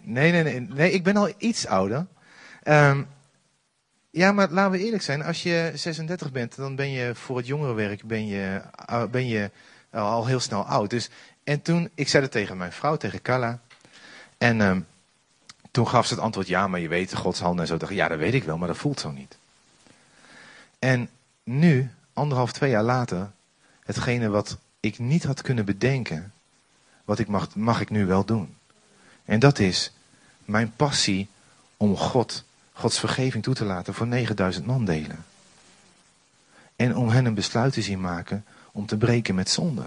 Nee, 0.02 0.32
nee, 0.32 0.42
nee, 0.42 0.60
nee, 0.60 0.92
ik 0.92 1.02
ben 1.02 1.16
al 1.16 1.32
iets 1.38 1.66
ouder. 1.66 2.06
Um, 2.64 3.08
ja, 4.10 4.32
maar 4.32 4.50
laten 4.50 4.78
we 4.78 4.84
eerlijk 4.84 5.02
zijn. 5.02 5.22
Als 5.22 5.42
je 5.42 5.72
36 5.74 6.32
bent, 6.32 6.56
dan 6.56 6.76
ben 6.76 6.90
je 6.90 7.14
voor 7.14 7.36
het 7.36 7.46
jongerenwerk 7.46 8.04
ben 8.04 8.26
je, 8.26 8.62
uh, 8.90 9.04
ben 9.04 9.26
je 9.26 9.50
al 9.90 10.26
heel 10.26 10.40
snel 10.40 10.64
oud. 10.64 10.90
Dus, 10.90 11.10
en 11.44 11.62
toen, 11.62 11.90
ik 11.94 12.08
zei 12.08 12.22
het 12.22 12.32
tegen 12.32 12.56
mijn 12.56 12.72
vrouw, 12.72 12.96
tegen 12.96 13.22
Carla. 13.22 13.60
En 14.38 14.60
um, 14.60 14.86
toen 15.76 15.88
gaf 15.88 16.06
ze 16.06 16.14
het 16.14 16.22
antwoord, 16.22 16.46
ja, 16.46 16.68
maar 16.68 16.80
je 16.80 16.88
weet, 16.88 17.14
Gods 17.14 17.40
handen 17.40 17.60
en 17.60 17.66
zo. 17.66 17.76
Dacht, 17.76 17.92
ja, 17.92 18.08
dat 18.08 18.18
weet 18.18 18.34
ik 18.34 18.44
wel, 18.44 18.58
maar 18.58 18.68
dat 18.68 18.76
voelt 18.76 19.00
zo 19.00 19.10
niet. 19.10 19.36
En 20.78 21.08
nu, 21.42 21.90
anderhalf, 22.12 22.52
twee 22.52 22.70
jaar 22.70 22.82
later, 22.82 23.30
hetgene 23.84 24.28
wat 24.28 24.56
ik 24.80 24.98
niet 24.98 25.24
had 25.24 25.42
kunnen 25.42 25.64
bedenken, 25.64 26.32
wat 27.04 27.18
ik 27.18 27.28
mag, 27.28 27.54
mag 27.54 27.80
ik 27.80 27.90
nu 27.90 28.06
wel 28.06 28.24
doen. 28.24 28.56
En 29.24 29.38
dat 29.38 29.58
is 29.58 29.92
mijn 30.44 30.72
passie 30.76 31.28
om 31.76 31.96
God 31.96 32.44
Gods 32.72 32.98
vergeving 32.98 33.42
toe 33.42 33.54
te 33.54 33.64
laten 33.64 33.94
voor 33.94 34.06
9000 34.06 34.66
man 34.66 34.84
delen. 34.84 35.24
En 36.76 36.96
om 36.96 37.08
hen 37.08 37.24
een 37.24 37.34
besluit 37.34 37.72
te 37.72 37.82
zien 37.82 38.00
maken 38.00 38.44
om 38.72 38.86
te 38.86 38.96
breken 38.96 39.34
met 39.34 39.50
zonde. 39.50 39.86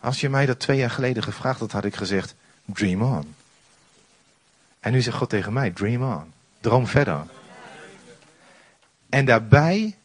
Als 0.00 0.20
je 0.20 0.28
mij 0.28 0.46
dat 0.46 0.58
twee 0.58 0.78
jaar 0.78 0.90
geleden 0.90 1.22
gevraagd 1.22 1.60
had, 1.60 1.72
had 1.72 1.84
ik 1.84 1.96
gezegd, 1.96 2.34
dream 2.64 3.02
on. 3.02 3.34
En 4.80 4.92
nu 4.92 5.00
zegt 5.00 5.16
God 5.16 5.28
tegen 5.28 5.52
mij, 5.52 5.70
dream 5.70 6.02
on. 6.02 6.32
Droom 6.60 6.86
verder. 6.86 7.26
En 9.08 9.24
daarbij 9.24 9.96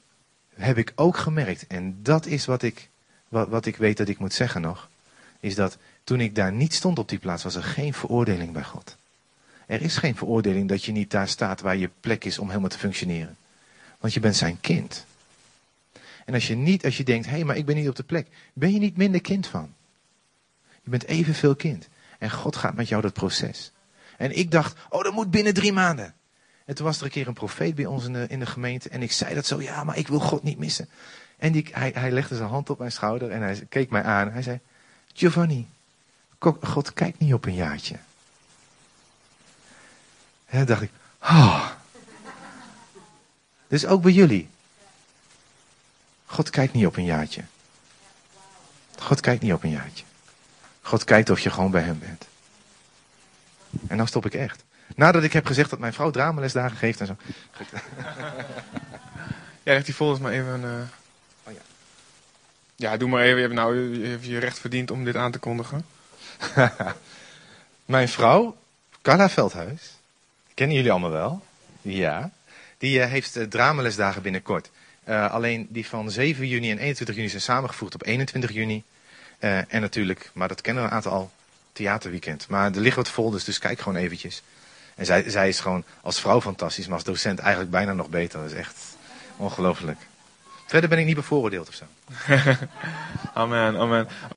heb 0.53 0.78
ik 0.78 0.91
ook 0.95 1.17
gemerkt, 1.17 1.67
en 1.67 1.99
dat 2.03 2.26
is 2.26 2.45
wat 2.45 2.61
ik, 2.61 2.89
wat, 3.28 3.47
wat 3.47 3.65
ik 3.65 3.76
weet 3.76 3.97
dat 3.97 4.07
ik 4.07 4.19
moet 4.19 4.34
zeggen 4.34 4.61
nog, 4.61 4.89
is 5.39 5.55
dat 5.55 5.78
toen 6.03 6.19
ik 6.19 6.36
daar 6.36 6.51
niet 6.51 6.73
stond 6.73 6.99
op 6.99 7.09
die 7.09 7.19
plaats, 7.19 7.43
was 7.43 7.55
er 7.55 7.63
geen 7.63 7.93
veroordeling 7.93 8.51
bij 8.51 8.63
God. 8.63 8.95
Er 9.65 9.82
is 9.82 9.97
geen 9.97 10.15
veroordeling 10.15 10.69
dat 10.69 10.84
je 10.84 10.91
niet 10.91 11.11
daar 11.11 11.28
staat 11.28 11.61
waar 11.61 11.76
je 11.76 11.89
plek 11.99 12.26
is 12.26 12.39
om 12.39 12.47
helemaal 12.47 12.69
te 12.69 12.78
functioneren. 12.78 13.38
Want 13.99 14.13
je 14.13 14.19
bent 14.19 14.36
zijn 14.36 14.59
kind. 14.61 15.05
En 16.26 16.34
als 16.34 16.47
je 16.47 16.55
niet, 16.55 16.86
als 16.86 16.97
je 16.97 17.03
denkt, 17.03 17.26
hé, 17.26 17.32
hey, 17.32 17.43
maar 17.43 17.57
ik 17.57 17.65
ben 17.65 17.76
niet 17.76 17.89
op 17.89 17.95
de 17.95 18.03
plek, 18.03 18.28
ben 18.53 18.73
je 18.73 18.80
niet 18.80 18.97
minder 18.97 19.21
kind 19.21 19.47
van. 19.47 19.73
Je 20.84 20.89
bent 20.89 21.05
evenveel 21.05 21.55
kind. 21.55 21.88
En 22.19 22.32
God 22.32 22.55
gaat 22.55 22.76
met 22.76 22.88
jou 22.88 23.01
dat 23.01 23.13
proces. 23.13 23.71
En 24.18 24.38
ik 24.38 24.51
dacht, 24.51 24.78
oh, 24.89 25.03
dat 25.03 25.13
moet 25.13 25.32
binnen 25.32 25.53
drie 25.53 25.74
maanden. 25.74 26.13
En 26.66 26.76
toen 26.76 26.86
was 26.86 26.97
er 26.97 27.03
een 27.03 27.09
keer 27.09 27.28
een 27.28 27.34
profeet 27.34 27.76
bij 27.76 27.86
ons 27.86 28.05
in 28.05 28.13
de, 28.13 28.26
in 28.30 28.39
de 28.39 28.45
gemeente. 28.45 28.89
En 28.89 29.01
ik 29.01 29.11
zei 29.11 29.36
dat 29.36 29.45
zo, 29.45 29.61
ja, 29.61 29.84
maar 29.84 29.97
ik 29.97 30.07
wil 30.07 30.20
God 30.20 30.43
niet 30.43 30.57
missen. 30.57 30.89
En 31.38 31.51
die, 31.51 31.68
hij, 31.72 31.91
hij 31.95 32.11
legde 32.11 32.36
zijn 32.36 32.49
hand 32.49 32.70
op 32.70 32.80
mijn 32.80 32.91
schouder 32.91 33.32
en 33.32 33.41
hij 33.41 33.66
keek 33.70 33.89
mij 33.89 34.03
aan. 34.03 34.32
Hij 34.32 34.41
zei, 34.41 34.59
Giovanni, 35.13 35.68
God 36.61 36.93
kijkt 36.93 37.20
niet 37.20 37.34
op 37.34 37.45
een 37.45 37.55
jaartje. 37.55 37.95
En 40.45 40.66
dacht 40.66 40.82
ik, 40.82 40.91
oh. 41.22 41.70
Dus 43.68 43.86
ook 43.86 44.01
bij 44.01 44.11
jullie. 44.11 44.49
God 46.26 46.49
kijkt 46.49 46.74
niet 46.74 46.86
op 46.86 46.97
een 46.97 47.05
jaartje. 47.05 47.43
God 48.99 49.20
kijkt 49.20 49.41
niet 49.41 49.53
op 49.53 49.63
een 49.63 49.70
jaartje. 49.70 50.05
God 50.82 51.03
kijkt 51.03 51.30
of 51.30 51.39
je 51.39 51.49
gewoon 51.49 51.72
bij 51.72 51.82
hem 51.82 51.99
bent. 51.99 52.28
En 53.88 53.97
dan 53.97 54.07
stop 54.07 54.26
ik 54.26 54.34
echt. 54.34 54.63
Nadat 54.95 55.23
ik 55.23 55.34
heb 55.34 55.45
gezegd 55.45 55.69
dat 55.69 55.80
mijn 55.80 55.93
vrouw 55.93 56.11
dramalesdagen 56.11 56.78
geeft 56.78 56.99
en 56.99 57.05
zo. 57.05 57.15
ja, 59.63 59.71
heeft 59.71 59.86
hij 59.86 59.95
volgens 59.95 60.19
mij 60.19 60.39
even... 60.39 60.61
Uh... 60.63 60.69
Oh, 61.43 61.53
ja. 61.53 61.59
ja, 62.76 62.97
doe 62.97 63.09
maar 63.09 63.23
even. 63.23 63.36
Je 63.36 63.41
hebt 63.41 63.53
nou 63.53 63.76
je, 63.76 64.07
hebt 64.07 64.26
je 64.26 64.39
recht 64.39 64.59
verdiend 64.59 64.91
om 64.91 65.03
dit 65.03 65.15
aan 65.15 65.32
te 65.32 65.39
kondigen. 65.39 65.86
mijn 67.86 68.09
vrouw, 68.09 68.57
Carla 69.01 69.30
Veldhuis, 69.30 69.93
Kennen 70.53 70.76
jullie 70.76 70.91
allemaal 70.91 71.11
wel? 71.11 71.43
Ja. 71.82 72.32
Die 72.78 72.99
uh, 72.99 73.05
heeft 73.05 73.38
uh, 73.38 73.43
dramalesdagen 73.43 74.21
binnenkort. 74.21 74.69
Alleen 75.05 75.67
die 75.69 75.88
van 75.88 76.11
7 76.11 76.47
juni 76.47 76.71
en 76.71 76.78
21 76.78 77.15
juni 77.15 77.30
zijn 77.30 77.41
samengevoegd 77.41 77.93
op 77.93 78.05
21 78.05 78.51
juni. 78.51 78.84
en 79.39 79.82
natuurlijk, 79.82 80.30
maar 80.34 80.47
dat 80.47 80.61
kennen 80.61 80.84
we 80.84 80.89
een 80.89 80.95
aantal 80.95 81.11
al, 81.11 81.32
theaterweekend. 81.76 82.47
Maar 82.47 82.71
er 82.71 82.80
ligt 82.80 82.95
wat 82.95 83.09
vol, 83.09 83.30
dus, 83.30 83.43
dus 83.43 83.59
kijk 83.59 83.80
gewoon 83.80 83.97
eventjes. 83.97 84.43
En 84.95 85.05
zij, 85.05 85.30
zij 85.30 85.47
is 85.47 85.59
gewoon 85.59 85.84
als 86.01 86.19
vrouw 86.19 86.41
fantastisch, 86.41 86.86
maar 86.86 86.95
als 86.95 87.03
docent 87.03 87.39
eigenlijk 87.39 87.71
bijna 87.71 87.93
nog 87.93 88.09
beter. 88.09 88.39
Dat 88.39 88.51
is 88.51 88.57
echt 88.57 88.76
ongelooflijk. 89.38 89.97
Verder 90.65 90.89
ben 90.89 90.99
ik 90.99 91.05
niet 91.05 91.15
bevooroordeeld 91.15 91.67
of 91.67 91.73
zo. 91.73 91.86
amen, 93.34 93.78
amen. 93.78 94.07